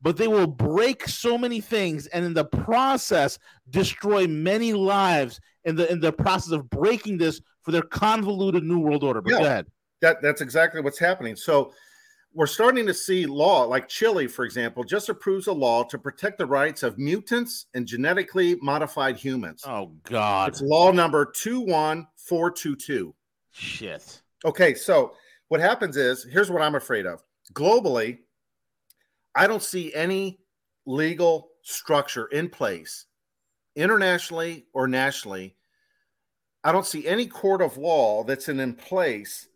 but 0.00 0.16
they 0.16 0.26
will 0.26 0.48
break 0.48 1.06
so 1.06 1.38
many 1.38 1.60
things, 1.60 2.08
and 2.08 2.24
in 2.24 2.34
the 2.34 2.44
process, 2.44 3.38
destroy 3.70 4.26
many 4.26 4.72
lives 4.72 5.40
in 5.64 5.76
the 5.76 5.90
in 5.90 6.00
the 6.00 6.12
process 6.12 6.52
of 6.52 6.68
breaking 6.68 7.18
this 7.18 7.40
for 7.62 7.70
their 7.70 7.82
convoluted 7.82 8.64
new 8.64 8.80
world 8.80 9.04
order. 9.04 9.22
But 9.22 9.32
yeah, 9.32 9.38
go 9.38 9.44
ahead. 9.44 9.66
That 10.00 10.22
that's 10.22 10.40
exactly 10.40 10.80
what's 10.80 10.98
happening. 10.98 11.36
So 11.36 11.72
we're 12.34 12.46
starting 12.46 12.86
to 12.86 12.94
see 12.94 13.26
law 13.26 13.64
like 13.64 13.88
Chile, 13.88 14.26
for 14.26 14.44
example, 14.44 14.84
just 14.84 15.08
approves 15.08 15.46
a 15.46 15.52
law 15.52 15.84
to 15.84 15.98
protect 15.98 16.38
the 16.38 16.46
rights 16.46 16.82
of 16.82 16.98
mutants 16.98 17.66
and 17.74 17.86
genetically 17.86 18.56
modified 18.62 19.16
humans. 19.16 19.64
Oh 19.66 19.92
God! 20.04 20.48
It's 20.48 20.62
law 20.62 20.90
number 20.90 21.26
two 21.26 21.60
one 21.60 22.06
four 22.16 22.50
two 22.50 22.76
two. 22.76 23.14
Shit. 23.50 24.22
Okay, 24.44 24.74
so 24.74 25.14
what 25.48 25.60
happens 25.60 25.96
is 25.96 26.24
here's 26.24 26.50
what 26.50 26.62
I'm 26.62 26.74
afraid 26.74 27.06
of. 27.06 27.22
Globally, 27.52 28.18
I 29.34 29.46
don't 29.46 29.62
see 29.62 29.94
any 29.94 30.40
legal 30.86 31.50
structure 31.62 32.26
in 32.26 32.48
place, 32.48 33.06
internationally 33.76 34.66
or 34.72 34.88
nationally. 34.88 35.56
I 36.64 36.72
don't 36.72 36.86
see 36.86 37.06
any 37.06 37.26
court 37.26 37.60
of 37.60 37.76
law 37.76 38.24
that's 38.24 38.48
in, 38.48 38.60
in 38.60 38.74
place 38.74 39.48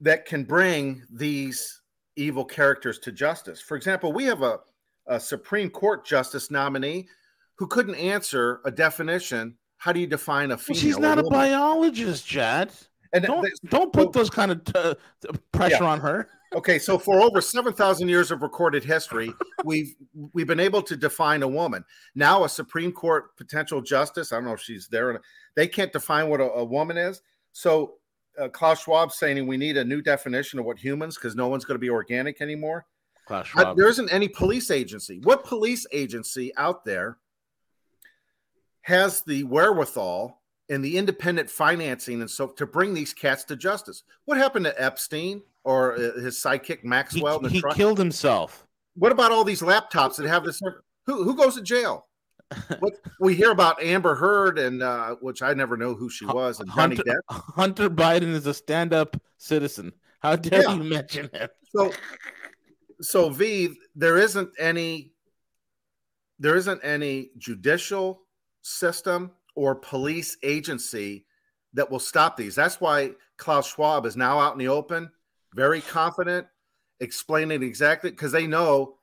that 0.00 0.26
can 0.26 0.44
bring 0.44 1.02
these 1.10 1.82
evil 2.16 2.44
characters 2.44 2.98
to 3.00 3.12
justice. 3.12 3.60
For 3.60 3.76
example, 3.76 4.12
we 4.12 4.24
have 4.24 4.42
a, 4.42 4.60
a 5.06 5.20
Supreme 5.20 5.70
Court 5.70 6.04
justice 6.04 6.50
nominee 6.50 7.08
who 7.56 7.66
couldn't 7.66 7.94
answer 7.94 8.60
a 8.64 8.70
definition. 8.70 9.56
How 9.78 9.92
do 9.92 10.00
you 10.00 10.06
define 10.06 10.50
a 10.50 10.58
female? 10.58 10.76
Well, 10.76 10.82
she's 10.82 10.98
not 10.98 11.18
a, 11.18 11.22
a 11.22 11.30
biologist, 11.30 12.26
Chad. 12.26 12.72
And 13.12 13.24
don't, 13.24 13.48
don't 13.68 13.92
put 13.92 14.12
those 14.12 14.28
kind 14.28 14.50
of 14.50 14.64
t- 14.64 15.30
pressure 15.52 15.84
yeah. 15.84 15.90
on 15.90 16.00
her. 16.00 16.28
okay, 16.54 16.78
so 16.78 16.98
for 16.98 17.20
over 17.20 17.40
seven 17.40 17.72
thousand 17.72 18.08
years 18.08 18.30
of 18.30 18.42
recorded 18.42 18.84
history, 18.84 19.32
we've 19.64 19.94
we've 20.32 20.46
been 20.46 20.60
able 20.60 20.82
to 20.82 20.96
define 20.96 21.42
a 21.42 21.48
woman. 21.48 21.84
Now, 22.14 22.44
a 22.44 22.48
Supreme 22.48 22.92
Court 22.92 23.36
potential 23.36 23.80
justice, 23.80 24.32
I 24.32 24.36
don't 24.36 24.44
know 24.44 24.52
if 24.52 24.60
she's 24.60 24.88
there. 24.88 25.20
They 25.54 25.66
can't 25.66 25.92
define 25.92 26.28
what 26.28 26.40
a, 26.40 26.50
a 26.52 26.64
woman 26.64 26.96
is. 26.96 27.22
So 27.52 27.94
uh, 28.38 28.48
Klaus 28.48 28.82
Schwab 28.82 29.12
saying 29.12 29.46
we 29.46 29.56
need 29.56 29.76
a 29.76 29.84
new 29.84 30.02
definition 30.02 30.58
of 30.58 30.64
what 30.64 30.78
humans 30.78 31.16
because 31.16 31.34
no 31.34 31.48
one's 31.48 31.64
going 31.64 31.76
to 31.76 31.80
be 31.80 31.90
organic 31.90 32.40
anymore. 32.40 32.86
Klaus 33.26 33.48
Schwab. 33.48 33.66
Uh, 33.66 33.74
there 33.74 33.88
isn't 33.88 34.12
any 34.12 34.28
police 34.28 34.70
agency. 34.70 35.20
What 35.22 35.44
police 35.44 35.86
agency 35.92 36.52
out 36.56 36.84
there 36.84 37.18
has 38.82 39.22
the 39.22 39.42
wherewithal 39.44 40.40
and 40.68 40.84
the 40.84 40.96
independent 40.96 41.50
financing 41.50 42.20
and 42.20 42.30
so 42.30 42.48
to 42.48 42.66
bring 42.66 42.94
these 42.94 43.12
cats 43.12 43.44
to 43.44 43.56
justice? 43.56 44.04
What 44.24 44.38
happened 44.38 44.64
to 44.66 44.82
Epstein 44.82 45.42
or 45.64 45.94
uh, 45.94 46.20
his 46.20 46.36
sidekick 46.36 46.84
Maxwell? 46.84 47.40
He, 47.40 47.60
he 47.60 47.62
killed 47.74 47.98
himself. 47.98 48.66
What 48.94 49.12
about 49.12 49.32
all 49.32 49.44
these 49.44 49.60
laptops 49.60 50.16
that 50.16 50.26
have 50.26 50.44
this? 50.44 50.60
Who 51.06 51.24
who 51.24 51.36
goes 51.36 51.56
to 51.56 51.62
jail? 51.62 52.06
what 52.78 52.94
we 53.20 53.34
hear 53.34 53.50
about 53.50 53.82
Amber 53.82 54.14
Heard 54.14 54.58
and 54.58 54.82
uh, 54.82 55.16
which 55.20 55.42
I 55.42 55.52
never 55.54 55.76
know 55.76 55.94
who 55.94 56.08
she 56.08 56.24
was 56.26 56.60
and 56.60 56.68
Hunter, 56.68 57.22
Hunter 57.28 57.90
Biden 57.90 58.34
is 58.34 58.46
a 58.46 58.54
stand-up 58.54 59.16
citizen. 59.38 59.92
How 60.20 60.36
dare 60.36 60.62
yeah. 60.62 60.74
you 60.74 60.84
mention 60.84 61.28
him? 61.32 61.48
So, 61.74 61.92
so 63.00 63.28
V, 63.30 63.74
there 63.94 64.16
isn't 64.18 64.50
any, 64.58 65.12
there 66.38 66.56
isn't 66.56 66.80
any 66.84 67.30
judicial 67.36 68.22
system 68.62 69.32
or 69.54 69.74
police 69.74 70.36
agency 70.42 71.26
that 71.74 71.90
will 71.90 71.98
stop 71.98 72.36
these. 72.36 72.54
That's 72.54 72.80
why 72.80 73.12
Klaus 73.36 73.68
Schwab 73.68 74.06
is 74.06 74.16
now 74.16 74.38
out 74.38 74.52
in 74.52 74.58
the 74.58 74.68
open, 74.68 75.10
very 75.54 75.80
confident, 75.80 76.46
explaining 77.00 77.62
exactly 77.62 78.10
because 78.10 78.32
they 78.32 78.46
know 78.46 78.96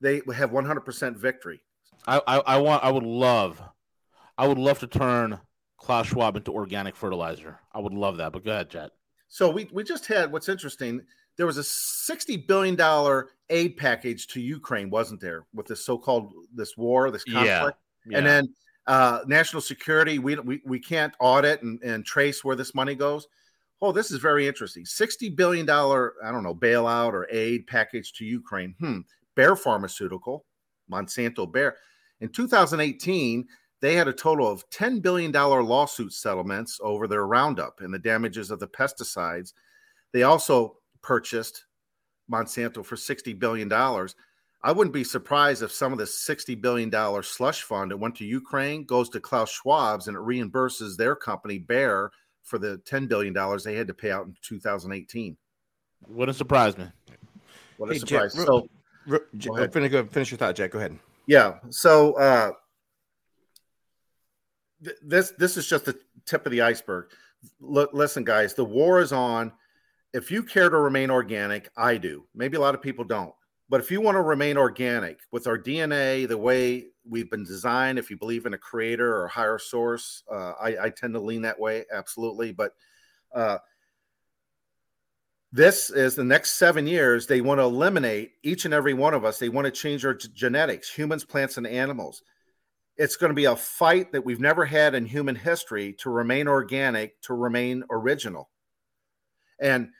they 0.00 0.20
have 0.34 0.50
100% 0.50 1.16
victory. 1.16 1.62
I, 2.06 2.20
I, 2.26 2.38
I 2.38 2.58
want 2.58 2.84
I 2.84 2.90
would 2.90 3.02
love 3.04 3.62
I 4.36 4.46
would 4.46 4.58
love 4.58 4.78
to 4.80 4.86
turn 4.86 5.38
Klaus 5.76 6.08
Schwab 6.08 6.36
into 6.36 6.52
organic 6.52 6.96
fertilizer. 6.96 7.60
I 7.72 7.80
would 7.80 7.94
love 7.94 8.16
that. 8.18 8.32
But 8.32 8.44
go 8.44 8.50
ahead, 8.50 8.70
Jet. 8.70 8.90
So 9.28 9.50
we 9.50 9.68
we 9.72 9.84
just 9.84 10.06
had 10.06 10.32
what's 10.32 10.48
interesting. 10.48 11.02
There 11.36 11.46
was 11.46 11.56
a 11.58 11.64
sixty 11.64 12.36
billion 12.36 12.76
dollar 12.76 13.30
aid 13.50 13.76
package 13.76 14.26
to 14.28 14.40
Ukraine, 14.40 14.90
wasn't 14.90 15.20
there, 15.20 15.46
with 15.54 15.66
this 15.66 15.84
so-called 15.84 16.32
this 16.54 16.76
war, 16.76 17.10
this 17.10 17.24
conflict, 17.24 17.78
yeah. 18.06 18.12
Yeah. 18.12 18.18
and 18.18 18.26
then 18.26 18.54
Uh, 18.88 19.20
national 19.28 19.62
security, 19.62 20.18
we, 20.18 20.34
we, 20.40 20.60
we 20.64 20.80
can't 20.80 21.14
audit 21.20 21.62
and, 21.62 21.80
and 21.84 22.04
trace 22.04 22.42
where 22.42 22.56
this 22.56 22.74
money 22.74 22.96
goes. 22.96 23.28
Oh, 23.80 23.92
this 23.92 24.10
is 24.10 24.18
very 24.18 24.48
interesting. 24.48 24.84
$60 24.84 25.36
billion, 25.36 25.70
I 25.70 26.32
don't 26.32 26.42
know, 26.42 26.52
bailout 26.54 27.12
or 27.12 27.28
aid 27.30 27.68
package 27.68 28.12
to 28.14 28.24
Ukraine. 28.24 28.74
Hmm. 28.80 29.00
Bayer 29.36 29.54
Pharmaceutical, 29.54 30.46
Monsanto 30.90 31.46
Bayer. 31.46 31.76
In 32.22 32.28
2018, 32.28 33.48
they 33.80 33.94
had 33.94 34.06
a 34.06 34.12
total 34.12 34.48
of 34.48 34.68
$10 34.70 35.02
billion 35.02 35.32
lawsuit 35.32 36.12
settlements 36.12 36.78
over 36.80 37.08
their 37.08 37.26
Roundup 37.26 37.80
and 37.80 37.92
the 37.92 37.98
damages 37.98 38.52
of 38.52 38.60
the 38.60 38.68
pesticides. 38.68 39.54
They 40.12 40.22
also 40.22 40.76
purchased 41.02 41.64
Monsanto 42.30 42.84
for 42.84 42.94
$60 42.94 43.36
billion. 43.36 43.70
I 43.72 44.70
wouldn't 44.70 44.94
be 44.94 45.02
surprised 45.02 45.64
if 45.64 45.72
some 45.72 45.90
of 45.90 45.98
the 45.98 46.04
$60 46.04 46.62
billion 46.62 46.92
slush 47.24 47.62
fund 47.62 47.90
that 47.90 47.96
went 47.96 48.14
to 48.16 48.24
Ukraine 48.24 48.84
goes 48.84 49.08
to 49.08 49.20
Klaus 49.20 49.50
Schwab's 49.50 50.06
and 50.06 50.16
it 50.16 50.20
reimburses 50.20 50.96
their 50.96 51.16
company, 51.16 51.58
Bayer, 51.58 52.12
for 52.44 52.60
the 52.60 52.80
$10 52.88 53.08
billion 53.08 53.34
they 53.64 53.74
had 53.74 53.88
to 53.88 53.94
pay 53.94 54.12
out 54.12 54.26
in 54.26 54.36
2018. 54.42 55.36
Wouldn't 56.06 56.38
surprise 56.38 56.78
me. 56.78 56.86
What 57.78 57.90
a 57.90 57.94
hey, 57.94 57.98
surprise. 57.98 58.32
Jack, 58.32 58.46
so, 58.46 58.68
go 59.08 59.68
finish, 59.68 59.90
go, 59.90 60.06
finish 60.06 60.30
your 60.30 60.38
thought, 60.38 60.54
Jack. 60.54 60.70
Go 60.70 60.78
ahead. 60.78 60.96
Yeah. 61.26 61.54
So, 61.70 62.14
uh, 62.14 62.52
th- 64.84 64.96
this 65.02 65.32
this 65.38 65.56
is 65.56 65.66
just 65.66 65.84
the 65.84 65.98
tip 66.26 66.46
of 66.46 66.52
the 66.52 66.62
iceberg. 66.62 67.06
L- 67.62 67.88
listen, 67.92 68.24
guys, 68.24 68.54
the 68.54 68.64
war 68.64 69.00
is 69.00 69.12
on. 69.12 69.52
If 70.12 70.30
you 70.30 70.42
care 70.42 70.68
to 70.68 70.76
remain 70.76 71.10
organic, 71.10 71.70
I 71.76 71.96
do. 71.96 72.26
Maybe 72.34 72.56
a 72.56 72.60
lot 72.60 72.74
of 72.74 72.82
people 72.82 73.04
don't. 73.04 73.34
But 73.68 73.80
if 73.80 73.90
you 73.90 74.02
want 74.02 74.16
to 74.16 74.22
remain 74.22 74.58
organic 74.58 75.20
with 75.30 75.46
our 75.46 75.56
DNA, 75.56 76.28
the 76.28 76.36
way 76.36 76.88
we've 77.08 77.30
been 77.30 77.44
designed, 77.44 77.98
if 77.98 78.10
you 78.10 78.18
believe 78.18 78.44
in 78.44 78.52
a 78.52 78.58
creator 78.58 79.16
or 79.16 79.24
a 79.24 79.30
higher 79.30 79.58
source, 79.58 80.22
uh, 80.30 80.52
I, 80.60 80.76
I, 80.84 80.90
tend 80.90 81.14
to 81.14 81.20
lean 81.20 81.40
that 81.42 81.58
way, 81.58 81.86
absolutely. 81.90 82.52
But 82.52 82.72
uh, 83.34 83.58
this 85.52 85.90
is 85.90 86.14
the 86.14 86.24
next 86.24 86.54
seven 86.54 86.86
years, 86.86 87.26
they 87.26 87.42
want 87.42 87.60
to 87.60 87.64
eliminate 87.64 88.32
each 88.42 88.64
and 88.64 88.72
every 88.72 88.94
one 88.94 89.12
of 89.12 89.24
us. 89.24 89.38
They 89.38 89.50
want 89.50 89.66
to 89.66 89.70
change 89.70 90.04
our 90.04 90.14
genetics, 90.14 90.90
humans, 90.90 91.24
plants, 91.24 91.58
and 91.58 91.66
animals. 91.66 92.22
It's 92.96 93.16
going 93.16 93.30
to 93.30 93.34
be 93.34 93.44
a 93.44 93.56
fight 93.56 94.12
that 94.12 94.24
we've 94.24 94.40
never 94.40 94.64
had 94.64 94.94
in 94.94 95.04
human 95.04 95.36
history 95.36 95.92
to 95.98 96.10
remain 96.10 96.48
organic, 96.48 97.20
to 97.22 97.34
remain 97.34 97.84
original. 97.90 98.48
And 99.60 99.90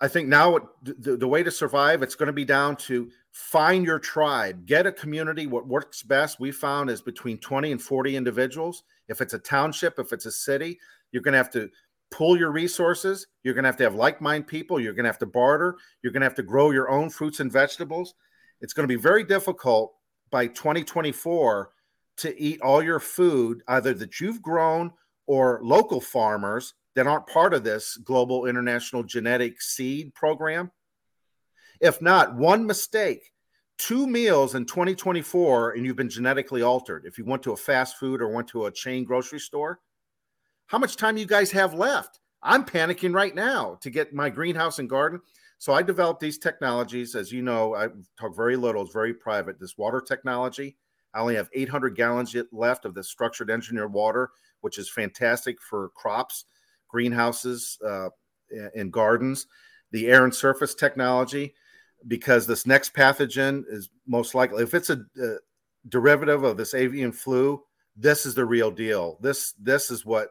I 0.00 0.08
think 0.08 0.28
now 0.28 0.58
the, 0.82 1.16
the 1.16 1.28
way 1.28 1.44
to 1.44 1.52
survive, 1.52 2.02
it's 2.02 2.16
going 2.16 2.26
to 2.26 2.32
be 2.32 2.44
down 2.44 2.74
to 2.76 3.10
find 3.30 3.84
your 3.84 4.00
tribe, 4.00 4.66
get 4.66 4.86
a 4.86 4.92
community. 4.92 5.46
What 5.46 5.68
works 5.68 6.02
best, 6.02 6.40
we 6.40 6.50
found, 6.50 6.90
is 6.90 7.00
between 7.00 7.38
20 7.38 7.72
and 7.72 7.80
40 7.80 8.16
individuals. 8.16 8.82
If 9.08 9.20
it's 9.20 9.34
a 9.34 9.38
township, 9.38 10.00
if 10.00 10.12
it's 10.12 10.26
a 10.26 10.32
city, 10.32 10.80
you're 11.12 11.22
going 11.22 11.32
to 11.32 11.38
have 11.38 11.50
to 11.52 11.70
pool 12.10 12.36
your 12.36 12.52
resources. 12.52 13.26
You're 13.42 13.54
going 13.54 13.64
to 13.64 13.68
have 13.68 13.76
to 13.78 13.84
have 13.84 13.94
like 13.94 14.20
minded 14.20 14.46
people. 14.46 14.80
You're 14.80 14.92
going 14.92 15.04
to 15.04 15.10
have 15.10 15.18
to 15.18 15.26
barter. 15.26 15.76
You're 16.02 16.12
going 16.12 16.20
to 16.20 16.26
have 16.26 16.36
to 16.36 16.42
grow 16.42 16.70
your 16.70 16.90
own 16.90 17.10
fruits 17.10 17.40
and 17.40 17.50
vegetables. 17.50 18.14
It's 18.60 18.72
going 18.72 18.88
to 18.88 18.94
be 18.94 19.00
very 19.00 19.24
difficult 19.24 19.94
by 20.30 20.46
2024 20.46 21.70
to 22.18 22.40
eat 22.40 22.60
all 22.60 22.82
your 22.82 23.00
food, 23.00 23.62
either 23.68 23.94
that 23.94 24.20
you've 24.20 24.42
grown 24.42 24.92
or 25.26 25.60
local 25.62 26.00
farmers 26.00 26.74
that 26.94 27.06
aren't 27.06 27.26
part 27.26 27.54
of 27.54 27.64
this 27.64 27.96
global 27.98 28.46
international 28.46 29.02
genetic 29.02 29.60
seed 29.60 30.14
program? 30.14 30.70
If 31.80 32.00
not, 32.00 32.34
one 32.34 32.66
mistake, 32.66 33.32
two 33.78 34.06
meals 34.06 34.54
in 34.54 34.64
2024, 34.64 35.72
and 35.72 35.84
you've 35.84 35.96
been 35.96 36.08
genetically 36.08 36.62
altered. 36.62 37.04
If 37.04 37.18
you 37.18 37.24
went 37.24 37.42
to 37.44 37.52
a 37.52 37.56
fast 37.56 37.96
food 37.98 38.22
or 38.22 38.28
went 38.28 38.48
to 38.48 38.66
a 38.66 38.72
chain 38.72 39.04
grocery 39.04 39.40
store, 39.40 39.80
how 40.66 40.78
much 40.78 40.96
time 40.96 41.16
you 41.16 41.26
guys 41.26 41.50
have 41.52 41.74
left? 41.74 42.20
I'm 42.42 42.64
panicking 42.64 43.14
right 43.14 43.34
now 43.34 43.78
to 43.80 43.90
get 43.90 44.14
my 44.14 44.28
greenhouse 44.28 44.78
and 44.78 44.88
garden. 44.88 45.20
So 45.58 45.72
I 45.72 45.82
developed 45.82 46.20
these 46.20 46.38
technologies. 46.38 47.14
As 47.14 47.32
you 47.32 47.42
know, 47.42 47.74
I 47.74 47.88
talk 48.20 48.36
very 48.36 48.56
little, 48.56 48.82
it's 48.82 48.92
very 48.92 49.14
private. 49.14 49.58
This 49.58 49.78
water 49.78 50.00
technology, 50.00 50.76
I 51.14 51.20
only 51.20 51.36
have 51.36 51.48
800 51.54 51.96
gallons 51.96 52.36
left 52.52 52.84
of 52.84 52.94
the 52.94 53.02
structured 53.02 53.50
engineered 53.50 53.92
water, 53.92 54.30
which 54.60 54.78
is 54.78 54.90
fantastic 54.90 55.62
for 55.62 55.90
crops 55.90 56.44
greenhouses 56.94 57.76
uh, 57.84 58.08
and 58.76 58.92
gardens, 58.92 59.48
the 59.90 60.06
air 60.06 60.22
and 60.22 60.32
surface 60.32 60.76
technology, 60.76 61.52
because 62.06 62.46
this 62.46 62.66
next 62.66 62.94
pathogen 62.94 63.64
is 63.68 63.90
most 64.06 64.32
likely, 64.32 64.62
if 64.62 64.74
it's 64.74 64.90
a, 64.90 65.04
a 65.20 65.36
derivative 65.88 66.44
of 66.44 66.56
this 66.56 66.72
avian 66.72 67.10
flu, 67.10 67.60
this 67.96 68.26
is 68.26 68.36
the 68.36 68.44
real 68.44 68.70
deal. 68.70 69.18
This 69.20 69.54
this 69.60 69.90
is 69.90 70.04
what 70.04 70.30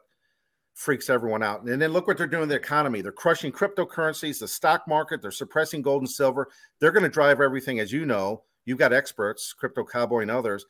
freaks 0.74 1.10
everyone 1.10 1.44
out. 1.44 1.64
And 1.64 1.82
then 1.82 1.92
look 1.92 2.08
what 2.08 2.18
they're 2.18 2.28
doing 2.28 2.44
in 2.44 2.50
the 2.50 2.56
economy. 2.56 3.02
They're 3.02 3.12
crushing 3.12 3.52
cryptocurrencies, 3.52 4.40
the 4.40 4.48
stock 4.48 4.88
market, 4.88 5.22
they're 5.22 5.32
suppressing 5.32 5.82
gold 5.82 6.02
and 6.02 6.10
silver. 6.10 6.50
They're 6.80 6.92
going 6.92 7.04
to 7.04 7.10
drive 7.10 7.42
everything, 7.42 7.80
as 7.80 7.92
you 7.92 8.06
know, 8.06 8.44
you've 8.66 8.80
got 8.80 8.94
experts, 8.94 9.54
Crypto 9.54 9.84
Cowboy 9.84 10.22
and 10.22 10.32
others, 10.32 10.66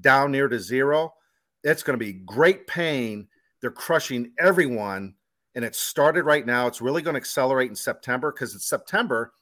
down 0.00 0.32
near 0.32 0.48
to 0.48 0.58
zero. 0.58 1.14
It's 1.62 1.82
going 1.82 1.98
to 1.98 2.04
be 2.04 2.12
great 2.12 2.66
pain. 2.66 3.28
They're 3.60 3.70
crushing 3.70 4.32
everyone 4.38 5.14
and 5.54 5.64
it 5.64 5.74
started 5.74 6.24
right 6.24 6.44
now. 6.44 6.66
It's 6.66 6.80
really 6.80 7.02
going 7.02 7.14
to 7.14 7.20
accelerate 7.20 7.70
in 7.70 7.76
September 7.76 8.32
because 8.32 8.54
it's 8.54 8.66
September. 8.66 9.32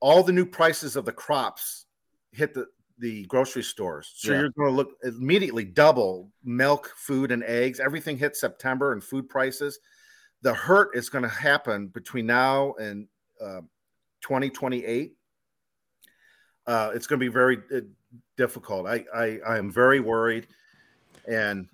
All 0.00 0.22
the 0.22 0.32
new 0.32 0.44
prices 0.44 0.96
of 0.96 1.04
the 1.04 1.12
crops 1.12 1.86
hit 2.32 2.54
the, 2.54 2.66
the 2.98 3.24
grocery 3.26 3.62
stores. 3.62 4.12
So 4.16 4.32
yeah. 4.32 4.40
you're 4.40 4.50
going 4.50 4.70
to 4.70 4.76
look 4.76 4.92
immediately 5.02 5.64
double 5.64 6.30
milk, 6.44 6.92
food, 6.96 7.30
and 7.30 7.42
eggs. 7.44 7.80
Everything 7.80 8.16
hits 8.18 8.40
September 8.40 8.92
and 8.92 9.02
food 9.02 9.28
prices. 9.28 9.78
The 10.42 10.54
hurt 10.54 10.96
is 10.96 11.08
going 11.08 11.22
to 11.22 11.28
happen 11.28 11.88
between 11.88 12.26
now 12.26 12.74
and 12.74 13.08
uh, 13.40 13.62
2028. 14.22 15.14
Uh, 16.66 16.90
it's 16.94 17.06
going 17.06 17.20
to 17.20 17.24
be 17.24 17.32
very 17.32 17.58
uh, 17.74 17.80
difficult. 18.36 18.86
I, 18.86 19.04
I 19.14 19.40
I 19.46 19.58
am 19.58 19.70
very 19.70 20.00
worried, 20.00 20.48
and 21.28 21.68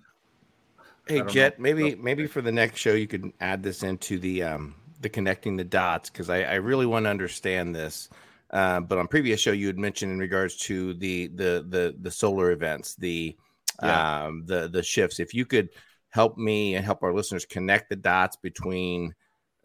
Hey 1.07 1.21
Jet, 1.23 1.57
know. 1.59 1.63
maybe 1.63 1.95
maybe 1.95 2.27
for 2.27 2.41
the 2.41 2.51
next 2.51 2.79
show 2.79 2.93
you 2.93 3.07
could 3.07 3.31
add 3.41 3.63
this 3.63 3.83
into 3.83 4.19
the 4.19 4.43
um 4.43 4.75
the 5.01 5.09
connecting 5.09 5.57
the 5.57 5.63
dots 5.63 6.09
because 6.09 6.29
I, 6.29 6.43
I 6.43 6.55
really 6.55 6.85
want 6.85 7.05
to 7.05 7.09
understand 7.09 7.75
this. 7.75 8.09
Uh, 8.53 8.79
but 8.79 8.99
on 8.99 9.07
previous 9.07 9.39
show 9.39 9.51
you 9.51 9.65
had 9.65 9.79
mentioned 9.79 10.11
in 10.11 10.19
regards 10.19 10.55
to 10.55 10.93
the 10.93 11.27
the 11.29 11.65
the 11.67 11.95
the 11.99 12.11
solar 12.11 12.51
events, 12.51 12.95
the 12.95 13.35
yeah. 13.81 14.25
um 14.25 14.45
the 14.45 14.69
the 14.69 14.83
shifts. 14.83 15.19
If 15.19 15.33
you 15.33 15.45
could 15.45 15.69
help 16.09 16.37
me 16.37 16.75
and 16.75 16.85
help 16.85 17.01
our 17.01 17.11
listeners 17.11 17.45
connect 17.45 17.89
the 17.89 17.95
dots 17.95 18.37
between 18.37 19.15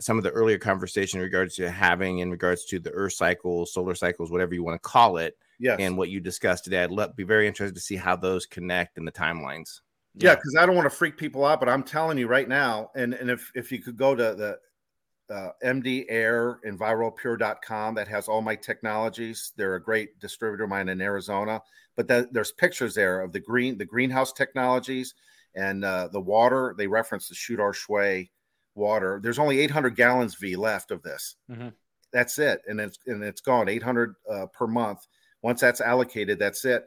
some 0.01 0.17
of 0.17 0.25
the 0.25 0.31
earlier 0.31 0.59
conversation 0.59 1.19
in 1.19 1.25
regards 1.25 1.57
to 1.57 1.71
having 1.71 2.21
in 2.21 2.31
regards 2.31 2.65
to 2.67 2.79
the 2.79 2.91
earth 2.93 3.13
cycles, 3.13 3.75
solar 3.75 3.95
cycles, 3.95 4.31
whatever 4.31 4.55
you 4.55 4.65
want 4.65 4.83
to 4.83 4.89
call 4.89 5.19
it, 5.19 5.37
yes. 5.59 5.77
and 5.79 5.99
what 5.99 6.09
you 6.09 6.19
discussed 6.19 6.65
today. 6.65 6.85
I'd 6.85 7.17
be 7.17 7.25
very 7.25 7.47
interested 7.47 7.75
to 7.75 7.81
see 7.83 7.97
how 7.97 8.17
those 8.17 8.47
connect 8.47 8.97
in 8.97 9.05
the 9.05 9.13
timelines. 9.13 9.81
Yeah, 10.15 10.35
because 10.35 10.57
I 10.59 10.67
don't 10.67 10.75
want 10.75 10.87
to 10.87 10.97
freak 10.97 11.17
people 11.17 11.45
out, 11.45 11.61
but 11.61 11.69
I'm 11.69 11.83
telling 11.83 12.19
you 12.19 12.27
right 12.27 12.49
now, 12.49 12.91
and, 12.97 13.15
and 13.15 13.31
if, 13.31 13.53
if 13.55 13.71
you 13.71 13.81
could 13.81 13.97
go 13.97 14.17
to 14.17 14.35
the 14.35 14.59
uh, 15.31 15.51
MD 15.65 16.05
Air 16.09 16.61
EnviroPure.com, 16.67 17.95
that 17.95 18.09
has 18.09 18.29
all 18.29 18.41
my 18.41 18.57
technologies. 18.57 19.53
They're 19.57 19.77
a 19.77 19.83
great 19.83 20.19
distributor 20.21 20.65
of 20.65 20.71
mine 20.71 20.89
in 20.89 21.01
Arizona, 21.01 21.63
but 21.97 22.09
that, 22.09 22.33
there's 22.33 22.53
pictures 22.53 22.95
there 22.95 23.21
of 23.21 23.33
the 23.33 23.41
green 23.41 23.79
the 23.79 23.85
greenhouse 23.85 24.33
technologies 24.33 25.15
and 25.55 25.85
uh, 25.85 26.09
the 26.09 26.21
water. 26.21 26.75
They 26.77 26.87
reference 26.87 27.29
the 27.29 27.35
Shudar 27.35 27.75
Shui 27.75 28.31
water. 28.75 29.21
There's 29.23 29.39
only 29.39 29.61
800 29.61 29.97
gallons 29.97 30.35
V 30.37 30.57
left 30.57 30.91
of 30.91 31.03
this. 31.03 31.37
Mm-hmm. 31.51 31.69
That's 32.13 32.39
it, 32.39 32.63
and 32.67 32.81
it's 32.81 32.99
and 33.07 33.23
it's 33.23 33.43
gone 33.43 33.69
800 33.69 34.15
uh, 34.31 34.47
per 34.47 34.67
month. 34.67 35.07
Once 35.43 35.61
that's 35.61 35.81
allocated, 35.81 36.39
that's 36.39 36.65
it. 36.65 36.87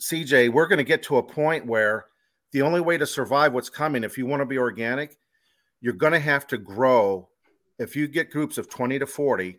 CJ, 0.00 0.52
we're 0.52 0.66
going 0.66 0.78
to 0.78 0.84
get 0.84 1.02
to 1.04 1.18
a 1.18 1.22
point 1.22 1.66
where 1.66 2.06
the 2.52 2.62
only 2.62 2.80
way 2.80 2.98
to 2.98 3.06
survive 3.06 3.52
what's 3.52 3.70
coming, 3.70 4.04
if 4.04 4.18
you 4.18 4.26
want 4.26 4.40
to 4.40 4.46
be 4.46 4.58
organic, 4.58 5.16
you're 5.80 5.92
going 5.92 6.12
to 6.12 6.20
have 6.20 6.46
to 6.48 6.58
grow. 6.58 7.28
If 7.82 7.96
you 7.96 8.08
get 8.08 8.30
groups 8.30 8.58
of 8.58 8.68
20 8.68 8.98
to 9.00 9.06
40, 9.06 9.58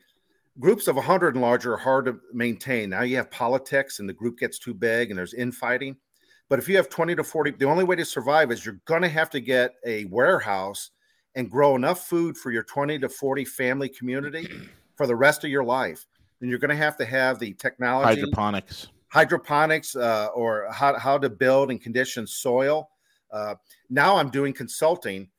groups 0.59 0.87
of 0.87 0.95
100 0.95 1.35
and 1.35 1.41
larger 1.41 1.73
are 1.73 1.77
hard 1.77 2.05
to 2.05 2.19
maintain. 2.31 2.89
Now 2.89 3.01
you 3.01 3.17
have 3.17 3.29
politics 3.29 3.99
and 3.99 4.07
the 4.07 4.13
group 4.13 4.39
gets 4.39 4.59
too 4.59 4.73
big 4.73 5.09
and 5.09 5.17
there's 5.17 5.33
infighting. 5.33 5.97
But 6.49 6.59
if 6.59 6.69
you 6.69 6.75
have 6.77 6.89
20 6.89 7.15
to 7.15 7.23
40, 7.23 7.51
the 7.51 7.65
only 7.65 7.83
way 7.83 7.95
to 7.95 8.05
survive 8.05 8.51
is 8.51 8.65
you're 8.65 8.79
going 8.85 9.01
to 9.01 9.09
have 9.09 9.29
to 9.31 9.39
get 9.39 9.73
a 9.85 10.05
warehouse 10.05 10.91
and 11.35 11.49
grow 11.49 11.75
enough 11.75 12.07
food 12.07 12.37
for 12.37 12.51
your 12.51 12.63
20 12.63 12.99
to 12.99 13.09
40 13.09 13.45
family 13.45 13.89
community 13.89 14.47
for 14.95 15.07
the 15.07 15.15
rest 15.15 15.43
of 15.43 15.49
your 15.49 15.63
life. 15.63 16.05
And 16.41 16.49
you're 16.49 16.59
going 16.59 16.69
to 16.69 16.75
have 16.75 16.97
to 16.97 17.05
have 17.05 17.39
the 17.39 17.53
technology 17.53 18.21
hydroponics 18.21 18.87
hydroponics 19.13 19.95
uh, 19.95 20.29
or 20.33 20.67
how, 20.71 20.97
how 20.97 21.19
to 21.19 21.29
build 21.29 21.69
and 21.69 21.79
condition 21.79 22.25
soil. 22.25 22.89
Uh, 23.31 23.53
now 23.91 24.17
I'm 24.17 24.31
doing 24.31 24.53
consulting 24.53 25.29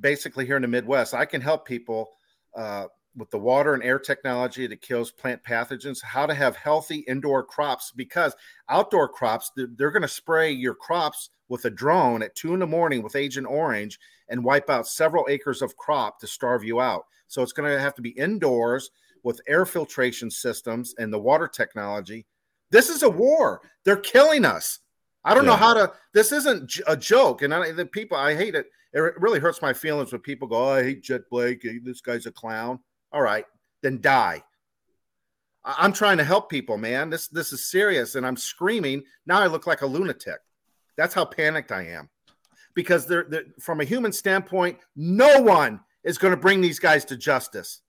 basically 0.00 0.46
here 0.46 0.54
in 0.54 0.62
the 0.62 0.68
Midwest. 0.68 1.12
I 1.12 1.24
can 1.24 1.40
help 1.40 1.66
people 1.66 2.15
uh, 2.56 2.86
with 3.16 3.30
the 3.30 3.38
water 3.38 3.74
and 3.74 3.82
air 3.82 3.98
technology 3.98 4.66
that 4.66 4.82
kills 4.82 5.10
plant 5.10 5.42
pathogens, 5.42 6.02
how 6.02 6.26
to 6.26 6.34
have 6.34 6.56
healthy 6.56 6.98
indoor 7.08 7.42
crops 7.42 7.92
because 7.94 8.34
outdoor 8.68 9.08
crops, 9.08 9.50
they're 9.56 9.90
going 9.90 10.02
to 10.02 10.08
spray 10.08 10.50
your 10.50 10.74
crops 10.74 11.30
with 11.48 11.64
a 11.64 11.70
drone 11.70 12.22
at 12.22 12.34
two 12.34 12.52
in 12.52 12.60
the 12.60 12.66
morning 12.66 13.02
with 13.02 13.16
Agent 13.16 13.46
Orange 13.46 13.98
and 14.28 14.44
wipe 14.44 14.68
out 14.68 14.86
several 14.86 15.26
acres 15.28 15.62
of 15.62 15.76
crop 15.76 16.18
to 16.20 16.26
starve 16.26 16.64
you 16.64 16.80
out. 16.80 17.04
So 17.28 17.42
it's 17.42 17.52
going 17.52 17.70
to 17.70 17.80
have 17.80 17.94
to 17.94 18.02
be 18.02 18.10
indoors 18.10 18.90
with 19.22 19.40
air 19.48 19.64
filtration 19.66 20.30
systems 20.30 20.94
and 20.98 21.12
the 21.12 21.18
water 21.18 21.48
technology. 21.48 22.26
This 22.70 22.88
is 22.88 23.02
a 23.02 23.10
war. 23.10 23.60
They're 23.84 23.96
killing 23.96 24.44
us. 24.44 24.80
I 25.24 25.34
don't 25.34 25.44
yeah. 25.44 25.50
know 25.50 25.56
how 25.56 25.74
to. 25.74 25.92
This 26.12 26.30
isn't 26.30 26.80
a 26.86 26.96
joke, 26.96 27.42
and 27.42 27.52
I, 27.52 27.72
the 27.72 27.86
people 27.86 28.16
I 28.16 28.34
hate 28.36 28.54
it. 28.54 28.66
It 28.96 29.20
really 29.20 29.38
hurts 29.38 29.60
my 29.60 29.72
feelings 29.74 30.10
when 30.10 30.22
people 30.22 30.48
go, 30.48 30.56
oh, 30.56 30.70
"I 30.70 30.82
hate 30.82 31.02
Jet 31.02 31.28
Blake. 31.30 31.66
This 31.84 32.00
guy's 32.00 32.24
a 32.24 32.32
clown." 32.32 32.78
All 33.12 33.22
right, 33.22 33.44
then 33.82 34.00
die. 34.00 34.42
I'm 35.64 35.92
trying 35.92 36.16
to 36.16 36.24
help 36.24 36.48
people, 36.48 36.78
man. 36.78 37.10
This 37.10 37.28
this 37.28 37.52
is 37.52 37.66
serious, 37.66 38.14
and 38.14 38.26
I'm 38.26 38.36
screaming. 38.36 39.02
Now 39.26 39.40
I 39.40 39.48
look 39.48 39.66
like 39.66 39.82
a 39.82 39.86
lunatic. 39.86 40.38
That's 40.96 41.12
how 41.12 41.26
panicked 41.26 41.72
I 41.72 41.88
am, 41.88 42.08
because 42.74 43.06
they're, 43.06 43.24
they're 43.24 43.44
from 43.60 43.82
a 43.82 43.84
human 43.84 44.12
standpoint, 44.12 44.78
no 44.94 45.42
one 45.42 45.80
is 46.04 46.16
going 46.16 46.30
to 46.30 46.40
bring 46.40 46.62
these 46.62 46.78
guys 46.78 47.04
to 47.06 47.18
justice. 47.18 47.82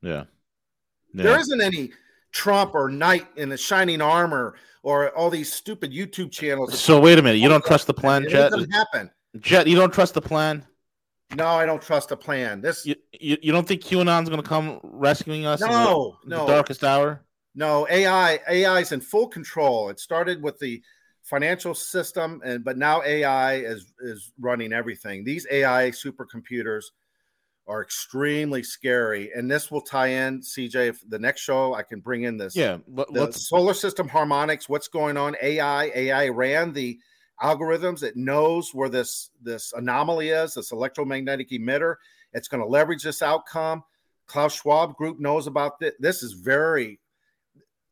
Yeah. 0.00 0.24
yeah. 1.12 1.22
There 1.24 1.38
isn't 1.38 1.60
any 1.60 1.90
Trump 2.32 2.74
or 2.74 2.88
knight 2.88 3.26
in 3.36 3.50
the 3.50 3.58
shining 3.58 4.00
armor 4.00 4.54
or 4.82 5.10
all 5.16 5.28
these 5.28 5.52
stupid 5.52 5.92
YouTube 5.92 6.30
channels. 6.30 6.78
So 6.80 6.98
wait 6.98 7.18
a 7.18 7.22
minute, 7.22 7.40
you 7.40 7.48
don't 7.48 7.64
trust 7.64 7.86
the 7.86 7.94
plan, 7.94 8.24
it 8.24 8.30
Jet? 8.30 8.52
Doesn't 8.52 8.70
happen. 8.70 9.10
Jet, 9.38 9.66
you 9.66 9.76
don't 9.76 9.92
trust 9.92 10.14
the 10.14 10.22
plan? 10.22 10.64
No, 11.36 11.46
I 11.46 11.66
don't 11.66 11.82
trust 11.82 12.08
the 12.08 12.16
plan. 12.16 12.60
This 12.60 12.86
you, 12.86 12.94
you, 13.12 13.36
you 13.42 13.52
don't 13.52 13.68
think 13.68 13.82
QAnon's 13.82 14.28
going 14.28 14.42
to 14.42 14.48
come 14.48 14.80
rescuing 14.82 15.44
us? 15.44 15.60
No, 15.60 16.16
in 16.24 16.30
the, 16.30 16.36
no. 16.36 16.46
the 16.46 16.52
darkest 16.52 16.82
hour. 16.82 17.22
No, 17.54 17.86
AI 17.90 18.40
AI 18.48 18.80
is 18.80 18.92
in 18.92 19.00
full 19.00 19.28
control. 19.28 19.90
It 19.90 20.00
started 20.00 20.42
with 20.42 20.58
the 20.58 20.82
financial 21.24 21.74
system, 21.74 22.40
and 22.44 22.64
but 22.64 22.78
now 22.78 23.02
AI 23.02 23.56
is 23.56 23.92
is 24.00 24.32
running 24.40 24.72
everything. 24.72 25.24
These 25.24 25.46
AI 25.50 25.90
supercomputers 25.90 26.84
are 27.66 27.82
extremely 27.82 28.62
scary, 28.62 29.30
and 29.34 29.50
this 29.50 29.70
will 29.70 29.82
tie 29.82 30.06
in. 30.06 30.40
CJ, 30.40 30.88
if 30.88 31.10
the 31.10 31.18
next 31.18 31.42
show 31.42 31.74
I 31.74 31.82
can 31.82 32.00
bring 32.00 32.22
in 32.22 32.38
this, 32.38 32.56
yeah, 32.56 32.78
the 32.88 33.32
solar 33.32 33.74
system 33.74 34.08
harmonics. 34.08 34.68
What's 34.68 34.88
going 34.88 35.18
on? 35.18 35.36
AI 35.42 35.90
AI 35.94 36.28
ran 36.28 36.72
the 36.72 36.98
algorithms. 37.42 38.02
It 38.02 38.16
knows 38.16 38.74
where 38.74 38.88
this 38.88 39.30
this 39.42 39.72
anomaly 39.76 40.30
is, 40.30 40.54
this 40.54 40.72
electromagnetic 40.72 41.50
emitter. 41.50 41.96
It's 42.32 42.48
going 42.48 42.62
to 42.62 42.68
leverage 42.68 43.02
this 43.02 43.22
outcome. 43.22 43.82
Klaus 44.26 44.54
Schwab 44.54 44.94
Group 44.96 45.18
knows 45.18 45.46
about 45.46 45.80
this. 45.80 45.94
This 45.98 46.22
is 46.22 46.32
very. 46.32 47.00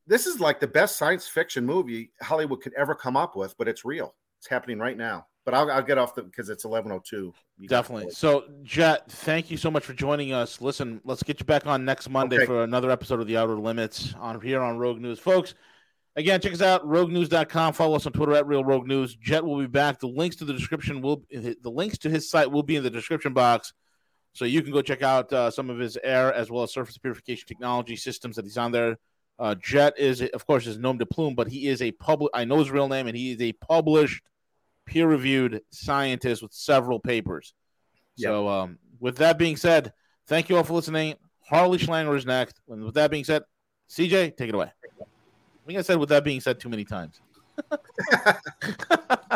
This 0.07 0.27
is 0.27 0.39
like 0.39 0.61
the 0.61 0.69
best 0.69 0.97
science 0.97 1.27
fiction 1.27 1.67
movie 1.67 2.13
Hollywood 2.23 2.61
could 2.61 2.75
ever 2.75 2.95
come 2.95 3.17
up 3.17 3.35
with, 3.35 3.57
but 3.59 3.67
it's 3.67 3.85
real. 3.85 4.15
It's 4.39 4.47
happening 4.47 4.79
right 4.79 4.97
now. 4.97 5.27
But 5.45 5.55
I'll, 5.55 5.71
I'll 5.71 5.83
get 5.83 5.97
off 5.97 6.15
the 6.15 6.23
because 6.23 6.49
it's 6.49 6.65
eleven 6.65 6.93
oh 6.93 7.01
two. 7.05 7.33
Definitely. 7.67 8.11
So, 8.11 8.45
Jet, 8.63 9.11
thank 9.11 9.51
you 9.51 9.57
so 9.57 9.71
much 9.71 9.85
for 9.85 9.95
joining 9.95 10.33
us. 10.33 10.61
Listen, 10.61 11.01
let's 11.05 11.23
get 11.23 11.41
you 11.41 11.47
back 11.47 11.67
on 11.67 11.85
next 11.85 12.09
Monday 12.09 12.37
okay. 12.37 12.47
for 12.47 12.63
another 12.65 12.91
episode 12.91 13.21
of 13.21 13.27
the 13.27 13.37
Outer 13.37 13.57
Limits 13.57 14.15
on 14.19 14.41
here 14.41 14.61
on 14.61 14.77
Rogue 14.77 15.01
News, 15.01 15.19
folks. 15.19 15.55
Again, 16.17 16.41
check 16.41 16.55
us 16.55 16.63
out, 16.63 16.83
roguenews.com. 16.87 17.75
Follow 17.75 17.97
us 17.97 18.07
on 18.07 18.13
Twitter 18.13 18.35
at 18.35 18.47
Real 18.47 18.65
Rogue 18.65 18.87
News. 18.87 19.15
Jet 19.17 19.45
will 19.45 19.59
be 19.59 19.67
back. 19.67 20.01
The 20.01 20.09
links 20.09 20.37
to 20.37 20.47
the 20.47 20.55
description 20.55 21.03
will 21.03 21.23
the 21.31 21.71
links 21.71 21.99
to 21.99 22.11
his 22.11 22.31
site 22.31 22.51
will 22.51 22.63
be 22.63 22.77
in 22.77 22.83
the 22.83 22.91
description 22.91 23.35
box. 23.35 23.75
So 24.33 24.45
you 24.45 24.63
can 24.63 24.73
go 24.73 24.83
check 24.83 25.03
out 25.03 25.33
uh, 25.33 25.51
some 25.51 25.71
of 25.71 25.79
his 25.79 25.99
air 26.03 26.33
as 26.33 26.51
well 26.51 26.63
as 26.63 26.73
surface 26.73 26.97
purification 26.99 27.47
technology 27.47 27.97
systems 27.97 28.37
that 28.37 28.45
he's 28.45 28.59
on 28.59 28.73
there. 28.73 28.99
Uh, 29.39 29.55
Jet 29.55 29.99
is, 29.99 30.23
of 30.23 30.47
course, 30.47 30.65
his 30.65 30.79
nom 30.79 30.99
de 30.99 31.07
plume, 31.07 31.35
but 31.35 31.49
he 31.49 31.69
is 31.69 31.83
a 31.83 31.93
public. 31.93 32.31
I 32.35 32.45
know 32.45 32.59
his 32.59 32.71
real 32.71 32.89
name, 32.89 33.07
and 33.07 33.17
he 33.17 33.33
is 33.33 33.41
a 33.41 33.53
published, 33.53 34.23
peer-reviewed 34.87 35.63
scientist 35.71 36.43
with 36.43 36.53
several 36.53 36.99
papers. 36.99 37.53
Yep. 38.17 38.29
So, 38.29 38.49
um, 38.49 38.79
with 38.99 39.17
that 39.19 39.39
being 39.39 39.57
said, 39.57 39.93
thank 40.27 40.49
you 40.49 40.57
all 40.57 40.65
for 40.65 40.73
listening. 40.73 41.17
Harley 41.41 41.79
Schlanger 41.79 42.17
is 42.17 42.25
next. 42.25 42.61
And 42.69 42.85
with 42.85 42.95
that 42.95 43.11
being 43.11 43.25
said, 43.25 43.43
CJ, 43.91 44.37
take 44.37 44.49
it 44.49 44.55
away. 44.55 44.73
I 45.67 45.69
think 45.69 45.79
I 45.81 45.83
said 45.83 45.99
with 45.99 46.11
that 46.11 46.23
being 46.23 46.41
said 46.41 46.61
too 46.61 46.69
many 46.69 46.85
times. 46.85 47.21